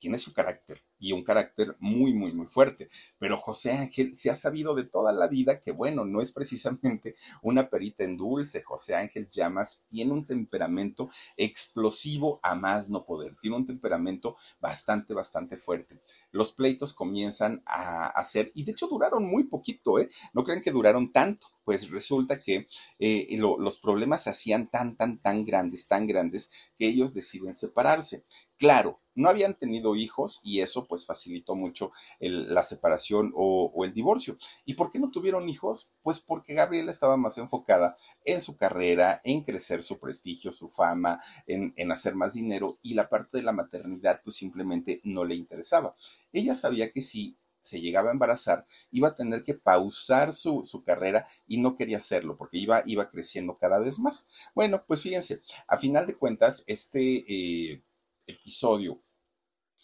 tiene 0.00 0.18
su 0.18 0.32
carácter 0.32 0.82
y 0.98 1.12
un 1.12 1.22
carácter 1.22 1.76
muy, 1.78 2.12
muy, 2.12 2.32
muy 2.32 2.46
fuerte. 2.46 2.90
Pero 3.18 3.36
José 3.36 3.72
Ángel 3.72 4.16
se 4.16 4.30
ha 4.30 4.34
sabido 4.34 4.74
de 4.74 4.84
toda 4.84 5.12
la 5.12 5.28
vida 5.28 5.60
que, 5.60 5.72
bueno, 5.72 6.04
no 6.04 6.20
es 6.20 6.32
precisamente 6.32 7.14
una 7.42 7.68
perita 7.68 8.04
en 8.04 8.16
dulce. 8.16 8.62
José 8.62 8.94
Ángel 8.96 9.30
Llamas 9.30 9.84
tiene 9.88 10.12
un 10.12 10.26
temperamento 10.26 11.10
explosivo 11.36 12.40
a 12.42 12.54
más 12.54 12.88
no 12.88 13.04
poder. 13.04 13.36
Tiene 13.40 13.56
un 13.56 13.66
temperamento 13.66 14.36
bastante, 14.58 15.14
bastante 15.14 15.56
fuerte. 15.56 16.00
Los 16.32 16.52
pleitos 16.52 16.94
comienzan 16.94 17.62
a 17.66 18.06
hacer, 18.06 18.50
y 18.54 18.64
de 18.64 18.72
hecho 18.72 18.88
duraron 18.88 19.26
muy 19.26 19.44
poquito, 19.44 19.98
¿eh? 19.98 20.08
No 20.32 20.44
crean 20.44 20.62
que 20.62 20.70
duraron 20.70 21.12
tanto. 21.12 21.48
Pues 21.62 21.90
resulta 21.90 22.40
que 22.40 22.66
eh, 22.98 23.28
los 23.38 23.78
problemas 23.78 24.24
se 24.24 24.30
hacían 24.30 24.68
tan, 24.70 24.96
tan, 24.96 25.18
tan 25.18 25.44
grandes, 25.44 25.86
tan 25.86 26.06
grandes, 26.06 26.50
que 26.76 26.88
ellos 26.88 27.14
deciden 27.14 27.54
separarse. 27.54 28.24
Claro, 28.60 29.00
no 29.14 29.30
habían 29.30 29.54
tenido 29.54 29.96
hijos 29.96 30.40
y 30.44 30.60
eso 30.60 30.86
pues 30.86 31.06
facilitó 31.06 31.54
mucho 31.54 31.92
la 32.20 32.62
separación 32.62 33.32
o, 33.34 33.72
el 33.86 33.94
divorcio. 33.94 34.36
¿Y 34.66 34.74
por 34.74 34.90
qué 34.90 34.98
no 34.98 35.10
tuvieron 35.10 35.48
hijos? 35.48 35.92
Pues 36.02 36.20
porque 36.20 36.52
Gabriela 36.52 36.90
estaba 36.90 37.16
más 37.16 37.38
enfocada 37.38 37.96
en 38.22 38.38
su 38.42 38.58
carrera, 38.58 39.22
en 39.24 39.44
crecer 39.44 39.82
su 39.82 39.98
prestigio, 39.98 40.52
su 40.52 40.68
fama, 40.68 41.22
en, 41.46 41.90
hacer 41.90 42.14
más 42.16 42.34
dinero 42.34 42.78
y 42.82 42.92
la 42.92 43.08
parte 43.08 43.38
de 43.38 43.44
la 43.44 43.52
maternidad 43.52 44.20
pues 44.22 44.36
simplemente 44.36 45.00
no 45.04 45.24
le 45.24 45.36
interesaba. 45.36 45.96
Ella 46.30 46.54
sabía 46.54 46.92
que 46.92 47.00
si 47.00 47.38
se 47.62 47.80
llegaba 47.80 48.10
a 48.10 48.12
embarazar, 48.12 48.66
iba 48.90 49.08
a 49.08 49.14
tener 49.14 49.42
que 49.42 49.54
pausar 49.54 50.34
su, 50.34 50.82
carrera 50.84 51.26
y 51.46 51.62
no 51.62 51.76
quería 51.76 51.96
hacerlo 51.96 52.36
porque 52.36 52.58
iba, 52.58 52.82
iba 52.84 53.08
creciendo 53.08 53.56
cada 53.56 53.78
vez 53.78 53.98
más. 53.98 54.28
Bueno, 54.54 54.84
pues 54.86 55.00
fíjense, 55.00 55.40
a 55.66 55.78
final 55.78 56.06
de 56.06 56.16
cuentas, 56.16 56.62
este 56.66 57.24
eh, 57.26 57.82
episodio 58.30 59.02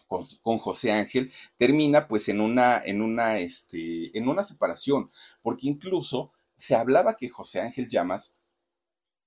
con, 0.06 0.58
José 0.58 0.92
Ángel 0.92 1.32
termina 1.58 2.08
pues 2.08 2.28
en 2.28 2.40
una, 2.40 2.80
en 2.84 3.02
una, 3.02 3.38
este, 3.38 4.16
en 4.16 4.28
una 4.28 4.44
separación, 4.44 5.10
porque 5.42 5.66
incluso 5.68 6.32
se 6.56 6.74
hablaba 6.74 7.16
que 7.16 7.28
José 7.28 7.60
Ángel 7.60 7.88
Llamas 7.88 8.34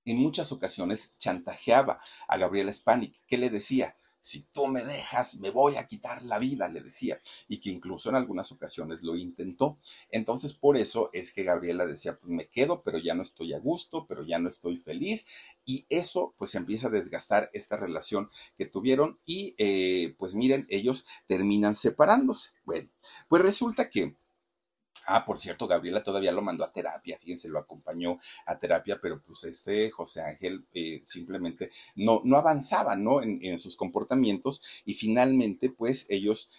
en 0.04 0.16
muchas 0.16 0.52
ocasiones 0.52 1.14
chantajeaba 1.18 2.00
a 2.26 2.38
Gabriela 2.38 2.72
Spanik, 2.72 3.14
que 3.26 3.38
le 3.38 3.50
decía, 3.50 3.96
si 4.20 4.42
tú 4.52 4.66
me 4.66 4.84
dejas, 4.84 5.36
me 5.36 5.50
voy 5.50 5.76
a 5.76 5.86
quitar 5.86 6.22
la 6.22 6.38
vida, 6.38 6.68
le 6.68 6.80
decía, 6.80 7.20
y 7.48 7.58
que 7.58 7.70
incluso 7.70 8.10
en 8.10 8.16
algunas 8.16 8.52
ocasiones 8.52 9.02
lo 9.02 9.16
intentó. 9.16 9.78
Entonces, 10.10 10.52
por 10.52 10.76
eso 10.76 11.10
es 11.12 11.32
que 11.32 11.42
Gabriela 11.42 11.86
decía, 11.86 12.18
pues 12.18 12.30
me 12.30 12.48
quedo, 12.48 12.82
pero 12.82 12.98
ya 12.98 13.14
no 13.14 13.22
estoy 13.22 13.54
a 13.54 13.58
gusto, 13.58 14.06
pero 14.06 14.22
ya 14.22 14.38
no 14.38 14.48
estoy 14.48 14.76
feliz, 14.76 15.26
y 15.64 15.86
eso 15.88 16.34
pues 16.38 16.54
empieza 16.54 16.88
a 16.88 16.90
desgastar 16.90 17.50
esta 17.52 17.76
relación 17.76 18.30
que 18.56 18.66
tuvieron 18.66 19.18
y 19.24 19.54
eh, 19.58 20.14
pues 20.18 20.34
miren, 20.34 20.66
ellos 20.68 21.06
terminan 21.26 21.74
separándose. 21.74 22.50
Bueno, 22.64 22.88
pues 23.28 23.42
resulta 23.42 23.88
que 23.88 24.16
Ah, 25.12 25.24
por 25.24 25.40
cierto, 25.40 25.66
Gabriela 25.66 26.04
todavía 26.04 26.30
lo 26.30 26.40
mandó 26.40 26.62
a 26.62 26.72
terapia, 26.72 27.18
fíjense, 27.18 27.48
lo 27.48 27.58
acompañó 27.58 28.20
a 28.46 28.56
terapia, 28.56 29.00
pero 29.02 29.20
pues 29.20 29.42
este 29.42 29.90
José 29.90 30.22
Ángel 30.22 30.64
eh, 30.72 31.02
simplemente 31.04 31.72
no, 31.96 32.22
no 32.24 32.36
avanzaba, 32.36 32.94
¿no? 32.94 33.20
En, 33.20 33.40
en 33.42 33.58
sus 33.58 33.74
comportamientos 33.74 34.82
y 34.84 34.94
finalmente 34.94 35.68
pues 35.70 36.06
ellos 36.10 36.52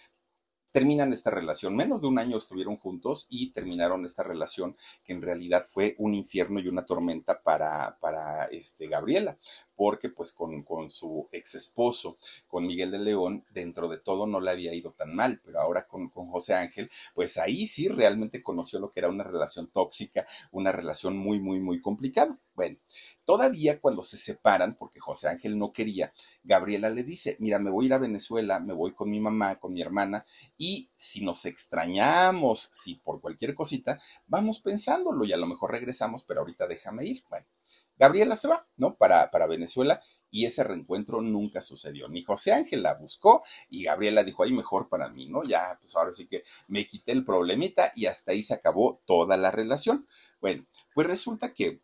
terminan 0.72 1.12
esta 1.12 1.30
relación. 1.30 1.76
Menos 1.76 2.00
de 2.00 2.08
un 2.08 2.18
año 2.18 2.36
estuvieron 2.36 2.76
juntos 2.76 3.26
y 3.30 3.52
terminaron 3.52 4.04
esta 4.04 4.22
relación 4.22 4.76
que 5.04 5.12
en 5.12 5.22
realidad 5.22 5.64
fue 5.66 5.94
un 5.98 6.14
infierno 6.14 6.60
y 6.60 6.68
una 6.68 6.84
tormenta 6.84 7.42
para, 7.42 7.98
para 8.00 8.46
este, 8.46 8.88
Gabriela, 8.88 9.38
porque 9.76 10.08
pues 10.08 10.32
con, 10.32 10.62
con 10.62 10.90
su 10.90 11.28
ex 11.32 11.54
esposo, 11.54 12.18
con 12.46 12.66
Miguel 12.66 12.90
de 12.90 12.98
León, 12.98 13.44
dentro 13.52 13.88
de 13.88 13.98
todo 13.98 14.26
no 14.26 14.40
le 14.40 14.50
había 14.50 14.74
ido 14.74 14.92
tan 14.92 15.14
mal, 15.14 15.40
pero 15.44 15.60
ahora 15.60 15.86
con, 15.86 16.08
con 16.08 16.28
José 16.28 16.54
Ángel, 16.54 16.90
pues 17.14 17.38
ahí 17.38 17.66
sí 17.66 17.88
realmente 17.88 18.42
conoció 18.42 18.78
lo 18.78 18.92
que 18.92 19.00
era 19.00 19.08
una 19.08 19.24
relación 19.24 19.68
tóxica, 19.68 20.26
una 20.50 20.72
relación 20.72 21.16
muy, 21.16 21.40
muy, 21.40 21.60
muy 21.60 21.80
complicada. 21.80 22.38
Bueno, 22.54 22.76
todavía 23.24 23.80
cuando 23.80 24.02
se 24.02 24.18
separan, 24.18 24.76
porque 24.76 25.00
José 25.00 25.28
Ángel 25.28 25.58
no 25.58 25.72
quería, 25.72 26.12
Gabriela 26.44 26.90
le 26.90 27.02
dice, 27.02 27.36
mira, 27.40 27.58
me 27.58 27.70
voy 27.70 27.84
a 27.84 27.88
ir 27.88 27.94
a 27.94 27.98
Venezuela, 27.98 28.60
me 28.60 28.74
voy 28.74 28.92
con 28.92 29.10
mi 29.10 29.20
mamá, 29.20 29.56
con 29.56 29.72
mi 29.72 29.80
hermana, 29.80 30.26
y 30.58 30.90
si 30.96 31.24
nos 31.24 31.46
extrañamos, 31.46 32.68
si 32.70 32.96
por 32.96 33.20
cualquier 33.20 33.54
cosita, 33.54 33.98
vamos 34.26 34.60
pensándolo 34.60 35.24
y 35.24 35.32
a 35.32 35.38
lo 35.38 35.46
mejor 35.46 35.72
regresamos, 35.72 36.24
pero 36.24 36.40
ahorita 36.40 36.66
déjame 36.66 37.06
ir. 37.06 37.22
Bueno, 37.30 37.46
Gabriela 38.02 38.34
se 38.34 38.48
va, 38.48 38.66
¿no? 38.78 38.96
Para, 38.96 39.30
para 39.30 39.46
Venezuela 39.46 40.02
y 40.28 40.44
ese 40.44 40.64
reencuentro 40.64 41.22
nunca 41.22 41.62
sucedió. 41.62 42.08
Ni 42.08 42.24
José 42.24 42.52
Ángel 42.52 42.82
la 42.82 42.94
buscó 42.94 43.44
y 43.70 43.84
Gabriela 43.84 44.24
dijo, 44.24 44.42
ahí 44.42 44.52
mejor 44.52 44.88
para 44.88 45.08
mí, 45.08 45.28
¿no? 45.28 45.44
Ya, 45.44 45.78
pues 45.80 45.94
ahora 45.94 46.12
sí 46.12 46.26
que 46.26 46.42
me 46.66 46.84
quité 46.88 47.12
el 47.12 47.24
problemita 47.24 47.92
y 47.94 48.06
hasta 48.06 48.32
ahí 48.32 48.42
se 48.42 48.54
acabó 48.54 49.00
toda 49.06 49.36
la 49.36 49.52
relación. 49.52 50.08
Bueno, 50.40 50.64
pues 50.94 51.06
resulta 51.06 51.54
que 51.54 51.80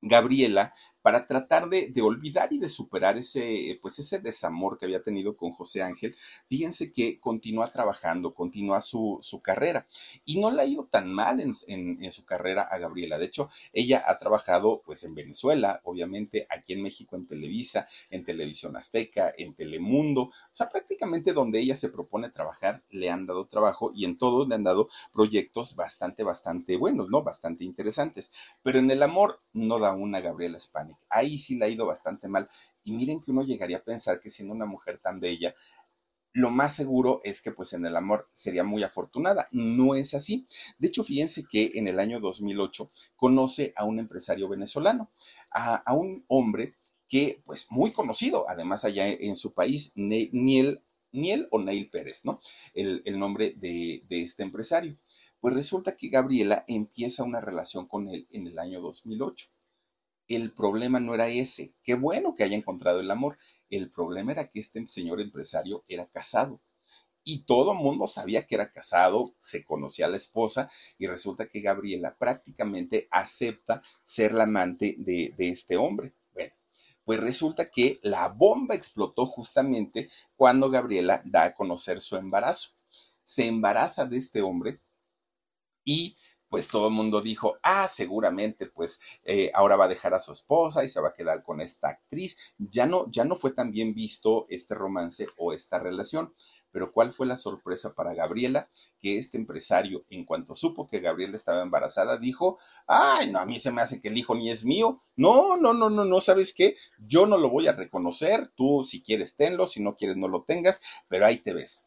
Gabriela 0.00 0.72
para 1.02 1.26
tratar 1.26 1.68
de, 1.68 1.92
olvidar 2.02 2.52
y 2.52 2.58
de 2.58 2.68
superar 2.68 3.16
ese, 3.18 3.78
pues 3.82 3.98
ese 3.98 4.18
desamor 4.18 4.78
que 4.78 4.86
había 4.86 5.02
tenido 5.02 5.36
con 5.36 5.52
José 5.52 5.82
Ángel, 5.82 6.16
fíjense 6.46 6.92
que 6.92 7.20
continúa 7.20 7.72
trabajando, 7.72 8.34
continúa 8.34 8.80
su, 8.80 9.20
carrera 9.42 9.86
y 10.24 10.40
no 10.40 10.50
le 10.50 10.62
ha 10.62 10.66
ido 10.66 10.86
tan 10.86 11.12
mal 11.12 11.40
en, 11.40 12.12
su 12.12 12.24
carrera 12.24 12.62
a 12.62 12.78
Gabriela. 12.78 13.18
De 13.18 13.26
hecho, 13.26 13.48
ella 13.72 14.02
ha 14.06 14.18
trabajado 14.18 14.82
pues 14.84 15.04
en 15.04 15.14
Venezuela, 15.14 15.80
obviamente 15.84 16.46
aquí 16.50 16.72
en 16.72 16.82
México 16.82 17.16
en 17.16 17.26
Televisa, 17.26 17.88
en 18.10 18.24
Televisión 18.24 18.76
Azteca, 18.76 19.32
en 19.36 19.54
Telemundo, 19.54 20.22
o 20.22 20.32
sea, 20.52 20.68
prácticamente 20.68 21.32
donde 21.32 21.60
ella 21.60 21.76
se 21.76 21.88
propone 21.88 22.30
trabajar, 22.30 22.82
le 22.90 23.10
han 23.10 23.26
dado 23.26 23.46
trabajo 23.46 23.92
y 23.94 24.04
en 24.04 24.18
todos 24.18 24.48
le 24.48 24.54
han 24.54 24.64
dado 24.64 24.88
proyectos 25.12 25.76
bastante, 25.76 26.24
bastante 26.24 26.76
buenos, 26.76 27.08
¿no? 27.08 27.22
Bastante 27.22 27.64
interesantes. 27.64 28.32
Pero 28.62 28.78
en 28.78 28.90
el 28.90 29.02
amor 29.02 29.40
no 29.52 29.78
da 29.78 29.92
una 29.92 30.20
Gabriela 30.20 30.58
Ahí 31.10 31.38
sí 31.38 31.56
le 31.56 31.66
ha 31.66 31.68
ido 31.68 31.86
bastante 31.86 32.28
mal. 32.28 32.48
Y 32.84 32.92
miren 32.92 33.20
que 33.20 33.30
uno 33.30 33.42
llegaría 33.42 33.78
a 33.78 33.84
pensar 33.84 34.20
que 34.20 34.30
siendo 34.30 34.54
una 34.54 34.66
mujer 34.66 34.98
tan 34.98 35.20
bella, 35.20 35.54
lo 36.38 36.50
más 36.50 36.76
seguro 36.76 37.20
es 37.24 37.42
que 37.42 37.52
pues 37.52 37.72
en 37.72 37.84
el 37.84 37.96
amor 37.96 38.28
sería 38.32 38.62
muy 38.62 38.82
afortunada. 38.84 39.48
No 39.50 39.94
es 39.94 40.14
así. 40.14 40.46
De 40.78 40.88
hecho, 40.88 41.02
fíjense 41.02 41.44
que 41.44 41.72
en 41.74 41.88
el 41.88 41.98
año 41.98 42.20
2008 42.20 42.90
conoce 43.16 43.72
a 43.76 43.84
un 43.84 43.98
empresario 43.98 44.48
venezolano, 44.48 45.10
a, 45.50 45.92
un 45.94 46.24
hombre 46.28 46.76
que 47.08 47.42
pues 47.44 47.66
muy 47.70 47.92
conocido, 47.92 48.44
además 48.48 48.84
allá 48.84 49.08
en 49.08 49.34
su 49.34 49.52
país, 49.52 49.92
Niel, 49.96 50.80
o 51.50 51.58
Neil 51.58 51.90
Pérez, 51.90 52.24
¿no? 52.24 52.40
El, 52.74 53.18
nombre 53.18 53.54
de, 53.56 54.04
de 54.08 54.22
este 54.22 54.42
empresario. 54.42 54.96
Pues 55.40 55.54
resulta 55.54 55.96
que 55.96 56.08
Gabriela 56.08 56.64
empieza 56.68 57.24
una 57.24 57.40
relación 57.40 57.86
con 57.86 58.08
él 58.08 58.28
en 58.30 58.46
el 58.46 58.58
año 58.58 58.80
2008 58.80 59.48
el 60.28 60.52
problema 60.52 61.00
no 61.00 61.14
era 61.14 61.28
ese. 61.28 61.74
Qué 61.82 61.94
bueno 61.94 62.34
que 62.34 62.44
haya 62.44 62.56
encontrado 62.56 63.00
el 63.00 63.10
amor. 63.10 63.38
El 63.70 63.90
problema 63.90 64.32
era 64.32 64.48
que 64.48 64.60
este 64.60 64.86
señor 64.88 65.20
empresario 65.20 65.84
era 65.88 66.06
casado. 66.06 66.60
Y 67.24 67.44
todo 67.44 67.72
el 67.72 67.78
mundo 67.78 68.06
sabía 68.06 68.46
que 68.46 68.54
era 68.54 68.72
casado, 68.72 69.34
se 69.40 69.64
conocía 69.64 70.06
a 70.06 70.08
la 70.08 70.16
esposa 70.16 70.70
y 70.96 71.06
resulta 71.06 71.46
que 71.46 71.60
Gabriela 71.60 72.16
prácticamente 72.16 73.06
acepta 73.10 73.82
ser 74.02 74.32
la 74.32 74.44
amante 74.44 74.94
de, 74.98 75.34
de 75.36 75.48
este 75.50 75.76
hombre. 75.76 76.14
Bueno, 76.32 76.54
pues 77.04 77.20
resulta 77.20 77.68
que 77.68 77.98
la 78.02 78.28
bomba 78.28 78.74
explotó 78.74 79.26
justamente 79.26 80.08
cuando 80.36 80.70
Gabriela 80.70 81.20
da 81.24 81.44
a 81.44 81.54
conocer 81.54 82.00
su 82.00 82.16
embarazo. 82.16 82.70
Se 83.22 83.46
embaraza 83.46 84.06
de 84.06 84.16
este 84.16 84.40
hombre 84.40 84.80
y 85.84 86.16
pues 86.48 86.68
todo 86.68 86.88
el 86.88 86.94
mundo 86.94 87.20
dijo, 87.20 87.58
ah, 87.62 87.88
seguramente, 87.88 88.66
pues 88.66 89.00
eh, 89.24 89.50
ahora 89.54 89.76
va 89.76 89.84
a 89.84 89.88
dejar 89.88 90.14
a 90.14 90.20
su 90.20 90.32
esposa 90.32 90.84
y 90.84 90.88
se 90.88 91.00
va 91.00 91.08
a 91.08 91.14
quedar 91.14 91.42
con 91.42 91.60
esta 91.60 91.88
actriz. 91.88 92.38
Ya 92.58 92.86
no, 92.86 93.10
ya 93.10 93.24
no 93.24 93.36
fue 93.36 93.52
tan 93.52 93.70
bien 93.70 93.94
visto 93.94 94.46
este 94.48 94.74
romance 94.74 95.26
o 95.36 95.52
esta 95.52 95.78
relación. 95.78 96.32
Pero 96.70 96.92
¿cuál 96.92 97.12
fue 97.12 97.26
la 97.26 97.36
sorpresa 97.36 97.94
para 97.94 98.14
Gabriela? 98.14 98.68
Que 99.00 99.16
este 99.16 99.38
empresario, 99.38 100.04
en 100.10 100.24
cuanto 100.24 100.54
supo 100.54 100.86
que 100.86 101.00
Gabriela 101.00 101.36
estaba 101.36 101.62
embarazada, 101.62 102.18
dijo, 102.18 102.58
ay, 102.86 103.30
no, 103.30 103.38
a 103.38 103.46
mí 103.46 103.58
se 103.58 103.72
me 103.72 103.80
hace 103.80 104.00
que 104.00 104.08
el 104.08 104.18
hijo 104.18 104.34
ni 104.34 104.50
es 104.50 104.64
mío. 104.64 105.02
No, 105.16 105.56
no, 105.56 105.72
no, 105.72 105.88
no, 105.88 106.04
no, 106.04 106.20
¿sabes 106.20 106.52
qué? 106.54 106.76
Yo 106.98 107.26
no 107.26 107.38
lo 107.38 107.48
voy 107.50 107.68
a 107.68 107.72
reconocer. 107.72 108.52
Tú, 108.54 108.84
si 108.84 109.02
quieres, 109.02 109.36
tenlo, 109.36 109.66
si 109.66 109.82
no 109.82 109.96
quieres, 109.96 110.16
no 110.16 110.28
lo 110.28 110.42
tengas, 110.42 110.82
pero 111.08 111.24
ahí 111.24 111.38
te 111.38 111.54
ves. 111.54 111.84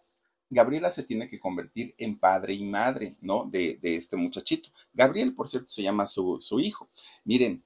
Gabriela 0.51 0.89
se 0.89 1.03
tiene 1.03 1.29
que 1.29 1.39
convertir 1.39 1.95
en 1.97 2.19
padre 2.19 2.53
y 2.53 2.63
madre, 2.65 3.15
¿no? 3.21 3.45
De, 3.45 3.79
de 3.81 3.95
este 3.95 4.17
muchachito. 4.17 4.69
Gabriel, 4.93 5.33
por 5.33 5.47
cierto, 5.47 5.69
se 5.69 5.81
llama 5.81 6.05
su, 6.05 6.37
su 6.41 6.59
hijo. 6.59 6.89
Miren. 7.23 7.63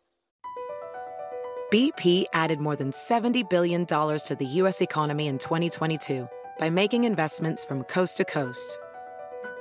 BP 1.71 2.25
added 2.33 2.59
more 2.59 2.75
than 2.75 2.91
$70 2.91 3.49
billion 3.49 3.87
to 3.87 4.35
the 4.37 4.45
U.S. 4.61 4.81
economy 4.81 5.27
in 5.27 5.39
2022 5.39 6.29
by 6.59 6.69
making 6.69 7.05
investments 7.05 7.65
from 7.65 7.83
coast 7.85 8.17
to 8.17 8.23
coast. 8.23 8.77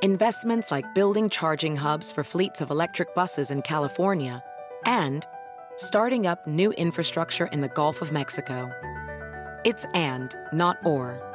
Investments 0.03 0.71
like 0.71 0.95
building 0.95 1.31
charging 1.31 1.77
hubs 1.77 2.13
for 2.13 2.23
fleets 2.23 2.61
of 2.61 2.71
electric 2.71 3.15
buses 3.15 3.51
in 3.51 3.63
California 3.63 4.45
and 4.85 5.27
starting 5.77 6.27
up 6.27 6.47
new 6.47 6.73
infrastructure 6.73 7.47
in 7.47 7.63
the 7.63 7.69
Gulf 7.69 8.03
of 8.03 8.13
Mexico. 8.13 8.71
It's 9.65 9.87
and, 9.95 10.37
not 10.53 10.77
or. 10.85 11.34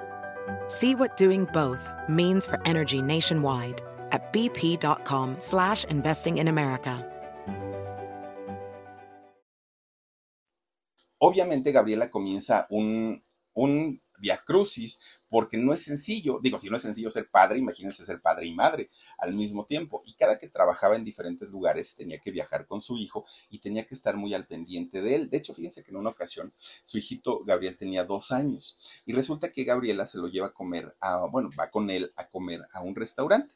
See 0.68 0.96
what 0.96 1.18
doing 1.18 1.46
both 1.54 1.88
means 2.08 2.46
for 2.46 2.60
energy 2.66 3.02
nationwide 3.02 3.82
at 4.12 4.32
bp.com 4.34 5.36
slash 5.40 5.86
investing 5.86 6.38
in 6.38 6.48
America. 6.48 7.06
Obviamente 11.22 11.72
Gabriela 11.72 12.08
comienza 12.08 12.66
un, 12.70 13.22
un 13.56 14.00
via 14.20 14.38
crucis, 14.38 15.00
porque 15.30 15.58
no 15.58 15.74
es 15.74 15.84
sencillo, 15.84 16.40
digo, 16.42 16.58
si 16.58 16.70
no 16.70 16.76
es 16.76 16.82
sencillo 16.82 17.12
ser 17.12 17.30
padre, 17.30 17.60
imagínense 17.60 18.04
ser 18.04 18.22
padre 18.22 18.48
y 18.48 18.54
madre 18.54 18.90
al 19.18 19.34
mismo 19.34 19.66
tiempo. 19.66 20.02
Y 20.06 20.14
cada 20.14 20.38
que 20.40 20.48
trabajaba 20.48 20.96
en 20.96 21.04
diferentes 21.04 21.50
lugares 21.50 21.96
tenía 21.96 22.20
que 22.20 22.32
viajar 22.32 22.66
con 22.66 22.82
su 22.82 22.98
hijo 22.98 23.26
y 23.50 23.60
tenía 23.60 23.86
que 23.86 23.94
estar 23.94 24.18
muy 24.18 24.34
al 24.34 24.48
pendiente 24.48 25.02
de 25.02 25.16
él. 25.16 25.30
De 25.30 25.38
hecho, 25.38 25.54
fíjense 25.54 25.84
que 25.84 25.92
en 25.92 25.98
una 25.98 26.10
ocasión 26.10 26.54
su 26.84 26.98
hijito 26.98 27.44
Gabriel 27.46 27.78
tenía 27.78 28.04
dos 28.04 28.32
años 28.32 28.80
y 29.06 29.14
resulta 29.14 29.52
que 29.52 29.64
Gabriela 29.64 30.06
se 30.06 30.18
lo 30.18 30.28
lleva 30.28 30.48
a 30.48 30.54
comer, 30.54 30.96
a, 31.00 31.26
bueno, 31.28 31.50
va 31.60 31.70
con 31.70 31.90
él 31.90 32.12
a 32.16 32.28
comer 32.28 32.62
a 32.74 32.82
un 32.82 32.96
restaurante. 32.96 33.54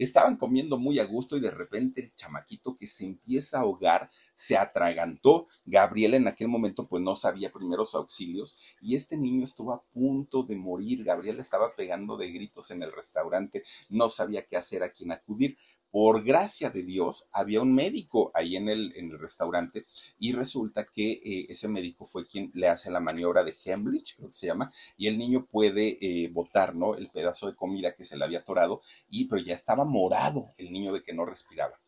Estaban 0.00 0.38
comiendo 0.38 0.78
muy 0.78 0.98
a 0.98 1.04
gusto 1.04 1.36
y 1.36 1.40
de 1.40 1.50
repente 1.50 2.00
el 2.00 2.14
chamaquito 2.14 2.74
que 2.74 2.86
se 2.86 3.04
empieza 3.04 3.58
a 3.58 3.60
ahogar 3.60 4.08
se 4.32 4.56
atragantó. 4.56 5.46
Gabriela 5.66 6.16
en 6.16 6.26
aquel 6.26 6.48
momento 6.48 6.88
pues 6.88 7.02
no 7.02 7.16
sabía 7.16 7.52
primeros 7.52 7.94
auxilios 7.94 8.58
y 8.80 8.94
este 8.94 9.18
niño 9.18 9.44
estuvo 9.44 9.74
a 9.74 9.82
punto 9.92 10.42
de 10.42 10.56
morir. 10.56 11.04
Gabriela 11.04 11.42
estaba 11.42 11.76
pegando 11.76 12.16
de 12.16 12.32
gritos 12.32 12.70
en 12.70 12.82
el 12.82 12.92
restaurante, 12.92 13.62
no 13.90 14.08
sabía 14.08 14.46
qué 14.46 14.56
hacer, 14.56 14.82
a 14.82 14.88
quién 14.88 15.12
acudir 15.12 15.58
por 15.90 16.24
gracia 16.24 16.70
de 16.70 16.82
Dios, 16.82 17.28
había 17.32 17.62
un 17.62 17.74
médico 17.74 18.30
ahí 18.34 18.56
en 18.56 18.68
el, 18.68 18.92
en 18.96 19.10
el 19.10 19.18
restaurante 19.18 19.86
y 20.18 20.32
resulta 20.32 20.84
que 20.84 21.12
eh, 21.12 21.46
ese 21.48 21.68
médico 21.68 22.06
fue 22.06 22.26
quien 22.26 22.50
le 22.54 22.68
hace 22.68 22.90
la 22.90 23.00
maniobra 23.00 23.42
de 23.44 23.54
Hemlich, 23.64 24.16
creo 24.16 24.28
que 24.28 24.34
se 24.34 24.46
llama, 24.46 24.70
y 24.96 25.08
el 25.08 25.18
niño 25.18 25.46
puede 25.50 25.98
eh, 26.00 26.28
botar, 26.28 26.74
¿no? 26.74 26.94
El 26.94 27.10
pedazo 27.10 27.48
de 27.48 27.56
comida 27.56 27.94
que 27.94 28.04
se 28.04 28.16
le 28.16 28.24
había 28.24 28.40
atorado, 28.40 28.82
y, 29.08 29.26
pero 29.26 29.42
ya 29.42 29.54
estaba 29.54 29.84
morado 29.84 30.50
el 30.58 30.72
niño 30.72 30.92
de 30.92 31.02
que 31.02 31.14
no 31.14 31.24
respiraba. 31.24 31.80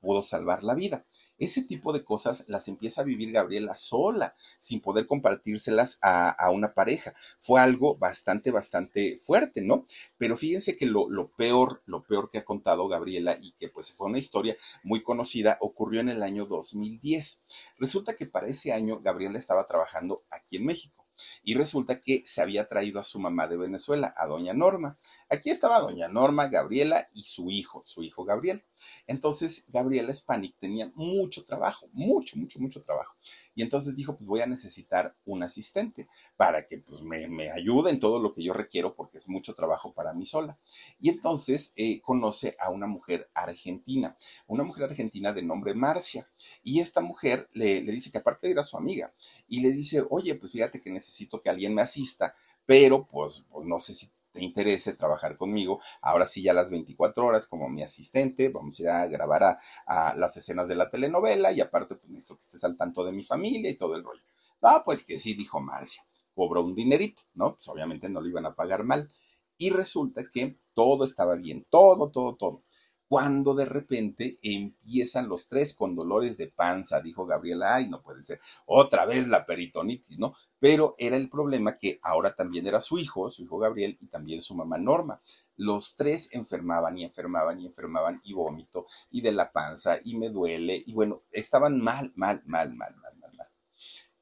Pudo 0.00 0.22
salvar 0.22 0.64
la 0.64 0.74
vida. 0.74 1.04
Ese 1.40 1.64
tipo 1.64 1.92
de 1.92 2.04
cosas 2.04 2.44
las 2.48 2.68
empieza 2.68 3.00
a 3.00 3.04
vivir 3.04 3.32
Gabriela 3.32 3.74
sola, 3.74 4.36
sin 4.58 4.80
poder 4.80 5.06
compartírselas 5.06 5.98
a, 6.02 6.50
una 6.50 6.74
pareja. 6.74 7.14
Fue 7.38 7.60
algo 7.60 7.96
bastante, 7.96 8.50
bastante 8.50 9.18
fuerte, 9.18 9.62
¿no? 9.62 9.86
Pero 10.18 10.36
fíjense 10.36 10.76
que 10.76 10.86
lo, 10.86 11.08
lo, 11.10 11.32
peor, 11.32 11.82
lo 11.86 12.04
peor 12.04 12.30
que 12.30 12.38
ha 12.38 12.44
contado 12.44 12.88
Gabriela 12.88 13.38
y 13.40 13.52
que 13.52 13.68
pues 13.68 13.90
fue 13.90 14.08
una 14.08 14.18
historia 14.18 14.54
muy 14.84 15.02
conocida, 15.02 15.58
ocurrió 15.60 16.00
en 16.00 16.10
el 16.10 16.22
año 16.22 16.46
2010. 16.46 17.42
Resulta 17.78 18.14
que 18.14 18.26
para 18.26 18.46
ese 18.46 18.72
año 18.72 19.00
Gabriela 19.00 19.38
estaba 19.38 19.66
trabajando 19.66 20.22
aquí 20.30 20.58
en 20.58 20.66
México 20.66 21.00
y 21.42 21.54
resulta 21.54 22.00
que 22.00 22.22
se 22.24 22.42
había 22.42 22.68
traído 22.68 23.00
a 23.00 23.04
su 23.04 23.18
mamá 23.18 23.46
de 23.46 23.56
Venezuela, 23.56 24.14
a 24.16 24.26
doña 24.26 24.52
Norma. 24.52 24.98
Aquí 25.32 25.48
estaba 25.48 25.78
doña 25.78 26.08
Norma, 26.08 26.48
Gabriela 26.48 27.08
y 27.14 27.22
su 27.22 27.52
hijo, 27.52 27.82
su 27.86 28.02
hijo 28.02 28.24
Gabriel. 28.24 28.64
Entonces, 29.06 29.66
Gabriela 29.68 30.12
Spanik 30.12 30.56
tenía 30.58 30.90
mucho 30.96 31.44
trabajo, 31.44 31.88
mucho, 31.92 32.36
mucho, 32.36 32.58
mucho 32.58 32.82
trabajo. 32.82 33.14
Y 33.54 33.62
entonces 33.62 33.94
dijo, 33.94 34.16
pues 34.16 34.26
voy 34.26 34.40
a 34.40 34.46
necesitar 34.46 35.14
un 35.24 35.44
asistente 35.44 36.08
para 36.36 36.66
que 36.66 36.78
pues 36.78 37.02
me, 37.02 37.28
me 37.28 37.48
ayude 37.48 37.92
en 37.92 38.00
todo 38.00 38.18
lo 38.18 38.32
que 38.32 38.42
yo 38.42 38.52
requiero 38.52 38.96
porque 38.96 39.18
es 39.18 39.28
mucho 39.28 39.54
trabajo 39.54 39.94
para 39.94 40.12
mí 40.14 40.26
sola. 40.26 40.58
Y 40.98 41.10
entonces 41.10 41.74
eh, 41.76 42.00
conoce 42.00 42.56
a 42.58 42.70
una 42.70 42.88
mujer 42.88 43.30
argentina, 43.32 44.16
una 44.48 44.64
mujer 44.64 44.86
argentina 44.86 45.32
de 45.32 45.44
nombre 45.44 45.74
Marcia. 45.74 46.28
Y 46.64 46.80
esta 46.80 47.02
mujer 47.02 47.48
le, 47.52 47.82
le 47.82 47.92
dice 47.92 48.10
que 48.10 48.18
aparte 48.18 48.50
era 48.50 48.64
su 48.64 48.76
amiga 48.76 49.14
y 49.46 49.60
le 49.60 49.70
dice, 49.70 50.04
oye, 50.10 50.34
pues 50.34 50.50
fíjate 50.50 50.82
que 50.82 50.90
necesito 50.90 51.40
que 51.40 51.50
alguien 51.50 51.72
me 51.72 51.82
asista, 51.82 52.34
pero 52.66 53.06
pues, 53.06 53.44
pues 53.48 53.64
no 53.64 53.78
sé 53.78 53.94
si 53.94 54.10
te 54.32 54.42
interese 54.44 54.94
trabajar 54.94 55.36
conmigo, 55.36 55.80
ahora 56.00 56.26
sí 56.26 56.42
ya 56.42 56.52
las 56.52 56.70
24 56.70 57.24
horas 57.24 57.46
como 57.46 57.68
mi 57.68 57.82
asistente, 57.82 58.48
vamos 58.48 58.78
a 58.78 58.82
ir 58.82 58.88
a 58.88 59.06
grabar 59.06 59.58
a, 59.86 60.14
las 60.16 60.36
escenas 60.36 60.68
de 60.68 60.76
la 60.76 60.90
telenovela 60.90 61.52
y 61.52 61.60
aparte 61.60 61.96
pues 61.96 62.10
necesito 62.10 62.34
que 62.36 62.42
estés 62.42 62.64
al 62.64 62.76
tanto 62.76 63.04
de 63.04 63.12
mi 63.12 63.24
familia 63.24 63.70
y 63.70 63.76
todo 63.76 63.96
el 63.96 64.04
rollo. 64.04 64.22
Ah, 64.62 64.82
pues 64.84 65.04
que 65.04 65.18
sí, 65.18 65.34
dijo 65.34 65.60
Marcia, 65.60 66.02
cobró 66.34 66.62
un 66.62 66.74
dinerito, 66.74 67.22
¿no? 67.34 67.54
Pues 67.54 67.68
obviamente 67.68 68.08
no 68.08 68.20
lo 68.20 68.28
iban 68.28 68.46
a 68.46 68.54
pagar 68.54 68.84
mal. 68.84 69.10
Y 69.56 69.70
resulta 69.70 70.24
que 70.30 70.58
todo 70.74 71.04
estaba 71.04 71.34
bien, 71.34 71.66
todo, 71.70 72.10
todo, 72.10 72.36
todo 72.36 72.64
cuando 73.10 73.54
de 73.54 73.64
repente 73.64 74.38
empiezan 74.40 75.28
los 75.28 75.48
tres 75.48 75.74
con 75.74 75.96
dolores 75.96 76.38
de 76.38 76.46
panza, 76.46 77.00
dijo 77.00 77.26
Gabriela, 77.26 77.74
ay, 77.74 77.88
no 77.88 78.02
puede 78.02 78.22
ser, 78.22 78.38
otra 78.66 79.04
vez 79.04 79.26
la 79.26 79.46
peritonitis, 79.46 80.16
¿no? 80.16 80.36
Pero 80.60 80.94
era 80.96 81.16
el 81.16 81.28
problema 81.28 81.76
que 81.76 81.98
ahora 82.04 82.36
también 82.36 82.68
era 82.68 82.80
su 82.80 82.98
hijo, 82.98 83.28
su 83.28 83.42
hijo 83.42 83.58
Gabriel, 83.58 83.98
y 84.00 84.06
también 84.06 84.42
su 84.42 84.54
mamá 84.54 84.78
Norma. 84.78 85.20
Los 85.56 85.96
tres 85.96 86.32
enfermaban 86.34 86.98
y 86.98 87.04
enfermaban 87.04 87.58
y 87.58 87.66
enfermaban 87.66 88.20
y 88.22 88.32
vómito 88.32 88.86
y 89.10 89.22
de 89.22 89.32
la 89.32 89.50
panza 89.50 89.98
y 90.04 90.16
me 90.16 90.28
duele 90.28 90.80
y 90.86 90.92
bueno, 90.92 91.24
estaban 91.32 91.80
mal, 91.80 92.12
mal, 92.14 92.44
mal, 92.46 92.72
mal, 92.76 92.94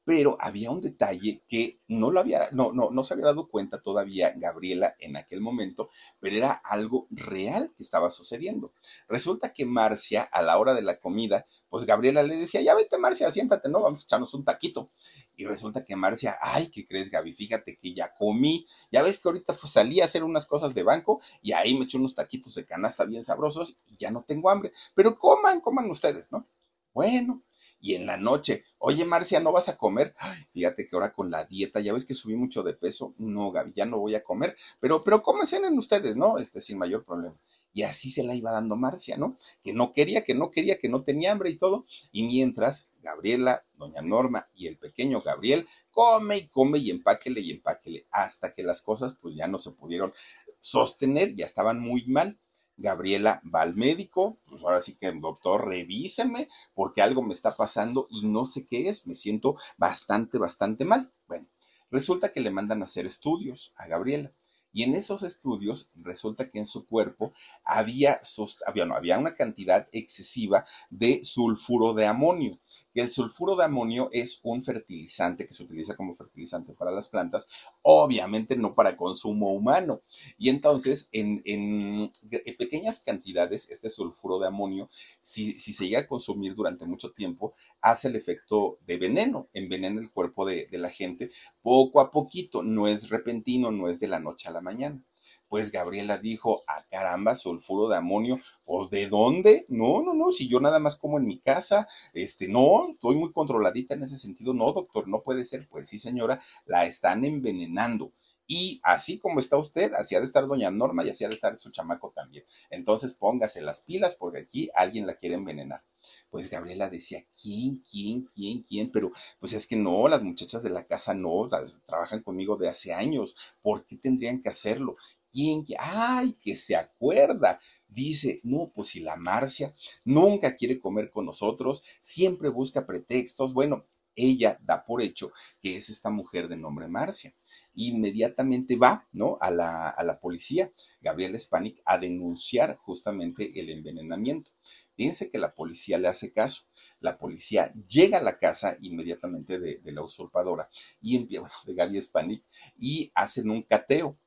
pero 0.09 0.37
había 0.39 0.71
un 0.71 0.81
detalle 0.81 1.43
que 1.47 1.77
no 1.87 2.09
lo 2.09 2.19
había, 2.19 2.49
no, 2.51 2.73
no, 2.73 2.89
no 2.89 3.03
se 3.03 3.13
había 3.13 3.27
dado 3.27 3.47
cuenta 3.47 3.79
todavía 3.79 4.33
Gabriela 4.35 4.95
en 4.97 5.15
aquel 5.15 5.39
momento, 5.39 5.91
pero 6.19 6.35
era 6.35 6.51
algo 6.51 7.05
real 7.11 7.71
que 7.77 7.83
estaba 7.83 8.09
sucediendo. 8.09 8.73
Resulta 9.07 9.53
que 9.53 9.67
Marcia, 9.67 10.23
a 10.23 10.41
la 10.41 10.57
hora 10.57 10.73
de 10.73 10.81
la 10.81 10.99
comida, 10.99 11.45
pues 11.69 11.85
Gabriela 11.85 12.23
le 12.23 12.37
decía, 12.37 12.59
ya 12.59 12.73
vete 12.73 12.97
Marcia, 12.97 13.29
siéntate, 13.29 13.69
no, 13.69 13.83
vamos 13.83 14.01
a 14.01 14.03
echarnos 14.05 14.33
un 14.33 14.43
taquito. 14.43 14.89
Y 15.37 15.45
resulta 15.45 15.85
que 15.85 15.95
Marcia, 15.95 16.39
ay, 16.41 16.69
¿qué 16.69 16.87
crees, 16.87 17.11
Gaby? 17.11 17.33
Fíjate 17.33 17.77
que 17.77 17.93
ya 17.93 18.11
comí, 18.15 18.65
ya 18.91 19.03
ves 19.03 19.19
que 19.19 19.29
ahorita 19.29 19.53
salí 19.53 20.01
a 20.01 20.05
hacer 20.05 20.23
unas 20.23 20.47
cosas 20.47 20.73
de 20.73 20.81
banco 20.81 21.21
y 21.43 21.51
ahí 21.51 21.77
me 21.77 21.85
eché 21.85 21.99
unos 21.99 22.15
taquitos 22.15 22.55
de 22.55 22.65
canasta 22.65 23.05
bien 23.05 23.23
sabrosos 23.23 23.77
y 23.87 23.97
ya 23.97 24.09
no 24.09 24.23
tengo 24.27 24.49
hambre, 24.49 24.71
pero 24.95 25.19
coman, 25.19 25.61
coman 25.61 25.87
ustedes, 25.87 26.31
¿no? 26.31 26.47
Bueno, 26.95 27.43
y 27.81 27.95
en 27.95 28.05
la 28.05 28.17
noche, 28.17 28.63
oye 28.77 29.05
Marcia, 29.05 29.39
¿no 29.39 29.51
vas 29.51 29.69
a 29.69 29.77
comer? 29.77 30.13
Ay, 30.17 30.37
fíjate 30.51 30.87
que 30.87 30.95
ahora 30.95 31.13
con 31.13 31.31
la 31.31 31.45
dieta, 31.45 31.79
ya 31.79 31.93
ves 31.93 32.05
que 32.05 32.13
subí 32.13 32.35
mucho 32.35 32.63
de 32.63 32.73
peso, 32.73 33.13
no, 33.17 33.51
Gaby, 33.51 33.73
ya 33.75 33.85
no 33.85 33.99
voy 33.99 34.15
a 34.15 34.23
comer, 34.23 34.55
pero, 34.79 35.03
pero 35.03 35.23
¿cómo 35.23 35.45
cenen 35.45 35.77
ustedes, 35.77 36.15
no? 36.15 36.37
Este, 36.37 36.61
sin 36.61 36.77
mayor 36.77 37.03
problema. 37.05 37.35
Y 37.71 37.83
así 37.83 38.09
se 38.09 38.23
la 38.23 38.33
iba 38.33 38.51
dando 38.51 38.75
Marcia, 38.75 39.15
¿no? 39.15 39.37
Que 39.63 39.73
no 39.73 39.91
quería, 39.91 40.23
que 40.23 40.33
no 40.33 40.49
quería, 40.49 40.79
que 40.79 40.89
no 40.89 41.03
tenía 41.03 41.31
hambre 41.31 41.51
y 41.51 41.55
todo. 41.55 41.85
Y 42.11 42.23
mientras 42.23 42.89
Gabriela, 43.01 43.63
doña 43.75 44.01
Norma 44.01 44.49
y 44.55 44.67
el 44.67 44.77
pequeño 44.77 45.21
Gabriel 45.21 45.67
come 45.91 46.37
y 46.37 46.47
come 46.47 46.79
y 46.79 46.89
empáquele 46.89 47.41
y 47.41 47.51
empáquele, 47.51 48.07
hasta 48.11 48.53
que 48.53 48.63
las 48.63 48.81
cosas 48.81 49.15
pues 49.21 49.35
ya 49.35 49.47
no 49.47 49.59
se 49.59 49.71
pudieron 49.71 50.13
sostener, 50.59 51.35
ya 51.35 51.45
estaban 51.45 51.79
muy 51.79 52.05
mal. 52.07 52.39
Gabriela 52.79 53.41
va 53.53 53.61
al 53.61 53.75
médico, 53.75 54.37
pues 54.45 54.63
ahora 54.63 54.81
sí 54.81 54.95
que 54.95 55.11
doctor, 55.11 55.67
revíseme 55.67 56.47
porque 56.73 57.01
algo 57.01 57.21
me 57.21 57.33
está 57.33 57.55
pasando 57.55 58.07
y 58.09 58.25
no 58.25 58.45
sé 58.45 58.65
qué 58.67 58.89
es, 58.89 59.05
me 59.05 59.15
siento 59.15 59.55
bastante, 59.77 60.37
bastante 60.37 60.85
mal. 60.85 61.11
Bueno, 61.27 61.47
resulta 61.91 62.31
que 62.31 62.39
le 62.39 62.51
mandan 62.51 62.81
a 62.81 62.85
hacer 62.85 63.05
estudios 63.05 63.73
a 63.77 63.87
Gabriela. 63.87 64.31
Y 64.71 64.83
en 64.83 64.93
esos 64.93 65.23
estudios 65.23 65.89
resulta 65.95 66.49
que 66.49 66.59
en 66.59 66.67
su 66.67 66.85
cuerpo 66.85 67.33
había, 67.63 68.19
había, 68.67 68.85
no, 68.85 68.95
había 68.95 69.17
una 69.17 69.33
cantidad 69.33 69.87
excesiva 69.91 70.63
de 70.91 71.23
sulfuro 71.23 71.93
de 71.93 72.05
amonio 72.05 72.59
que 72.93 73.01
el 73.01 73.11
sulfuro 73.11 73.55
de 73.55 73.65
amonio 73.65 74.09
es 74.11 74.39
un 74.43 74.63
fertilizante 74.63 75.47
que 75.47 75.53
se 75.53 75.63
utiliza 75.63 75.95
como 75.95 76.15
fertilizante 76.15 76.73
para 76.73 76.91
las 76.91 77.07
plantas, 77.07 77.47
obviamente 77.81 78.55
no 78.55 78.75
para 78.75 78.97
consumo 78.97 79.53
humano. 79.53 80.01
Y 80.37 80.49
entonces, 80.49 81.09
en, 81.11 82.11
pequeñas 82.57 83.01
cantidades, 83.01 83.69
este 83.69 83.89
sulfuro 83.89 84.39
de 84.39 84.47
amonio, 84.47 84.89
si, 85.19 85.57
se 85.59 85.85
llega 85.85 86.01
a 86.01 86.07
consumir 86.07 86.55
durante 86.55 86.85
mucho 86.85 87.11
tiempo, 87.11 87.53
hace 87.81 88.09
el 88.09 88.15
efecto 88.15 88.79
de 88.85 88.97
veneno, 88.97 89.47
envenena 89.53 89.99
el 89.99 90.11
cuerpo 90.11 90.45
de, 90.45 90.67
de 90.67 90.77
la 90.77 90.89
gente 90.89 91.31
poco 91.61 92.01
a 92.01 92.11
poquito, 92.11 92.63
no 92.63 92.87
es 92.87 93.09
repentino, 93.09 93.71
no 93.71 93.89
es 93.89 93.99
de 93.99 94.07
la 94.07 94.19
noche 94.19 94.49
a 94.49 94.51
la 94.51 94.61
mañana. 94.61 95.03
Pues 95.49 95.71
Gabriela 95.71 96.17
dijo, 96.17 96.63
ah, 96.67 96.85
caramba, 96.89 97.35
sulfuro 97.35 97.89
de 97.89 97.97
amonio, 97.97 98.39
pues 98.63 98.89
¿de 98.89 99.07
dónde? 99.07 99.65
No, 99.67 100.01
no, 100.01 100.13
no, 100.13 100.31
si 100.31 100.47
yo 100.47 100.59
nada 100.59 100.79
más 100.79 100.95
como 100.95 101.17
en 101.17 101.25
mi 101.25 101.39
casa, 101.39 101.87
este, 102.13 102.47
no, 102.47 102.91
estoy 102.93 103.15
muy 103.17 103.33
controladita 103.33 103.95
en 103.95 104.03
ese 104.03 104.17
sentido, 104.17 104.53
no, 104.53 104.71
doctor, 104.71 105.07
no 105.07 105.21
puede 105.21 105.43
ser, 105.43 105.67
pues 105.67 105.87
sí, 105.87 105.99
señora, 105.99 106.39
la 106.65 106.85
están 106.85 107.25
envenenando. 107.25 108.13
Y 108.51 108.79
así 108.83 109.19
como 109.19 109.39
está 109.39 109.57
usted, 109.57 109.93
así 109.93 110.15
ha 110.15 110.19
de 110.19 110.25
estar 110.25 110.47
doña 110.47 110.71
Norma 110.71 111.05
y 111.05 111.09
así 111.11 111.23
ha 111.23 111.27
de 111.27 111.35
estar 111.35 111.59
su 111.59 111.69
chamaco 111.69 112.11
también. 112.15 112.45
Entonces 112.71 113.13
póngase 113.13 113.61
las 113.61 113.81
pilas 113.81 114.15
porque 114.15 114.39
aquí 114.39 114.71
alguien 114.73 115.05
la 115.05 115.13
quiere 115.13 115.35
envenenar. 115.35 115.83
Pues 116.31 116.49
Gabriela 116.49 116.89
decía, 116.89 117.23
¿quién, 117.39 117.83
quién, 117.91 118.27
quién, 118.33 118.63
quién? 118.63 118.91
Pero 118.91 119.11
pues 119.39 119.53
es 119.53 119.67
que 119.67 119.75
no, 119.75 120.07
las 120.07 120.23
muchachas 120.23 120.63
de 120.63 120.71
la 120.71 120.85
casa 120.85 121.13
no, 121.13 121.47
trabajan 121.85 122.23
conmigo 122.23 122.55
de 122.55 122.69
hace 122.69 122.91
años. 122.91 123.35
¿Por 123.61 123.85
qué 123.85 123.97
tendrían 123.97 124.41
que 124.41 124.49
hacerlo? 124.49 124.97
¿Quién? 125.31 125.65
¡Ay, 125.79 126.33
que 126.41 126.55
se 126.55 126.75
acuerda! 126.75 127.59
Dice, 127.87 128.39
no, 128.43 128.71
pues 128.73 128.89
si 128.89 128.99
la 128.99 129.15
Marcia 129.15 129.73
nunca 130.05 130.55
quiere 130.55 130.79
comer 130.79 131.09
con 131.11 131.25
nosotros, 131.25 131.83
siempre 131.99 132.49
busca 132.49 132.85
pretextos. 132.85 133.53
Bueno, 133.53 133.85
ella 134.15 134.59
da 134.63 134.85
por 134.85 135.01
hecho 135.01 135.31
que 135.61 135.75
es 135.77 135.89
esta 135.89 136.09
mujer 136.09 136.47
de 136.47 136.57
nombre 136.57 136.87
Marcia. 136.87 137.33
inmediatamente 137.73 138.75
va, 138.75 139.07
¿no? 139.13 139.37
A 139.39 139.51
la, 139.51 139.87
a 139.89 140.03
la 140.03 140.19
policía, 140.19 140.73
Gabriela 141.01 141.39
Spanik, 141.39 141.81
a 141.85 141.97
denunciar 141.97 142.75
justamente 142.77 143.59
el 143.59 143.69
envenenamiento. 143.69 144.51
Fíjense 144.95 145.29
que 145.29 145.37
la 145.37 145.55
policía 145.55 145.97
le 145.97 146.09
hace 146.09 146.33
caso. 146.33 146.63
La 146.99 147.17
policía 147.17 147.73
llega 147.87 148.17
a 148.17 148.21
la 148.21 148.37
casa 148.37 148.77
inmediatamente 148.81 149.57
de, 149.57 149.79
la 149.93 150.01
usurpadora 150.01 150.69
y 151.01 151.25
bueno, 151.37 151.53
de 151.65 151.73
Gaby 151.73 152.01
Spanik 152.01 152.43
y 152.77 153.11
hacen 153.15 153.49
un 153.49 153.63
cateo. 153.63 154.19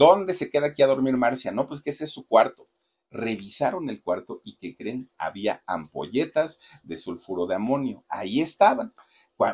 ¿Dónde 0.00 0.32
se 0.32 0.48
queda 0.48 0.68
aquí 0.68 0.80
a 0.80 0.86
dormir 0.86 1.18
Marcia? 1.18 1.52
No, 1.52 1.68
pues 1.68 1.82
que 1.82 1.90
ese 1.90 2.04
es 2.04 2.10
su 2.10 2.26
cuarto. 2.26 2.70
Revisaron 3.10 3.90
el 3.90 4.02
cuarto 4.02 4.40
y 4.46 4.56
que 4.56 4.74
creen 4.74 5.10
había 5.18 5.62
ampolletas 5.66 6.58
de 6.82 6.96
sulfuro 6.96 7.46
de 7.46 7.56
amonio. 7.56 8.06
Ahí 8.08 8.40
estaban 8.40 8.94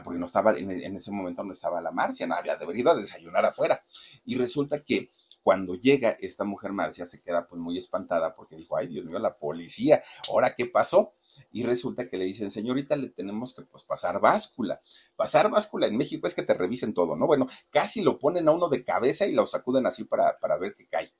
porque 0.04 0.18
no 0.18 0.26
estaba, 0.26 0.56
en, 0.58 0.96
ese 0.96 1.12
momento 1.12 1.44
no 1.44 1.52
estaba 1.52 1.80
la 1.80 1.92
Marcia, 1.92 2.26
no 2.26 2.34
había 2.34 2.56
debido 2.56 2.94
desayunar 2.96 3.44
afuera. 3.44 3.84
Y 4.24 4.36
resulta 4.36 4.82
que 4.82 5.12
cuando 5.46 5.76
llega 5.76 6.10
esta 6.10 6.42
mujer 6.42 6.72
Marcia 6.72 7.06
se 7.06 7.22
queda 7.22 7.46
pues 7.46 7.60
muy 7.60 7.78
espantada 7.78 8.34
porque 8.34 8.56
dijo, 8.56 8.76
ay 8.76 8.88
Dios 8.88 9.04
mío, 9.04 9.20
la 9.20 9.38
policía, 9.38 10.02
¿ahora 10.28 10.56
qué 10.56 10.66
pasó? 10.66 11.14
Y 11.52 11.62
resulta 11.62 12.08
que 12.08 12.16
le 12.16 12.24
dicen, 12.24 12.50
señorita, 12.50 12.96
le 12.96 13.10
tenemos 13.10 13.54
que 13.54 13.62
pues 13.62 13.84
pasar 13.84 14.20
báscula. 14.20 14.82
Pasar 15.14 15.48
báscula 15.48 15.86
en 15.86 15.96
México 15.96 16.26
es 16.26 16.34
que 16.34 16.42
te 16.42 16.52
revisen 16.52 16.94
todo, 16.94 17.14
¿no? 17.14 17.28
Bueno, 17.28 17.46
casi 17.70 18.02
lo 18.02 18.18
ponen 18.18 18.48
a 18.48 18.50
uno 18.50 18.68
de 18.68 18.82
cabeza 18.82 19.24
y 19.24 19.34
lo 19.34 19.46
sacuden 19.46 19.86
así 19.86 20.02
para, 20.02 20.36
para 20.40 20.58
ver 20.58 20.74
qué 20.74 20.88
cae. 20.88 21.12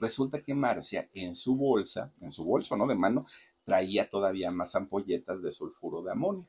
Resulta 0.00 0.42
que 0.42 0.52
Marcia 0.52 1.08
en 1.12 1.36
su 1.36 1.56
bolsa, 1.56 2.12
en 2.20 2.32
su 2.32 2.44
bolso, 2.44 2.76
¿no? 2.76 2.88
De 2.88 2.96
mano, 2.96 3.24
traía 3.62 4.10
todavía 4.10 4.50
más 4.50 4.74
ampolletas 4.74 5.42
de 5.42 5.52
sulfuro 5.52 6.02
de 6.02 6.10
amonio. 6.10 6.48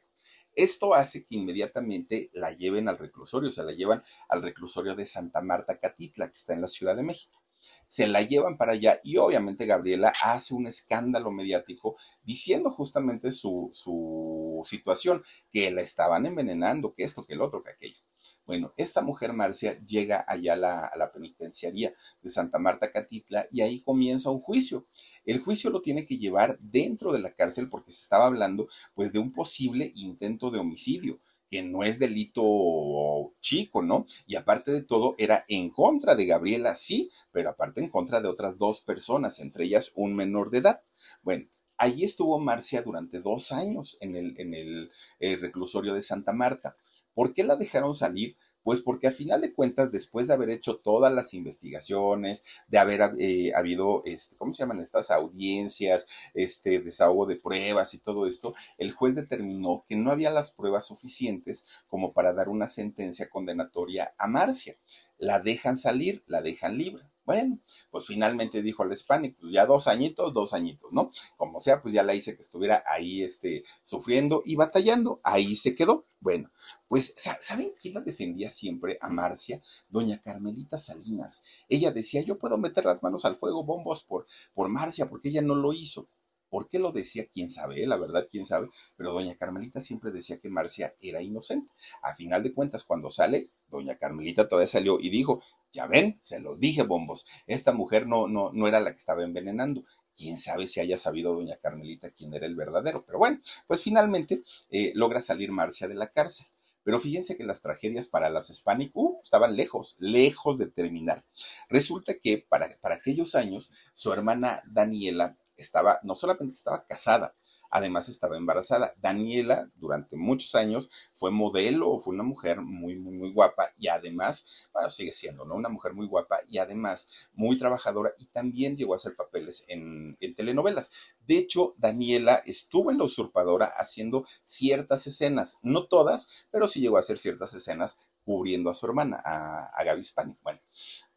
Esto 0.55 0.93
hace 0.93 1.25
que 1.25 1.35
inmediatamente 1.35 2.29
la 2.33 2.51
lleven 2.51 2.89
al 2.89 2.97
reclusorio, 2.97 3.51
se 3.51 3.63
la 3.63 3.71
llevan 3.71 4.03
al 4.29 4.43
reclusorio 4.43 4.95
de 4.95 5.05
Santa 5.05 5.41
Marta 5.41 5.79
Catitla, 5.79 6.27
que 6.27 6.35
está 6.35 6.53
en 6.53 6.61
la 6.61 6.67
Ciudad 6.67 6.95
de 6.95 7.03
México. 7.03 7.41
Se 7.85 8.07
la 8.07 8.21
llevan 8.21 8.57
para 8.57 8.73
allá 8.73 8.99
y 9.03 9.17
obviamente 9.17 9.65
Gabriela 9.65 10.11
hace 10.23 10.53
un 10.53 10.67
escándalo 10.67 11.31
mediático 11.31 11.95
diciendo 12.23 12.71
justamente 12.71 13.31
su, 13.31 13.69
su 13.73 14.63
situación, 14.65 15.23
que 15.51 15.69
la 15.71 15.81
estaban 15.81 16.25
envenenando, 16.25 16.93
que 16.93 17.03
esto, 17.03 17.25
que 17.25 17.33
el 17.33 17.41
otro, 17.41 17.63
que 17.63 17.71
aquello. 17.71 17.99
Bueno, 18.45 18.73
esta 18.75 19.01
mujer 19.01 19.33
Marcia 19.33 19.79
llega 19.83 20.25
allá 20.27 20.53
a 20.53 20.97
la, 20.97 21.11
penitenciaría 21.13 21.93
de 22.21 22.29
Santa 22.29 22.59
Marta 22.59 22.91
Catitla 22.91 23.47
y 23.51 23.61
ahí 23.61 23.81
comienza 23.81 24.29
un 24.29 24.41
juicio. 24.41 24.87
El 25.25 25.39
juicio 25.39 25.69
lo 25.69 25.81
tiene 25.81 26.05
que 26.05 26.17
llevar 26.17 26.57
dentro 26.59 27.13
de 27.13 27.19
la 27.19 27.33
cárcel 27.33 27.69
porque 27.69 27.91
se 27.91 28.01
estaba 28.01 28.25
hablando 28.25 28.67
pues 28.93 29.13
de 29.13 29.19
un 29.19 29.31
posible 29.31 29.91
intento 29.95 30.51
de 30.51 30.59
homicidio 30.59 31.19
que 31.51 31.61
no 31.61 31.83
es 31.83 31.99
delito 31.99 33.33
chico, 33.41 33.83
¿no? 33.83 34.05
Y 34.25 34.37
aparte 34.37 34.71
de 34.71 34.83
todo, 34.83 35.15
era 35.17 35.43
en 35.49 35.69
contra 35.69 36.15
de 36.15 36.25
Gabriela, 36.25 36.75
sí, 36.75 37.11
pero 37.33 37.49
aparte 37.49 37.81
en 37.81 37.89
contra 37.89 38.21
de 38.21 38.29
otras 38.29 38.57
dos 38.57 38.79
personas, 38.79 39.39
entre 39.41 39.65
ellas 39.65 39.91
un 39.95 40.15
menor 40.15 40.49
de 40.49 40.59
edad. 40.59 40.81
Bueno, 41.23 41.47
allí 41.77 42.05
estuvo 42.05 42.39
Marcia 42.39 42.81
durante 42.83 43.19
dos 43.19 43.51
años 43.51 43.97
en 43.99 44.15
el, 44.15 44.39
en 44.39 44.53
el 44.53 44.91
eh, 45.19 45.35
reclusorio 45.35 45.93
de 45.93 46.01
Santa 46.01 46.31
Marta. 46.31 46.77
¿Por 47.13 47.33
qué 47.33 47.43
la 47.43 47.55
dejaron 47.55 47.93
salir? 47.93 48.37
Pues 48.63 48.81
porque 48.81 49.07
a 49.07 49.11
final 49.11 49.41
de 49.41 49.53
cuentas, 49.53 49.91
después 49.91 50.27
de 50.27 50.33
haber 50.33 50.49
hecho 50.51 50.77
todas 50.77 51.11
las 51.11 51.33
investigaciones, 51.33 52.43
de 52.67 52.77
haber 52.77 53.01
eh, 53.17 53.53
habido, 53.55 54.03
este, 54.05 54.35
¿cómo 54.37 54.53
se 54.53 54.59
llaman 54.59 54.79
estas 54.79 55.09
audiencias, 55.09 56.05
este 56.35 56.79
desahogo 56.79 57.25
de 57.25 57.37
pruebas 57.37 57.93
y 57.95 57.99
todo 57.99 58.27
esto, 58.27 58.53
el 58.77 58.91
juez 58.91 59.15
determinó 59.15 59.83
que 59.87 59.95
no 59.95 60.11
había 60.11 60.29
las 60.29 60.51
pruebas 60.51 60.85
suficientes 60.85 61.65
como 61.87 62.13
para 62.13 62.33
dar 62.33 62.49
una 62.49 62.67
sentencia 62.67 63.29
condenatoria 63.29 64.13
a 64.17 64.27
Marcia. 64.27 64.77
La 65.17 65.39
dejan 65.39 65.75
salir, 65.75 66.23
la 66.27 66.41
dejan 66.41 66.77
libre. 66.77 67.10
Bueno, 67.23 67.59
pues 67.91 68.05
finalmente 68.07 68.61
dijo 68.61 68.83
el 68.83 68.91
Hispanic, 68.91 69.37
pues 69.39 69.53
ya 69.53 69.65
dos 69.65 69.87
añitos, 69.87 70.33
dos 70.33 70.53
añitos, 70.53 70.91
¿no? 70.91 71.11
Como 71.37 71.59
sea, 71.59 71.81
pues 71.81 71.93
ya 71.93 72.03
la 72.03 72.15
hice 72.15 72.35
que 72.35 72.41
estuviera 72.41 72.83
ahí, 72.87 73.21
este, 73.21 73.63
sufriendo 73.83 74.41
y 74.45 74.55
batallando, 74.55 75.21
ahí 75.23 75.55
se 75.55 75.75
quedó. 75.75 76.07
Bueno, 76.19 76.51
pues, 76.87 77.15
¿saben 77.39 77.73
quién 77.79 77.95
la 77.95 78.01
defendía 78.01 78.49
siempre 78.49 78.97
a 79.01 79.09
Marcia? 79.09 79.61
Doña 79.89 80.21
Carmelita 80.21 80.77
Salinas. 80.77 81.43
Ella 81.67 81.91
decía, 81.91 82.21
yo 82.21 82.37
puedo 82.37 82.57
meter 82.57 82.85
las 82.85 83.01
manos 83.01 83.25
al 83.25 83.35
fuego, 83.35 83.63
bombos, 83.63 84.03
por, 84.03 84.27
por 84.53 84.69
Marcia, 84.69 85.09
porque 85.09 85.29
ella 85.29 85.41
no 85.41 85.55
lo 85.55 85.73
hizo. 85.73 86.09
¿Por 86.51 86.67
qué 86.67 86.79
lo 86.79 86.91
decía? 86.91 87.27
¿Quién 87.31 87.49
sabe? 87.49 87.87
La 87.87 87.95
verdad, 87.95 88.27
quién 88.29 88.45
sabe. 88.45 88.67
Pero 88.97 89.13
doña 89.13 89.35
Carmelita 89.35 89.79
siempre 89.79 90.11
decía 90.11 90.37
que 90.37 90.49
Marcia 90.49 90.93
era 90.99 91.21
inocente. 91.21 91.71
A 92.01 92.13
final 92.13 92.43
de 92.43 92.53
cuentas, 92.53 92.83
cuando 92.83 93.09
sale, 93.09 93.49
doña 93.69 93.95
Carmelita 93.95 94.49
todavía 94.49 94.67
salió 94.67 94.99
y 94.99 95.09
dijo, 95.09 95.41
ya 95.71 95.87
ven, 95.87 96.19
se 96.21 96.41
los 96.41 96.59
dije, 96.59 96.83
bombos, 96.83 97.25
esta 97.47 97.71
mujer 97.71 98.05
no, 98.05 98.27
no, 98.27 98.51
no 98.51 98.67
era 98.67 98.81
la 98.81 98.91
que 98.91 98.97
estaba 98.97 99.23
envenenando. 99.23 99.85
Quién 100.13 100.37
sabe 100.37 100.67
si 100.67 100.81
haya 100.81 100.97
sabido 100.97 101.33
doña 101.33 101.55
Carmelita 101.55 102.09
quién 102.09 102.33
era 102.33 102.45
el 102.45 102.57
verdadero. 102.57 103.01
Pero 103.07 103.17
bueno, 103.17 103.39
pues 103.65 103.81
finalmente 103.81 104.43
eh, 104.69 104.91
logra 104.93 105.21
salir 105.21 105.53
Marcia 105.53 105.87
de 105.87 105.95
la 105.95 106.11
cárcel. 106.11 106.47
Pero 106.83 106.99
fíjense 106.99 107.37
que 107.37 107.43
las 107.43 107.61
tragedias 107.61 108.07
para 108.07 108.29
las 108.29 108.49
Hispanic 108.49 108.91
uh, 108.95 109.21
estaban 109.23 109.55
lejos, 109.55 109.95
lejos 109.99 110.57
de 110.57 110.67
terminar. 110.67 111.23
Resulta 111.69 112.15
que 112.15 112.39
para, 112.39 112.77
para 112.81 112.95
aquellos 112.95 113.35
años, 113.35 113.71
su 113.93 114.11
hermana 114.11 114.63
Daniela 114.65 115.37
estaba, 115.61 115.99
no 116.03 116.15
solamente 116.15 116.55
estaba 116.55 116.85
casada, 116.85 117.35
además 117.71 118.09
estaba 118.09 118.37
embarazada. 118.37 118.93
Daniela 118.97 119.71
durante 119.75 120.17
muchos 120.17 120.53
años 120.55 120.91
fue 121.13 121.31
modelo, 121.31 121.97
fue 121.99 122.13
una 122.13 122.23
mujer 122.23 122.61
muy, 122.61 122.99
muy, 122.99 123.17
muy 123.17 123.31
guapa 123.31 123.71
y 123.77 123.87
además, 123.87 124.67
bueno, 124.73 124.89
sigue 124.89 125.11
siendo, 125.11 125.45
¿no? 125.45 125.55
Una 125.55 125.69
mujer 125.69 125.93
muy 125.93 126.05
guapa 126.05 126.41
y 126.47 126.57
además 126.59 127.09
muy 127.33 127.57
trabajadora 127.57 128.13
y 128.19 128.27
también 128.27 128.75
llegó 128.75 128.93
a 128.93 128.97
hacer 128.97 129.15
papeles 129.15 129.65
en, 129.69 130.17
en 130.19 130.35
telenovelas. 130.35 130.91
De 131.25 131.37
hecho, 131.37 131.73
Daniela 131.77 132.43
estuvo 132.45 132.91
en 132.91 132.97
La 132.97 133.05
Usurpadora 133.05 133.71
haciendo 133.77 134.25
ciertas 134.43 135.07
escenas, 135.07 135.57
no 135.63 135.87
todas, 135.87 136.47
pero 136.51 136.67
sí 136.67 136.81
llegó 136.81 136.97
a 136.97 136.99
hacer 136.99 137.17
ciertas 137.17 137.53
escenas 137.53 137.99
cubriendo 138.23 138.69
a 138.69 138.73
su 138.73 138.85
hermana, 138.85 139.21
a, 139.23 139.65
a 139.73 139.83
Gaby 139.83 140.03
Spani. 140.03 140.35
Bueno, 140.43 140.59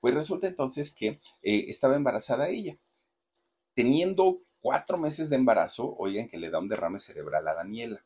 pues 0.01 0.15
resulta 0.15 0.47
entonces 0.47 0.95
que 0.95 1.21
eh, 1.43 1.65
estaba 1.69 1.97
embarazada 1.97 2.49
ella 2.49 2.79
teniendo 3.75 4.41
cuatro 4.61 4.97
meses 4.97 5.29
de 5.29 5.37
embarazo, 5.37 5.95
oigan 5.99 6.27
que 6.27 6.39
le 6.39 6.51
da 6.51 6.59
un 6.59 6.69
derrame 6.69 6.99
cerebral 6.99 7.47
a 7.49 7.55
Daniela. 7.55 8.05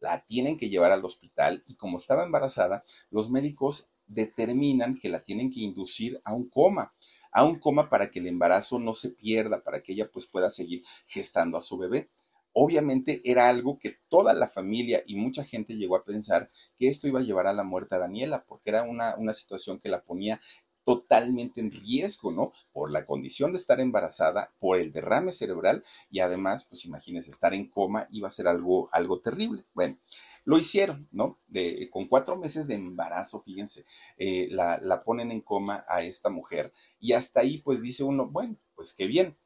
La 0.00 0.24
tienen 0.24 0.56
que 0.56 0.70
llevar 0.70 0.92
al 0.92 1.04
hospital 1.04 1.64
y 1.66 1.76
como 1.76 1.98
estaba 1.98 2.24
embarazada, 2.24 2.84
los 3.10 3.30
médicos 3.30 3.90
determinan 4.06 4.98
que 4.98 5.08
la 5.08 5.22
tienen 5.22 5.50
que 5.50 5.60
inducir 5.60 6.20
a 6.24 6.32
un 6.32 6.48
coma, 6.48 6.94
a 7.30 7.44
un 7.44 7.58
coma 7.58 7.90
para 7.90 8.10
que 8.10 8.20
el 8.20 8.26
embarazo 8.26 8.78
no 8.78 8.94
se 8.94 9.10
pierda, 9.10 9.62
para 9.62 9.82
que 9.82 9.92
ella 9.92 10.10
pues 10.10 10.26
pueda 10.26 10.50
seguir 10.50 10.82
gestando 11.06 11.58
a 11.58 11.60
su 11.60 11.76
bebé. 11.76 12.08
Obviamente 12.52 13.20
era 13.24 13.48
algo 13.48 13.78
que 13.78 13.98
toda 14.08 14.32
la 14.32 14.48
familia 14.48 15.02
y 15.06 15.16
mucha 15.16 15.44
gente 15.44 15.76
llegó 15.76 15.96
a 15.96 16.04
pensar 16.04 16.50
que 16.76 16.88
esto 16.88 17.06
iba 17.06 17.20
a 17.20 17.22
llevar 17.22 17.46
a 17.46 17.52
la 17.52 17.62
muerte 17.62 17.94
a 17.94 17.98
Daniela, 17.98 18.44
porque 18.46 18.70
era 18.70 18.82
una, 18.82 19.14
una 19.16 19.34
situación 19.34 19.78
que 19.78 19.90
la 19.90 20.02
ponía 20.02 20.40
totalmente 20.88 21.60
en 21.60 21.70
riesgo, 21.70 22.32
¿no? 22.32 22.50
Por 22.72 22.90
la 22.90 23.04
condición 23.04 23.52
de 23.52 23.58
estar 23.58 23.78
embarazada, 23.78 24.54
por 24.58 24.80
el 24.80 24.90
derrame 24.90 25.32
cerebral 25.32 25.84
y 26.08 26.20
además, 26.20 26.64
pues 26.64 26.86
imagínense, 26.86 27.30
estar 27.30 27.52
en 27.52 27.68
coma 27.68 28.08
iba 28.10 28.26
a 28.26 28.30
ser 28.30 28.48
algo, 28.48 28.88
algo 28.92 29.20
terrible. 29.20 29.66
Bueno, 29.74 29.98
lo 30.46 30.56
hicieron, 30.56 31.06
¿no? 31.12 31.38
De, 31.46 31.90
con 31.90 32.08
cuatro 32.08 32.38
meses 32.38 32.66
de 32.68 32.76
embarazo, 32.76 33.42
fíjense, 33.42 33.84
eh, 34.16 34.48
la, 34.50 34.78
la 34.78 35.04
ponen 35.04 35.30
en 35.30 35.42
coma 35.42 35.84
a 35.88 36.00
esta 36.00 36.30
mujer 36.30 36.72
y 36.98 37.12
hasta 37.12 37.40
ahí 37.40 37.58
pues 37.58 37.82
dice 37.82 38.02
uno, 38.02 38.26
bueno, 38.26 38.56
pues 38.74 38.94
qué 38.94 39.06
bien, 39.06 39.36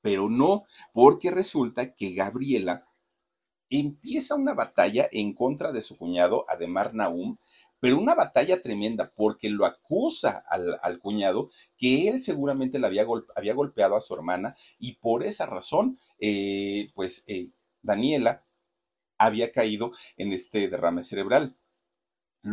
pero 0.00 0.30
no, 0.30 0.64
porque 0.94 1.30
resulta 1.30 1.94
que 1.94 2.14
Gabriela 2.14 2.88
empieza 3.70 4.34
una 4.34 4.54
batalla 4.54 5.08
en 5.12 5.34
contra 5.34 5.72
de 5.72 5.82
su 5.82 5.96
cuñado 5.96 6.44
Ademar 6.48 6.94
Naum, 6.94 7.36
pero 7.80 7.98
una 7.98 8.14
batalla 8.14 8.60
tremenda 8.62 9.12
porque 9.14 9.48
lo 9.48 9.66
acusa 9.66 10.44
al, 10.48 10.98
cuñado 11.00 11.50
que 11.76 12.08
él 12.08 12.20
seguramente 12.20 12.84
había, 12.84 13.06
había, 13.36 13.54
golpeado 13.54 13.96
a 13.96 14.00
su 14.00 14.14
hermana 14.14 14.56
y 14.78 14.94
por 14.96 15.22
esa 15.22 15.46
razón, 15.46 15.98
eh, 16.18 16.90
pues 16.94 17.24
eh, 17.28 17.50
Daniela 17.82 18.44
había 19.18 19.52
caído 19.52 19.92
en 20.16 20.32
este 20.32 20.68
derrame 20.68 21.02
cerebral. 21.02 21.56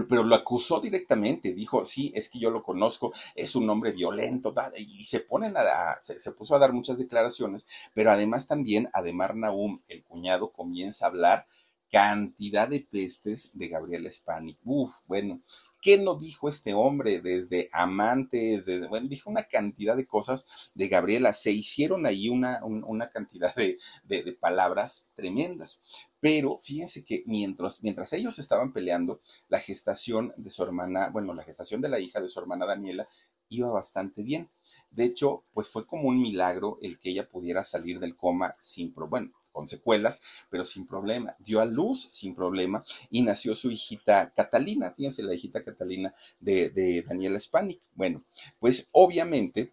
Pero 0.10 0.24
lo 0.24 0.34
acusó 0.34 0.80
directamente, 0.80 1.54
dijo, 1.54 1.86
sí, 1.86 2.12
es 2.16 2.28
que 2.30 2.40
yo 2.40 2.50
lo 2.50 2.64
conozco, 2.64 3.14
es 3.36 3.56
un 3.56 3.70
hombre 3.70 3.92
violento, 3.92 4.52
y 4.76 5.06
se 5.06 5.20
ponen 5.20 5.56
a, 5.58 6.00
se, 6.02 6.20
se, 6.20 6.32
puso 6.32 6.56
a 6.56 6.60
dar 6.60 6.74
muchas 6.74 6.98
declaraciones, 6.98 7.68
pero 7.94 8.10
además 8.10 8.48
también 8.48 8.90
Ademar 8.94 9.36
Naum, 9.36 9.84
el 9.88 10.04
cuñado, 10.04 10.52
comienza 10.52 11.06
a 11.06 11.10
hablar 11.10 11.48
cantidad 11.96 12.68
de 12.68 12.82
pestes 12.82 13.52
de 13.54 13.70
Gabriela 13.70 14.12
Spanik. 14.12 14.60
Uf, 14.66 14.92
bueno, 15.08 15.42
¿Qué 15.82 15.98
no 15.98 16.16
dijo 16.16 16.50
este 16.50 16.74
hombre 16.74 17.22
desde 17.22 17.70
amantes, 17.72 18.66
desde, 18.66 18.88
bueno, 18.88 19.08
dijo 19.08 19.30
una 19.30 19.48
cantidad 19.48 19.96
de 19.96 20.06
cosas 20.08 20.46
de 20.74 20.88
Gabriela, 20.88 21.32
se 21.32 21.52
hicieron 21.52 22.06
ahí 22.06 22.28
una, 22.28 22.60
una 22.66 23.12
cantidad 23.12 23.56
de, 23.56 23.78
de, 24.04 24.34
palabras 24.34 25.10
tremendas. 25.14 25.84
Pero 26.20 26.58
fíjense 26.58 27.06
que 27.06 27.22
mientras, 27.28 27.82
mientras 27.84 28.12
ellos 28.14 28.40
estaban 28.40 28.74
peleando, 28.74 29.22
la 29.48 29.60
gestación 29.60 30.34
de 30.38 30.50
su 30.50 30.64
hermana, 30.64 31.10
bueno, 31.12 31.34
la 31.34 31.44
gestación 31.44 31.82
de 31.82 31.90
la 31.90 32.00
hija 32.00 32.20
de 32.20 32.30
su 32.30 32.40
hermana 32.40 32.66
Daniela 32.66 33.08
iba 33.50 33.72
bastante 33.72 34.24
bien. 34.24 34.50
De 34.90 35.06
hecho, 35.06 35.46
pues 35.54 35.70
fue 35.70 35.86
como 35.86 36.10
un 36.10 36.20
milagro 36.20 36.78
el 36.82 37.00
que 37.00 37.12
ella 37.12 37.30
pudiera 37.30 37.64
salir 37.64 38.00
del 38.00 38.18
coma 38.18 38.56
sin, 38.60 38.92
bueno, 38.96 39.32
con 39.56 39.68
secuelas, 39.68 40.22
pero 40.50 40.66
sin 40.66 40.86
problema. 40.86 41.36
Dio 41.40 41.62
a 41.62 41.66
luz 41.66 42.10
sin 42.12 42.36
problema 42.36 42.84
y 43.10 43.22
nació 43.24 43.56
su 43.56 43.72
hijita 43.72 44.32
Catalina, 44.36 44.92
fíjense 44.92 45.24
la 45.24 45.34
hijita 45.34 45.64
Catalina 45.64 46.14
de, 46.40 46.70
de 46.70 47.02
Daniela 47.02 47.40
Spanik. 47.40 47.82
Bueno, 47.96 48.24
pues 48.60 48.90
obviamente 48.92 49.72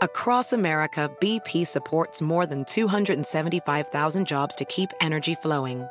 Across 0.00 0.52
America, 0.52 1.08
BP 1.20 1.64
supports 1.64 2.20
more 2.20 2.44
than 2.44 2.64
275,000 2.64 4.26
jobs 4.26 4.56
to 4.56 4.64
keep 4.64 4.90
energy 5.00 5.36
flowing. 5.36 5.86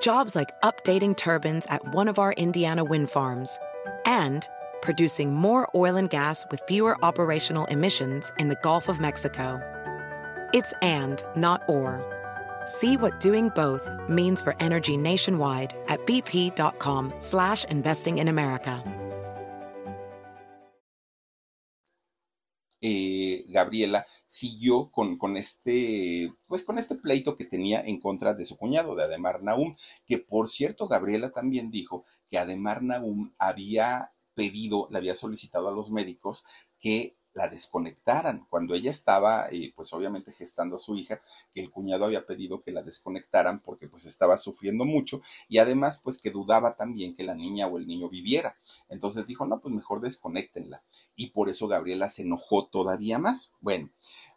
Jobs 0.00 0.34
like 0.34 0.48
updating 0.62 1.14
turbines 1.14 1.66
at 1.68 1.86
one 1.92 2.08
of 2.08 2.18
our 2.18 2.32
Indiana 2.32 2.82
wind 2.82 3.10
farms 3.10 3.58
and 4.06 4.48
producing 4.80 5.34
more 5.34 5.68
oil 5.74 5.96
and 5.96 6.08
gas 6.08 6.46
with 6.50 6.62
fewer 6.66 6.96
operational 7.04 7.66
emissions 7.66 8.32
in 8.38 8.48
the 8.48 8.56
Gulf 8.62 8.88
of 8.88 9.00
Mexico. 9.00 9.60
It's 10.54 10.72
and, 10.80 11.22
not 11.36 11.62
or. 11.68 12.00
See 12.64 12.96
what 12.96 13.20
doing 13.20 13.50
both 13.50 13.86
means 14.08 14.40
for 14.40 14.56
energy 14.60 14.96
nationwide 14.96 15.74
at 15.88 16.06
bp.com 16.06 17.12
slash 17.18 17.64
investing 17.66 18.18
in 18.18 18.28
America. 18.28 18.82
Eh, 22.80 23.44
Gabriela 23.48 24.06
siguió 24.24 24.90
con, 24.92 25.18
con, 25.18 25.36
este, 25.36 26.32
pues 26.46 26.62
con 26.62 26.78
este 26.78 26.94
pleito 26.94 27.34
que 27.36 27.44
tenía 27.44 27.80
en 27.80 28.00
contra 28.00 28.34
de 28.34 28.44
su 28.44 28.56
cuñado, 28.56 28.94
de 28.94 29.02
Ademar 29.02 29.42
Naum, 29.42 29.76
que 30.06 30.18
por 30.18 30.48
cierto, 30.48 30.86
Gabriela 30.86 31.30
también 31.30 31.70
dijo 31.70 32.04
que 32.30 32.38
Ademar 32.38 32.82
Naum 32.82 33.34
había 33.36 34.12
pedido, 34.34 34.88
le 34.92 34.98
había 34.98 35.16
solicitado 35.16 35.68
a 35.68 35.72
los 35.72 35.90
médicos 35.90 36.44
que 36.78 37.17
la 37.38 37.48
desconectaran. 37.48 38.46
Cuando 38.50 38.74
ella 38.74 38.90
estaba, 38.90 39.48
eh, 39.50 39.72
pues 39.74 39.92
obviamente 39.92 40.32
gestando 40.32 40.76
a 40.76 40.78
su 40.78 40.96
hija, 40.96 41.20
que 41.54 41.62
el 41.62 41.70
cuñado 41.70 42.04
había 42.04 42.26
pedido 42.26 42.62
que 42.62 42.72
la 42.72 42.82
desconectaran 42.82 43.60
porque 43.60 43.88
pues 43.88 44.04
estaba 44.06 44.36
sufriendo 44.36 44.84
mucho 44.84 45.22
y 45.48 45.58
además 45.58 46.00
pues 46.02 46.20
que 46.20 46.30
dudaba 46.30 46.76
también 46.76 47.14
que 47.14 47.22
la 47.22 47.36
niña 47.36 47.68
o 47.68 47.78
el 47.78 47.86
niño 47.86 48.10
viviera. 48.10 48.58
Entonces 48.88 49.26
dijo, 49.26 49.46
no, 49.46 49.60
pues 49.60 49.72
mejor 49.72 50.00
desconectenla. 50.00 50.82
Y 51.14 51.30
por 51.30 51.48
eso 51.48 51.68
Gabriela 51.68 52.08
se 52.08 52.22
enojó 52.22 52.66
todavía 52.66 53.18
más. 53.18 53.54
Bueno, 53.60 53.88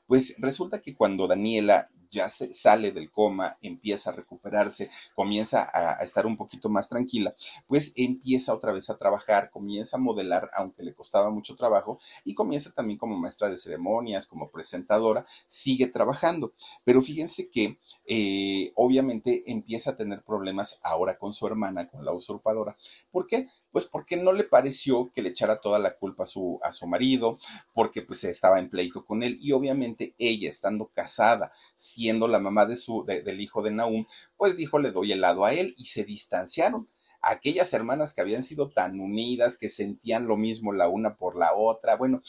pues 0.05 0.35
resulta 0.37 0.81
que 0.81 0.95
cuando 0.95 1.27
Daniela 1.27 1.89
ya 2.11 2.29
se 2.29 2.53
sale 2.53 2.91
del 2.91 3.09
coma, 3.09 3.57
empieza 3.61 4.11
a 4.11 4.13
recuperarse, 4.13 4.89
comienza 5.15 5.69
a, 5.73 6.01
estar 6.03 6.25
un 6.25 6.37
poquito 6.37 6.69
más 6.69 6.89
tranquila, 6.89 7.33
pues 7.67 7.93
empieza 7.95 8.53
otra 8.53 8.73
vez 8.73 8.89
a 8.89 8.97
trabajar, 8.97 9.49
comienza 9.49 9.97
a 9.97 9.99
modelar, 9.99 10.51
aunque 10.53 10.83
le 10.83 10.93
costaba 10.93 11.29
mucho 11.29 11.55
trabajo, 11.55 11.99
y 12.25 12.35
comienza 12.35 12.71
también 12.71 12.99
como 12.99 13.17
maestra 13.17 13.49
de 13.49 13.57
ceremonias, 13.57 14.27
como 14.27 14.51
presentadora, 14.51 15.25
sigue 15.45 15.87
trabajando. 15.87 16.53
Pero 16.83 17.01
fíjense 17.01 17.49
que 17.49 17.79
eh, 18.05 18.71
obviamente 18.75 19.43
empieza 19.47 19.91
a 19.91 19.97
tener 19.97 20.23
problemas 20.23 20.79
ahora 20.83 21.17
con 21.17 21.33
su 21.33 21.47
hermana, 21.47 21.87
con 21.87 22.03
la 22.03 22.11
usurpadora. 22.11 22.77
¿Por 23.11 23.27
qué? 23.27 23.47
Pues 23.71 23.85
porque 23.85 24.17
no 24.17 24.33
le 24.33 24.43
pareció 24.43 25.11
que 25.11 25.21
le 25.21 25.29
echara 25.29 25.61
toda 25.61 25.79
la 25.79 25.95
culpa 25.95 26.23
a 26.23 26.25
su, 26.25 26.87
marido, 26.87 27.39
porque 27.73 28.01
pues 28.01 28.23
estaba 28.25 28.59
en 28.59 28.69
pleito 28.69 29.05
con 29.05 29.23
él, 29.23 29.37
y 29.41 29.53
obviamente 29.53 30.13
ella, 30.17 30.49
estando 30.49 30.87
casada, 30.87 31.51
la 32.09 32.39
mamá 32.39 32.65
de 32.65 32.75
su, 32.75 33.05
del 33.05 33.39
hijo 33.41 33.61
de 33.61 33.71
Naum, 33.71 34.05
pues 34.37 34.55
dijo, 34.55 34.79
le 34.79 34.91
doy 34.91 35.11
el 35.11 35.21
lado 35.21 35.45
a 35.45 35.53
él 35.53 35.75
y 35.77 35.85
se 35.85 36.03
distanciaron. 36.03 36.89
Aquellas 37.21 37.73
hermanas 37.73 38.13
que 38.13 38.21
habían 38.21 38.43
sido 38.43 38.69
tan 38.69 38.99
unidas, 38.99 39.57
que 39.57 39.69
sentían 39.69 40.27
lo 40.27 40.37
mismo 40.37 40.73
la 40.73 40.87
una 40.87 41.17
por 41.17 41.37
la 41.37 41.53
otra, 41.53 41.95
bueno, 41.95 42.23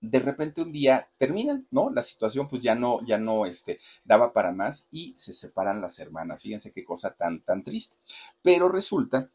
de 0.00 0.18
repente 0.18 0.62
un 0.62 0.72
día 0.72 1.08
terminan, 1.18 1.66
¿no? 1.70 1.90
La 1.90 2.02
situación 2.02 2.48
pues 2.48 2.62
ya 2.62 2.74
no, 2.74 3.04
ya 3.06 3.18
no, 3.18 3.46
este, 3.46 3.80
daba 4.04 4.32
para 4.32 4.52
más 4.52 4.88
y 4.90 5.14
se 5.16 5.32
separan 5.32 5.80
las 5.80 5.98
hermanas. 5.98 6.42
Fíjense 6.42 6.72
qué 6.72 6.84
cosa 6.84 7.14
tan, 7.14 7.42
tan 7.42 7.64
triste. 7.64 7.96
Pero 8.42 8.68
resulta 8.68 9.30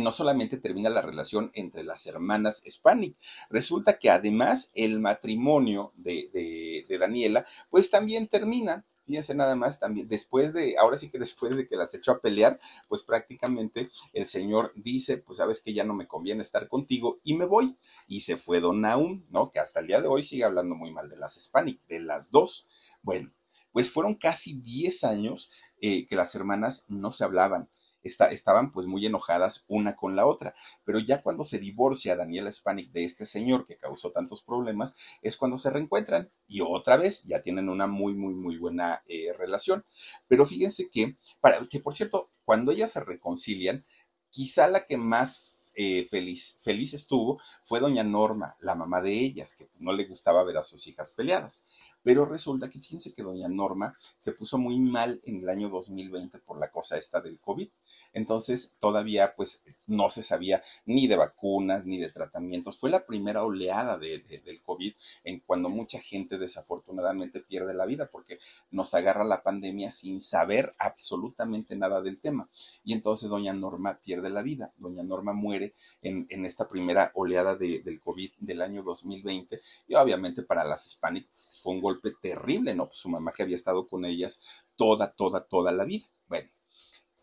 no 0.00 0.12
solamente 0.12 0.56
termina 0.56 0.90
la 0.90 1.02
relación 1.02 1.50
entre 1.54 1.84
las 1.84 2.06
hermanas 2.06 2.62
Spanik, 2.68 3.16
resulta 3.48 3.98
que 3.98 4.10
además 4.10 4.70
el 4.74 5.00
matrimonio 5.00 5.92
de, 5.96 6.86
Daniela, 6.98 7.44
pues 7.70 7.90
también 7.90 8.28
termina. 8.28 8.84
Fíjense 9.06 9.34
nada 9.34 9.56
más 9.56 9.80
también, 9.80 10.06
después 10.06 10.52
de, 10.52 10.76
ahora 10.78 10.96
sí 10.96 11.10
que 11.10 11.18
después 11.18 11.56
de 11.56 11.66
que 11.66 11.74
las 11.74 11.92
echó 11.94 12.12
a 12.12 12.20
pelear, 12.20 12.60
pues 12.88 13.02
prácticamente 13.02 13.90
el 14.12 14.26
señor 14.26 14.72
dice, 14.76 15.18
pues 15.18 15.38
sabes 15.38 15.62
que 15.62 15.72
ya 15.72 15.82
no 15.82 15.94
me 15.94 16.06
conviene 16.06 16.42
estar 16.42 16.68
contigo 16.68 17.18
y 17.24 17.34
me 17.34 17.44
voy. 17.44 17.76
Y 18.06 18.20
se 18.20 18.36
fue 18.36 18.60
Don 18.60 18.80
Naum, 18.80 19.24
¿no? 19.30 19.50
Que 19.50 19.58
hasta 19.58 19.80
el 19.80 19.88
día 19.88 20.00
de 20.00 20.06
hoy 20.06 20.22
sigue 20.22 20.44
hablando 20.44 20.76
muy 20.76 20.92
mal 20.92 21.08
de 21.08 21.16
las 21.16 21.34
Spanik, 21.42 21.84
de 21.88 21.98
las 21.98 22.30
dos. 22.30 22.68
Bueno, 23.02 23.32
pues 23.72 23.90
fueron 23.90 24.14
casi 24.14 24.60
10 24.60 25.02
años 25.02 25.50
eh, 25.80 26.06
que 26.06 26.14
las 26.14 26.34
hermanas 26.36 26.84
no 26.88 27.10
se 27.10 27.24
hablaban 27.24 27.68
estaban 28.02 28.72
pues 28.72 28.86
muy 28.86 29.06
enojadas 29.06 29.64
una 29.68 29.96
con 29.96 30.16
la 30.16 30.26
otra. 30.26 30.54
Pero 30.84 30.98
ya 30.98 31.20
cuando 31.20 31.44
se 31.44 31.58
divorcia 31.58 32.16
Daniela 32.16 32.50
Spanik 32.50 32.92
de 32.92 33.04
este 33.04 33.26
señor 33.26 33.66
que 33.66 33.76
causó 33.76 34.12
tantos 34.12 34.42
problemas, 34.42 34.96
es 35.22 35.36
cuando 35.36 35.58
se 35.58 35.70
reencuentran 35.70 36.30
y 36.46 36.60
otra 36.60 36.96
vez 36.96 37.22
ya 37.24 37.42
tienen 37.42 37.68
una 37.68 37.86
muy, 37.86 38.14
muy, 38.14 38.34
muy 38.34 38.56
buena 38.58 39.02
eh, 39.06 39.32
relación. 39.38 39.84
Pero 40.28 40.46
fíjense 40.46 40.88
que, 40.90 41.16
para, 41.40 41.64
que 41.66 41.80
por 41.80 41.94
cierto, 41.94 42.30
cuando 42.44 42.72
ellas 42.72 42.90
se 42.92 43.04
reconcilian, 43.04 43.84
quizá 44.30 44.68
la 44.68 44.86
que 44.86 44.96
más 44.96 45.60
eh, 45.74 46.04
feliz, 46.04 46.58
feliz 46.60 46.94
estuvo 46.94 47.40
fue 47.64 47.80
doña 47.80 48.02
Norma, 48.02 48.56
la 48.60 48.74
mamá 48.74 49.00
de 49.00 49.12
ellas, 49.12 49.54
que 49.54 49.68
no 49.78 49.92
le 49.92 50.04
gustaba 50.04 50.42
ver 50.44 50.56
a 50.56 50.62
sus 50.62 50.86
hijas 50.86 51.12
peleadas. 51.12 51.64
Pero 52.02 52.24
resulta 52.24 52.70
que 52.70 52.80
fíjense 52.80 53.12
que 53.12 53.22
doña 53.22 53.48
Norma 53.48 53.96
se 54.18 54.32
puso 54.32 54.58
muy 54.58 54.78
mal 54.80 55.20
en 55.24 55.42
el 55.42 55.48
año 55.48 55.68
2020 55.68 56.38
por 56.38 56.58
la 56.58 56.70
cosa 56.70 56.96
esta 56.96 57.20
del 57.20 57.38
COVID. 57.38 57.68
Entonces 58.12 58.76
todavía 58.80 59.34
pues 59.36 59.62
no 59.86 60.10
se 60.10 60.22
sabía 60.22 60.62
ni 60.84 61.06
de 61.06 61.16
vacunas 61.16 61.86
ni 61.86 61.98
de 61.98 62.10
tratamientos. 62.10 62.78
Fue 62.78 62.90
la 62.90 63.06
primera 63.06 63.44
oleada 63.44 63.98
de, 63.98 64.18
del 64.18 64.62
COVID 64.62 64.92
en 65.24 65.40
cuando 65.40 65.68
mucha 65.68 66.00
gente 66.00 66.38
desafortunadamente 66.38 67.40
pierde 67.40 67.74
la 67.74 67.86
vida 67.86 68.10
porque 68.10 68.38
nos 68.70 68.94
agarra 68.94 69.24
la 69.24 69.42
pandemia 69.42 69.90
sin 69.90 70.20
saber 70.20 70.74
absolutamente 70.78 71.76
nada 71.76 72.00
del 72.00 72.20
tema. 72.20 72.48
Y 72.84 72.94
entonces 72.94 73.28
doña 73.28 73.52
Norma 73.52 74.00
pierde 74.02 74.30
la 74.30 74.42
vida. 74.42 74.72
Doña 74.78 75.02
Norma 75.02 75.32
muere 75.32 75.74
en, 76.02 76.26
en 76.30 76.44
esta 76.46 76.68
primera 76.68 77.12
oleada 77.14 77.54
del 77.54 78.00
COVID 78.00 78.32
del 78.38 78.62
año 78.62 78.82
2020 78.82 79.60
y 79.88 79.94
obviamente 79.94 80.42
para 80.42 80.64
las 80.64 80.86
Hispanic 80.86 81.28
fue 81.60 81.74
un 81.74 81.80
golpe 81.80 82.12
terrible, 82.20 82.74
¿no? 82.74 82.86
Pues 82.86 82.98
su 82.98 83.08
mamá 83.08 83.32
que 83.32 83.42
había 83.42 83.56
estado 83.56 83.86
con 83.86 84.04
ellas 84.04 84.40
toda, 84.76 85.12
toda, 85.12 85.46
toda 85.46 85.72
la 85.72 85.84
vida. 85.84 86.06
Bueno, 86.28 86.48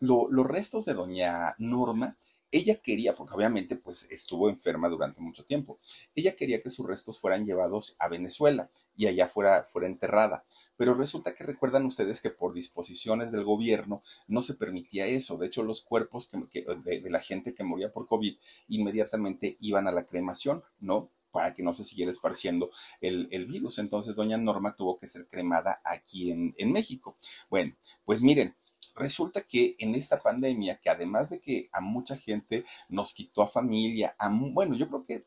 los 0.00 0.46
restos 0.46 0.84
de 0.84 0.94
doña 0.94 1.54
Norma, 1.58 2.16
ella 2.50 2.80
quería, 2.80 3.14
porque 3.14 3.34
obviamente 3.34 3.76
pues 3.76 4.10
estuvo 4.10 4.48
enferma 4.48 4.88
durante 4.88 5.20
mucho 5.20 5.44
tiempo, 5.44 5.80
ella 6.14 6.34
quería 6.34 6.62
que 6.62 6.70
sus 6.70 6.86
restos 6.86 7.18
fueran 7.18 7.44
llevados 7.44 7.96
a 7.98 8.08
Venezuela 8.08 8.70
y 8.96 9.06
allá 9.06 9.28
fuera, 9.28 9.64
fuera 9.64 9.86
enterrada. 9.86 10.44
Pero 10.78 10.94
resulta 10.94 11.34
que 11.34 11.42
recuerdan 11.42 11.84
ustedes 11.86 12.22
que 12.22 12.30
por 12.30 12.54
disposiciones 12.54 13.32
del 13.32 13.42
gobierno 13.42 14.04
no 14.28 14.42
se 14.42 14.54
permitía 14.54 15.06
eso. 15.06 15.36
De 15.36 15.46
hecho, 15.46 15.64
los 15.64 15.82
cuerpos 15.82 16.30
de, 16.30 17.02
la 17.10 17.18
gente 17.18 17.52
que 17.52 17.64
moría 17.64 17.92
por 17.92 18.06
COVID 18.06 18.36
inmediatamente 18.68 19.56
iban 19.58 19.88
a 19.88 19.92
la 19.92 20.06
cremación, 20.06 20.62
¿no? 20.78 21.10
Para 21.30 21.54
que 21.54 21.62
no 21.62 21.72
se 21.74 21.84
siguiera 21.84 22.10
esparciendo 22.10 22.70
el, 23.00 23.46
virus. 23.46 23.78
Entonces, 23.78 24.14
doña 24.14 24.36
Norma 24.36 24.76
tuvo 24.76 24.98
que 24.98 25.06
ser 25.06 25.26
cremada 25.28 25.80
aquí 25.84 26.30
en, 26.30 26.72
México. 26.72 27.16
Bueno, 27.50 27.74
pues 28.04 28.22
miren, 28.22 28.54
Resulta 28.94 29.42
que 29.42 29.76
en 29.78 29.94
esta 29.94 30.18
pandemia, 30.18 30.80
que 30.80 30.90
además 30.90 31.30
de 31.30 31.40
que 31.40 31.68
a 31.72 31.80
mucha 31.80 32.16
gente 32.16 32.64
nos 32.88 33.12
quitó 33.12 33.42
a 33.42 33.48
familia, 33.48 34.16
a, 34.18 34.28
bueno, 34.28 34.74
yo 34.74 34.88
creo 34.88 35.04
que 35.04 35.24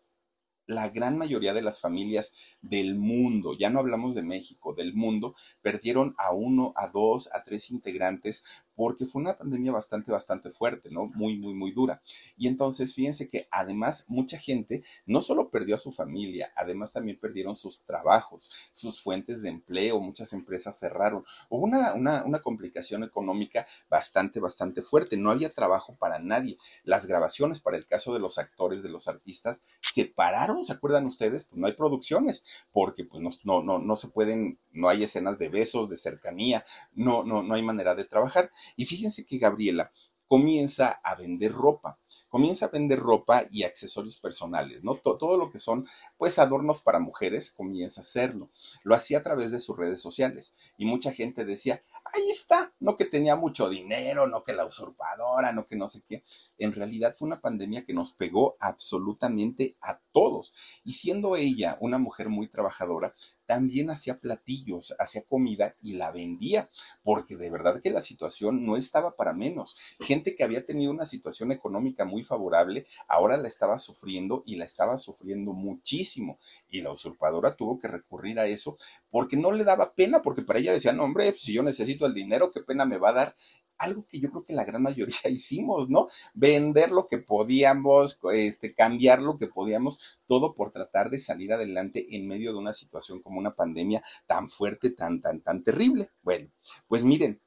la 0.68 0.89
gran 0.89 1.18
mayoría 1.18 1.54
de 1.54 1.62
las 1.62 1.80
familias 1.80 2.34
del 2.62 2.97
mundo, 2.97 3.56
ya 3.58 3.70
no 3.70 3.80
hablamos 3.80 4.16
de 4.16 4.24
México, 4.24 4.74
del 4.74 4.93
mundo, 4.93 5.36
perdieron 5.62 6.16
a 6.18 6.32
uno, 6.32 6.74
a 6.76 6.88
dos, 6.88 7.30
a 7.34 7.43
tres 7.43 7.72
integrantes 7.72 8.43
porque 8.82 9.06
fue 9.06 9.22
una 9.22 9.38
pandemia 9.38 9.72
bastante, 9.72 10.12
bastante 10.12 10.50
fuerte, 10.50 10.90
¿no? 10.90 11.06
Muy, 11.06 11.38
muy, 11.38 11.54
muy 11.54 11.72
dura. 11.72 12.02
Y 12.36 12.48
entonces, 12.48 12.96
fíjense 12.96 13.30
que 13.30 13.48
además 13.52 14.06
mucha 14.08 14.40
gente 14.40 14.82
no 15.06 15.22
solo 15.22 15.52
perdió 15.52 15.76
a 15.76 15.78
su 15.78 15.92
familia, 15.92 16.52
además 16.56 16.92
también 16.92 17.20
perdieron 17.20 17.56
sus 17.56 17.84
trabajos, 17.84 18.50
sus 18.72 19.00
fuentes 19.00 19.44
de 19.44 19.50
empleo, 19.50 20.00
muchas 20.00 20.34
empresas 20.34 20.80
cerraron. 20.80 21.24
Hubo 21.50 21.64
una, 21.64 21.94
una, 21.94 22.24
una 22.24 22.42
complicación 22.42 23.04
económica 23.04 23.68
bastante, 23.88 24.40
bastante 24.40 24.82
fuerte. 24.82 25.16
No 25.16 25.30
había 25.30 25.54
trabajo 25.54 25.96
para 26.00 26.18
nadie. 26.18 26.58
Las 26.84 27.06
grabaciones, 27.06 27.60
para 27.60 27.78
el 27.78 27.86
caso 27.86 28.16
de 28.16 28.20
los 28.20 28.40
actores, 28.40 28.82
de 28.82 28.90
los 28.90 29.08
artistas, 29.08 29.62
se 29.80 30.06
pararon, 30.06 30.66
¿se 30.66 30.74
acuerdan 30.74 31.06
ustedes? 31.06 31.44
Pues 31.44 31.60
no 31.60 31.68
hay 31.68 31.74
producciones, 31.74 32.46
porque 32.72 33.04
pues 33.04 33.22
no, 33.22 33.30
no, 33.44 33.62
no, 33.62 33.78
no 33.78 33.96
se 33.96 34.08
pueden, 34.08 34.58
no 34.72 34.90
hay 34.90 35.04
escenas 35.04 35.38
de 35.38 35.50
besos, 35.50 35.88
de 35.88 35.98
cercanía, 35.98 36.66
no, 36.94 37.24
no, 37.24 37.44
no 37.44 37.54
hay 37.54 37.62
manera 37.62 37.94
de 37.94 38.06
trabajar. 38.06 38.50
Y 38.76 38.86
fíjense 38.86 39.26
que 39.26 39.38
Gabriela 39.38 39.92
comienza 40.28 41.00
a 41.04 41.16
vender 41.16 41.52
ropa 41.52 42.00
comienza 42.32 42.66
a 42.66 42.70
vender 42.70 42.98
ropa 42.98 43.44
y 43.52 43.64
accesorios 43.64 44.18
personales, 44.18 44.84
¿no? 44.84 44.96
Todo, 44.96 45.38
lo 45.38 45.52
que 45.52 45.60
son, 45.60 45.88
pues, 46.18 46.40
adornos 46.40 46.82
para 46.82 47.00
mujeres, 47.00 47.52
comienza 47.52 48.00
a 48.00 48.04
hacerlo. 48.04 48.50
Lo 48.84 48.96
hacía 48.96 49.20
a 49.20 49.24
través 49.24 49.52
de 49.52 49.60
sus 49.60 49.78
redes 49.78 50.02
sociales 50.02 50.56
y 50.78 50.86
mucha 50.86 51.12
gente 51.12 51.44
decía, 51.44 51.84
ahí 52.14 52.30
está, 52.30 52.74
no 52.80 52.96
que 52.96 53.06
tenía 53.06 53.36
mucho 53.36 53.70
dinero, 53.70 54.28
no 54.28 54.44
que 54.46 54.54
la 54.54 54.66
usurpadora, 54.66 55.52
no 55.52 55.66
que 55.68 55.76
no 55.76 55.90
sé 55.90 56.02
qué. 56.08 56.24
En 56.62 56.74
realidad 56.74 57.16
fue 57.18 57.26
una 57.26 57.41
pandemia 57.41 57.84
que 57.86 57.93
nos 57.95 58.12
pegó 58.12 58.55
absolutamente 58.59 59.78
a 59.82 59.99
todos. 60.12 60.53
Y 60.84 60.93
siendo 60.93 61.36
ella 61.36 61.76
una 61.82 61.97
mujer 61.97 62.30
muy 62.30 62.49
trabajadora, 62.49 63.16
también 63.47 63.89
hacía 63.89 64.20
platillos, 64.20 64.93
hacía 64.99 65.24
comida 65.24 65.76
y 65.82 65.93
la 65.93 66.12
vendía, 66.12 66.70
porque 67.01 67.36
de 67.36 67.49
verdad 67.49 67.82
que 67.82 67.89
la 67.89 67.99
situación 67.99 68.64
no 68.64 68.78
estaba 68.78 69.16
para 69.16 69.34
menos. 69.34 69.76
Gente 69.99 70.36
que 70.36 70.43
había 70.43 70.64
tenido 70.64 70.91
una 70.91 71.07
situación 71.07 71.51
económica 71.51 72.05
muy 72.05 72.24
favorable, 72.24 72.86
ahora 73.07 73.38
la 73.38 73.47
estaba 73.47 73.80
sufriendo 73.80 74.43
y 74.45 74.55
la 74.55 74.66
estaba 74.66 74.97
sufriendo 74.97 75.53
muchísimo. 75.53 76.38
Y 76.70 76.82
la 76.82 76.91
usurpadora 76.91 77.55
tuvo 77.55 77.80
que 77.80 77.88
recurrir 77.88 78.39
a 78.39 78.45
eso 78.45 78.78
porque 79.09 79.36
no 79.36 79.51
le 79.51 79.64
daba 79.64 79.95
pena, 79.95 80.22
porque 80.22 80.43
para 80.43 80.59
ella 80.59 80.74
decía, 80.74 80.93
no, 80.93 81.05
hombre, 81.05 81.32
pues, 81.32 81.41
si 81.41 81.53
yo 81.53 81.64
necesito 81.64 82.05
el 82.05 82.14
dinero, 82.14 82.51
qué 82.51 82.62
pena 82.62 82.86
me 82.86 82.99
va 82.99 83.09
a 83.09 83.14
dar 83.14 83.36
algo 83.82 84.06
que 84.08 84.20
yo 84.20 84.30
creo 84.30 84.46
que 84.46 84.54
la 84.54 84.66
gran 84.66 84.82
mayoría 84.82 85.16
hicimos, 85.30 85.90
¿no? 85.90 86.08
Vender 86.34 86.92
lo 86.92 87.08
que 87.08 87.18
podíamos, 87.18 88.20
este, 88.34 88.74
cambiar 88.74 89.22
lo 89.22 89.38
que 89.38 89.48
podíamos, 89.48 90.20
todo 90.28 90.54
por 90.56 90.72
tratar 90.72 91.10
de 91.10 91.20
salir 91.20 91.52
adelante 91.54 92.16
en 92.16 92.28
medio 92.28 92.52
de 92.52 92.60
una 92.60 92.74
situación 92.74 93.22
como 93.22 93.40
una 93.40 93.56
pandemia 93.56 94.02
tan 94.28 94.50
fuerte, 94.50 94.92
tan, 94.92 95.22
tan, 95.22 95.42
tan 95.42 95.64
terrible. 95.64 96.10
Bueno, 96.22 96.50
pues 96.88 97.04
miren, 97.04 97.42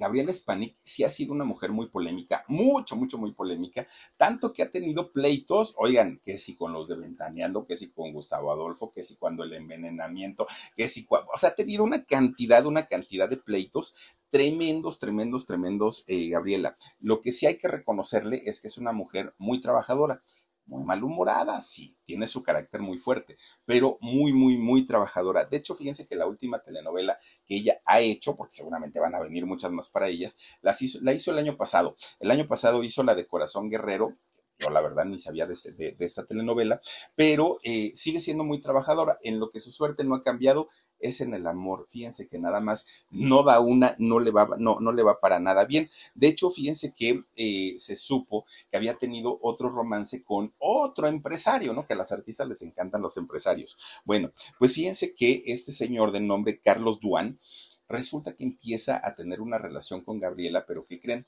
Gabriela 0.00 0.32
Spanik 0.32 0.76
sí 0.82 1.04
ha 1.04 1.10
sido 1.10 1.34
una 1.34 1.44
mujer 1.44 1.72
muy 1.72 1.90
polémica, 1.90 2.42
mucho, 2.48 2.96
mucho, 2.96 3.18
muy 3.18 3.32
polémica, 3.32 3.86
tanto 4.16 4.52
que 4.52 4.62
ha 4.62 4.70
tenido 4.70 5.12
pleitos, 5.12 5.74
oigan, 5.76 6.22
que 6.24 6.38
si 6.38 6.56
con 6.56 6.72
los 6.72 6.88
de 6.88 6.96
Ventaneando, 6.96 7.66
que 7.66 7.76
si 7.76 7.90
con 7.90 8.10
Gustavo 8.12 8.50
Adolfo, 8.50 8.92
que 8.92 9.04
si 9.04 9.16
cuando 9.16 9.44
el 9.44 9.52
envenenamiento, 9.52 10.46
que 10.74 10.88
si, 10.88 11.06
o 11.10 11.36
sea, 11.36 11.50
ha 11.50 11.54
tenido 11.54 11.84
una 11.84 12.04
cantidad, 12.04 12.64
una 12.64 12.86
cantidad 12.86 13.28
de 13.28 13.36
pleitos 13.36 13.94
tremendos, 14.30 14.98
tremendos, 14.98 15.44
tremendos, 15.44 16.04
eh, 16.06 16.30
Gabriela. 16.30 16.78
Lo 17.00 17.20
que 17.20 17.32
sí 17.32 17.46
hay 17.46 17.58
que 17.58 17.68
reconocerle 17.68 18.42
es 18.46 18.60
que 18.60 18.68
es 18.68 18.78
una 18.78 18.92
mujer 18.92 19.34
muy 19.38 19.60
trabajadora 19.60 20.22
muy 20.70 20.84
malhumorada, 20.84 21.60
sí, 21.60 21.96
tiene 22.04 22.28
su 22.28 22.42
carácter 22.42 22.80
muy 22.80 22.96
fuerte, 22.96 23.36
pero 23.66 23.98
muy, 24.00 24.32
muy, 24.32 24.56
muy 24.56 24.86
trabajadora. 24.86 25.44
De 25.44 25.56
hecho, 25.56 25.74
fíjense 25.74 26.06
que 26.06 26.14
la 26.14 26.26
última 26.26 26.60
telenovela 26.60 27.18
que 27.44 27.56
ella 27.56 27.80
ha 27.84 28.00
hecho, 28.00 28.36
porque 28.36 28.54
seguramente 28.54 29.00
van 29.00 29.16
a 29.16 29.20
venir 29.20 29.46
muchas 29.46 29.72
más 29.72 29.88
para 29.88 30.08
ellas, 30.08 30.38
las 30.62 30.80
hizo, 30.80 31.00
la 31.02 31.12
hizo 31.12 31.32
el 31.32 31.38
año 31.38 31.56
pasado. 31.56 31.96
El 32.20 32.30
año 32.30 32.46
pasado 32.46 32.84
hizo 32.84 33.02
la 33.02 33.16
de 33.16 33.26
Corazón 33.26 33.68
Guerrero, 33.68 34.16
yo 34.60 34.70
la 34.70 34.80
verdad 34.80 35.06
ni 35.06 35.18
sabía 35.18 35.46
de, 35.46 35.54
de, 35.74 36.04
esta 36.04 36.26
telenovela, 36.26 36.80
pero 37.16 37.58
eh, 37.64 37.92
sigue 37.94 38.20
siendo 38.20 38.44
muy 38.44 38.60
trabajadora. 38.60 39.18
En 39.22 39.40
lo 39.40 39.50
que 39.50 39.60
su 39.60 39.72
suerte 39.72 40.04
no 40.04 40.14
ha 40.14 40.22
cambiado 40.22 40.68
es 40.98 41.22
en 41.22 41.32
el 41.34 41.46
amor. 41.46 41.86
Fíjense 41.88 42.28
que 42.28 42.38
nada 42.38 42.60
más 42.60 42.86
no 43.08 43.42
da 43.42 43.60
una, 43.60 43.96
no 43.98 44.20
le 44.20 44.30
va, 44.30 44.48
no, 44.58 44.80
no 44.80 44.92
le 44.92 45.02
va 45.02 45.18
para 45.18 45.40
nada 45.40 45.64
bien. 45.64 45.88
De 46.14 46.28
hecho, 46.28 46.50
fíjense 46.50 46.92
que 46.94 47.24
eh, 47.36 47.74
se 47.78 47.96
supo 47.96 48.44
que 48.70 48.76
había 48.76 48.98
tenido 48.98 49.38
otro 49.42 49.70
romance 49.70 50.22
con 50.22 50.54
otro 50.58 51.06
empresario, 51.06 51.72
¿no? 51.72 51.86
Que 51.86 51.94
a 51.94 51.96
las 51.96 52.12
artistas 52.12 52.46
les 52.46 52.62
encantan 52.62 53.02
los 53.02 53.16
empresarios. 53.16 53.78
Bueno, 54.04 54.32
pues 54.58 54.74
fíjense 54.74 55.14
que 55.14 55.42
este 55.46 55.72
señor 55.72 56.12
de 56.12 56.20
nombre 56.20 56.60
Carlos 56.60 57.00
Duan 57.00 57.40
resulta 57.88 58.36
que 58.36 58.44
empieza 58.44 59.00
a 59.02 59.14
tener 59.14 59.40
una 59.40 59.58
relación 59.58 60.02
con 60.02 60.20
Gabriela, 60.20 60.64
pero 60.66 60.84
¿qué 60.86 61.00
creen? 61.00 61.26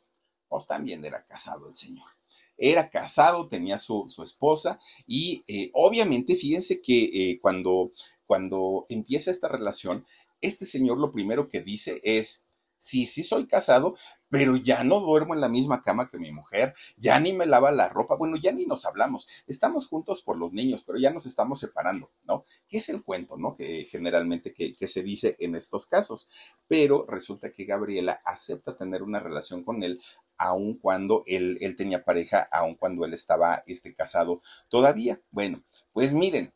Pues 0.48 0.66
también 0.66 1.04
era 1.04 1.24
casado 1.24 1.66
el 1.66 1.74
señor 1.74 2.21
era 2.62 2.90
casado, 2.90 3.48
tenía 3.48 3.76
su, 3.76 4.06
su 4.08 4.22
esposa 4.22 4.78
y 5.04 5.42
eh, 5.48 5.70
obviamente 5.74 6.36
fíjense 6.36 6.80
que 6.80 7.04
eh, 7.04 7.38
cuando, 7.42 7.92
cuando 8.24 8.86
empieza 8.88 9.32
esta 9.32 9.48
relación, 9.48 10.06
este 10.40 10.64
señor 10.64 10.98
lo 10.98 11.10
primero 11.10 11.48
que 11.48 11.60
dice 11.60 12.00
es, 12.04 12.44
sí, 12.76 13.06
sí 13.06 13.24
soy 13.24 13.48
casado, 13.48 13.96
pero 14.32 14.56
ya 14.56 14.82
no 14.82 14.98
duermo 15.00 15.34
en 15.34 15.42
la 15.42 15.50
misma 15.50 15.82
cama 15.82 16.08
que 16.08 16.18
mi 16.18 16.32
mujer, 16.32 16.74
ya 16.96 17.20
ni 17.20 17.34
me 17.34 17.44
lava 17.44 17.70
la 17.70 17.90
ropa, 17.90 18.16
bueno, 18.16 18.38
ya 18.38 18.50
ni 18.50 18.64
nos 18.64 18.86
hablamos, 18.86 19.28
estamos 19.46 19.86
juntos 19.86 20.22
por 20.22 20.38
los 20.38 20.54
niños, 20.54 20.84
pero 20.86 20.98
ya 20.98 21.10
nos 21.10 21.26
estamos 21.26 21.60
separando, 21.60 22.10
¿no? 22.24 22.46
¿Qué 22.66 22.78
es 22.78 22.88
el 22.88 23.02
cuento, 23.04 23.36
¿no? 23.36 23.54
Que 23.54 23.84
generalmente 23.84 24.54
que, 24.54 24.88
se 24.88 25.02
dice 25.02 25.36
en 25.38 25.54
estos 25.54 25.86
casos, 25.86 26.28
pero 26.66 27.04
resulta 27.06 27.52
que 27.52 27.66
Gabriela 27.66 28.22
acepta 28.24 28.74
tener 28.74 29.02
una 29.02 29.20
relación 29.20 29.64
con 29.64 29.82
él 29.82 30.00
aun 30.38 30.78
cuando 30.78 31.24
él, 31.26 31.58
él 31.60 31.76
tenía 31.76 32.02
pareja, 32.02 32.48
aun 32.50 32.74
cuando 32.76 33.04
él 33.04 33.12
estaba 33.12 33.62
este, 33.66 33.94
casado 33.94 34.40
todavía. 34.70 35.20
Bueno, 35.30 35.62
pues 35.92 36.14
miren, 36.14 36.54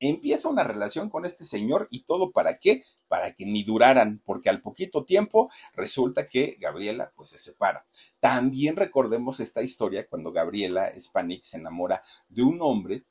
empieza 0.00 0.48
una 0.48 0.64
relación 0.64 1.10
con 1.10 1.24
este 1.24 1.44
señor 1.44 1.86
y 1.90 2.04
todo 2.04 2.30
para 2.30 2.58
qué? 2.58 2.82
Para 3.08 3.32
que 3.34 3.46
ni 3.46 3.62
duraran, 3.64 4.22
porque 4.24 4.50
al 4.50 4.60
poquito 4.60 5.04
tiempo 5.04 5.50
resulta 5.74 6.28
que 6.28 6.56
Gabriela 6.60 7.12
pues 7.16 7.30
se 7.30 7.38
separa. 7.38 7.86
También 8.20 8.76
recordemos 8.76 9.40
esta 9.40 9.62
historia 9.62 10.06
cuando 10.08 10.32
Gabriela 10.32 10.92
Spanik 10.98 11.44
se 11.44 11.58
enamora 11.58 12.02
de 12.28 12.42
un 12.42 12.58
hombre 12.60 13.04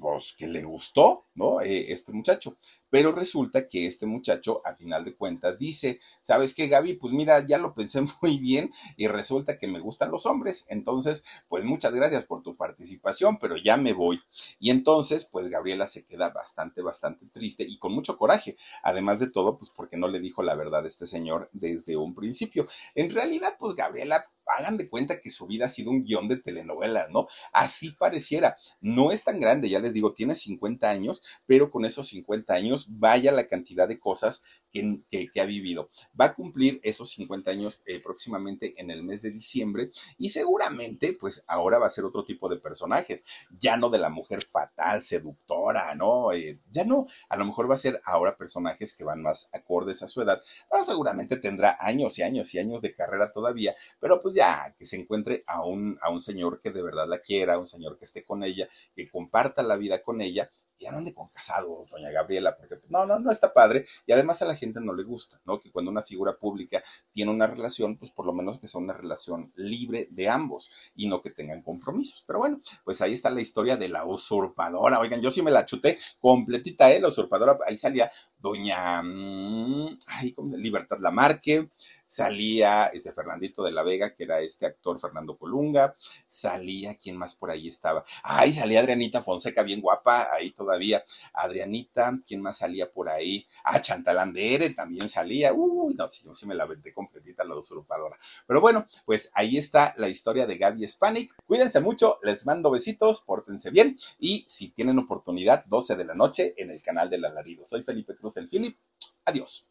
pues, 0.00 0.34
que 0.36 0.46
le 0.46 0.62
gustó, 0.62 1.26
¿no? 1.34 1.60
Eh, 1.60 1.92
este 1.92 2.12
muchacho. 2.12 2.56
Pero 2.90 3.12
resulta 3.12 3.68
que 3.68 3.86
este 3.86 4.04
muchacho, 4.06 4.60
a 4.64 4.74
final 4.74 5.04
de 5.04 5.14
cuentas, 5.14 5.56
dice, 5.56 6.00
¿sabes 6.22 6.54
qué, 6.54 6.66
Gaby? 6.66 6.94
Pues 6.94 7.12
mira, 7.12 7.46
ya 7.46 7.58
lo 7.58 7.72
pensé 7.72 8.00
muy 8.22 8.38
bien 8.38 8.70
y 8.96 9.06
resulta 9.06 9.58
que 9.58 9.68
me 9.68 9.80
gustan 9.80 10.10
los 10.10 10.26
hombres. 10.26 10.66
Entonces, 10.68 11.24
pues 11.48 11.64
muchas 11.64 11.94
gracias 11.94 12.24
por 12.24 12.42
tu 12.42 12.56
participación, 12.56 13.38
pero 13.38 13.56
ya 13.56 13.76
me 13.76 13.92
voy. 13.92 14.20
Y 14.58 14.70
entonces, 14.70 15.24
pues 15.24 15.48
Gabriela 15.48 15.86
se 15.86 16.04
queda 16.04 16.30
bastante, 16.30 16.82
bastante 16.82 17.26
triste 17.26 17.64
y 17.64 17.78
con 17.78 17.92
mucho 17.92 18.18
coraje. 18.18 18.56
Además 18.82 19.20
de 19.20 19.28
todo, 19.28 19.56
pues 19.56 19.70
porque 19.70 19.96
no 19.96 20.08
le 20.08 20.20
dijo 20.20 20.42
la 20.42 20.56
verdad 20.56 20.84
a 20.84 20.88
este 20.88 21.06
señor 21.06 21.48
desde 21.52 21.96
un 21.96 22.14
principio. 22.14 22.66
En 22.94 23.10
realidad, 23.10 23.56
pues 23.58 23.76
Gabriela 23.76 24.26
hagan 24.56 24.76
de 24.76 24.88
cuenta 24.88 25.20
que 25.20 25.30
su 25.30 25.46
vida 25.46 25.66
ha 25.66 25.68
sido 25.68 25.90
un 25.90 26.04
guion 26.04 26.28
de 26.28 26.36
telenovela, 26.36 27.06
¿no? 27.10 27.26
Así 27.52 27.92
pareciera. 27.92 28.56
No 28.80 29.12
es 29.12 29.24
tan 29.24 29.40
grande, 29.40 29.68
ya 29.68 29.80
les 29.80 29.94
digo, 29.94 30.14
tiene 30.14 30.34
50 30.34 30.88
años, 30.88 31.22
pero 31.46 31.70
con 31.70 31.84
esos 31.84 32.08
50 32.08 32.54
años 32.54 32.98
vaya 32.98 33.32
la 33.32 33.46
cantidad 33.46 33.88
de 33.88 33.98
cosas 33.98 34.42
que, 34.72 35.40
ha 35.40 35.44
vivido. 35.44 35.90
Va 36.18 36.26
a 36.26 36.34
cumplir 36.34 36.80
esos 36.82 37.10
50 37.10 37.50
años 37.50 37.82
eh, 37.86 38.00
próximamente 38.00 38.74
en 38.76 38.90
el 38.90 39.02
mes 39.02 39.22
de 39.22 39.30
diciembre 39.30 39.90
y 40.18 40.28
seguramente 40.28 41.16
pues 41.18 41.44
ahora 41.46 41.78
va 41.78 41.86
a 41.86 41.90
ser 41.90 42.04
otro 42.04 42.24
tipo 42.24 42.48
de 42.48 42.58
personajes, 42.58 43.24
ya 43.58 43.76
no 43.76 43.90
de 43.90 43.98
la 43.98 44.10
mujer 44.10 44.42
fatal, 44.42 45.02
seductora, 45.02 45.94
¿no? 45.94 46.32
Eh, 46.32 46.60
ya 46.70 46.84
no, 46.84 47.06
a 47.28 47.36
lo 47.36 47.44
mejor 47.44 47.70
va 47.70 47.74
a 47.74 47.78
ser 47.78 48.00
ahora 48.04 48.36
personajes 48.36 48.94
que 48.94 49.04
van 49.04 49.22
más 49.22 49.48
acordes 49.52 50.02
a 50.02 50.08
su 50.08 50.22
edad, 50.22 50.42
pero 50.70 50.84
seguramente 50.84 51.36
tendrá 51.36 51.76
años 51.80 52.18
y 52.18 52.22
años 52.22 52.54
y 52.54 52.58
años 52.58 52.82
de 52.82 52.94
carrera 52.94 53.32
todavía, 53.32 53.74
pero 53.98 54.20
pues 54.22 54.34
ya 54.34 54.74
que 54.78 54.84
se 54.84 54.96
encuentre 54.96 55.44
a 55.46 55.64
un, 55.64 55.98
a 56.02 56.10
un 56.10 56.20
señor 56.20 56.60
que 56.60 56.70
de 56.70 56.82
verdad 56.82 57.06
la 57.08 57.18
quiera, 57.18 57.58
un 57.58 57.68
señor 57.68 57.98
que 57.98 58.04
esté 58.04 58.24
con 58.24 58.42
ella, 58.42 58.68
que 58.94 59.08
comparta 59.08 59.62
la 59.62 59.76
vida 59.76 60.02
con 60.02 60.20
ella 60.20 60.50
ya 60.80 60.90
no 60.90 60.98
ande 60.98 61.14
con 61.14 61.28
casado, 61.28 61.84
doña 61.90 62.10
Gabriela, 62.10 62.56
porque 62.56 62.76
pues, 62.76 62.90
no, 62.90 63.06
no, 63.06 63.18
no 63.18 63.30
está 63.30 63.52
padre. 63.52 63.84
Y 64.06 64.12
además 64.12 64.40
a 64.42 64.46
la 64.46 64.56
gente 64.56 64.80
no 64.80 64.94
le 64.94 65.04
gusta, 65.04 65.40
¿no? 65.44 65.60
Que 65.60 65.70
cuando 65.70 65.90
una 65.90 66.02
figura 66.02 66.36
pública 66.36 66.82
tiene 67.12 67.30
una 67.30 67.46
relación, 67.46 67.96
pues 67.96 68.10
por 68.10 68.26
lo 68.26 68.32
menos 68.32 68.58
que 68.58 68.66
sea 68.66 68.80
una 68.80 68.94
relación 68.94 69.52
libre 69.56 70.08
de 70.10 70.28
ambos 70.28 70.72
y 70.94 71.06
no 71.06 71.20
que 71.20 71.30
tengan 71.30 71.62
compromisos. 71.62 72.24
Pero 72.26 72.40
bueno, 72.40 72.60
pues 72.84 73.00
ahí 73.02 73.12
está 73.12 73.30
la 73.30 73.40
historia 73.40 73.76
de 73.76 73.88
la 73.88 74.04
usurpadora. 74.04 74.98
Oigan, 74.98 75.20
yo 75.20 75.30
sí 75.30 75.42
me 75.42 75.50
la 75.50 75.64
chuté 75.64 75.98
completita, 76.18 76.90
¿eh? 76.90 77.00
La 77.00 77.08
usurpadora, 77.08 77.58
ahí 77.66 77.76
salía 77.76 78.10
doña, 78.38 79.02
mm, 79.02 79.98
ay, 80.06 80.34
Libertad 80.56 80.98
Lamarque, 81.00 81.70
salía 82.10 82.86
este 82.86 83.12
Fernandito 83.12 83.62
de 83.62 83.70
la 83.70 83.84
Vega, 83.84 84.16
que 84.16 84.24
era 84.24 84.40
este 84.40 84.66
actor 84.66 84.98
Fernando 84.98 85.38
Colunga, 85.38 85.94
salía, 86.26 86.96
¿quién 86.96 87.16
más 87.16 87.36
por 87.36 87.52
ahí 87.52 87.68
estaba? 87.68 88.04
Ay, 88.24 88.52
salía 88.52 88.80
Adrianita 88.80 89.22
Fonseca, 89.22 89.62
bien 89.62 89.80
guapa, 89.80 90.28
ahí 90.32 90.50
todavía. 90.50 91.04
Adrianita, 91.32 92.18
¿quién 92.26 92.42
más 92.42 92.58
salía 92.58 92.90
por 92.90 93.08
ahí? 93.08 93.46
Ah, 93.62 93.80
Chantalandere 93.80 94.70
también 94.70 95.08
salía. 95.08 95.52
Uy, 95.52 95.94
no, 95.94 96.08
sí, 96.08 96.26
me 96.46 96.56
la 96.56 96.66
vendé 96.66 96.92
completita 96.92 97.44
la 97.44 97.56
usurpadora. 97.56 98.18
Pero 98.44 98.60
bueno, 98.60 98.88
pues 99.04 99.30
ahí 99.34 99.56
está 99.56 99.94
la 99.96 100.08
historia 100.08 100.48
de 100.48 100.58
Gaby 100.58 100.88
Spanik. 100.88 101.32
Cuídense 101.46 101.80
mucho, 101.80 102.18
les 102.24 102.44
mando 102.44 102.72
besitos, 102.72 103.20
pórtense 103.20 103.70
bien 103.70 103.96
y 104.18 104.44
si 104.48 104.70
tienen 104.70 104.98
oportunidad, 104.98 105.64
12 105.66 105.94
de 105.94 106.04
la 106.04 106.14
noche 106.14 106.54
en 106.56 106.72
el 106.72 106.82
canal 106.82 107.08
del 107.08 107.24
alarido. 107.24 107.64
Soy 107.64 107.84
Felipe 107.84 108.16
Cruz, 108.16 108.36
el 108.36 108.48
Philip. 108.48 108.76
Adiós. 109.24 109.70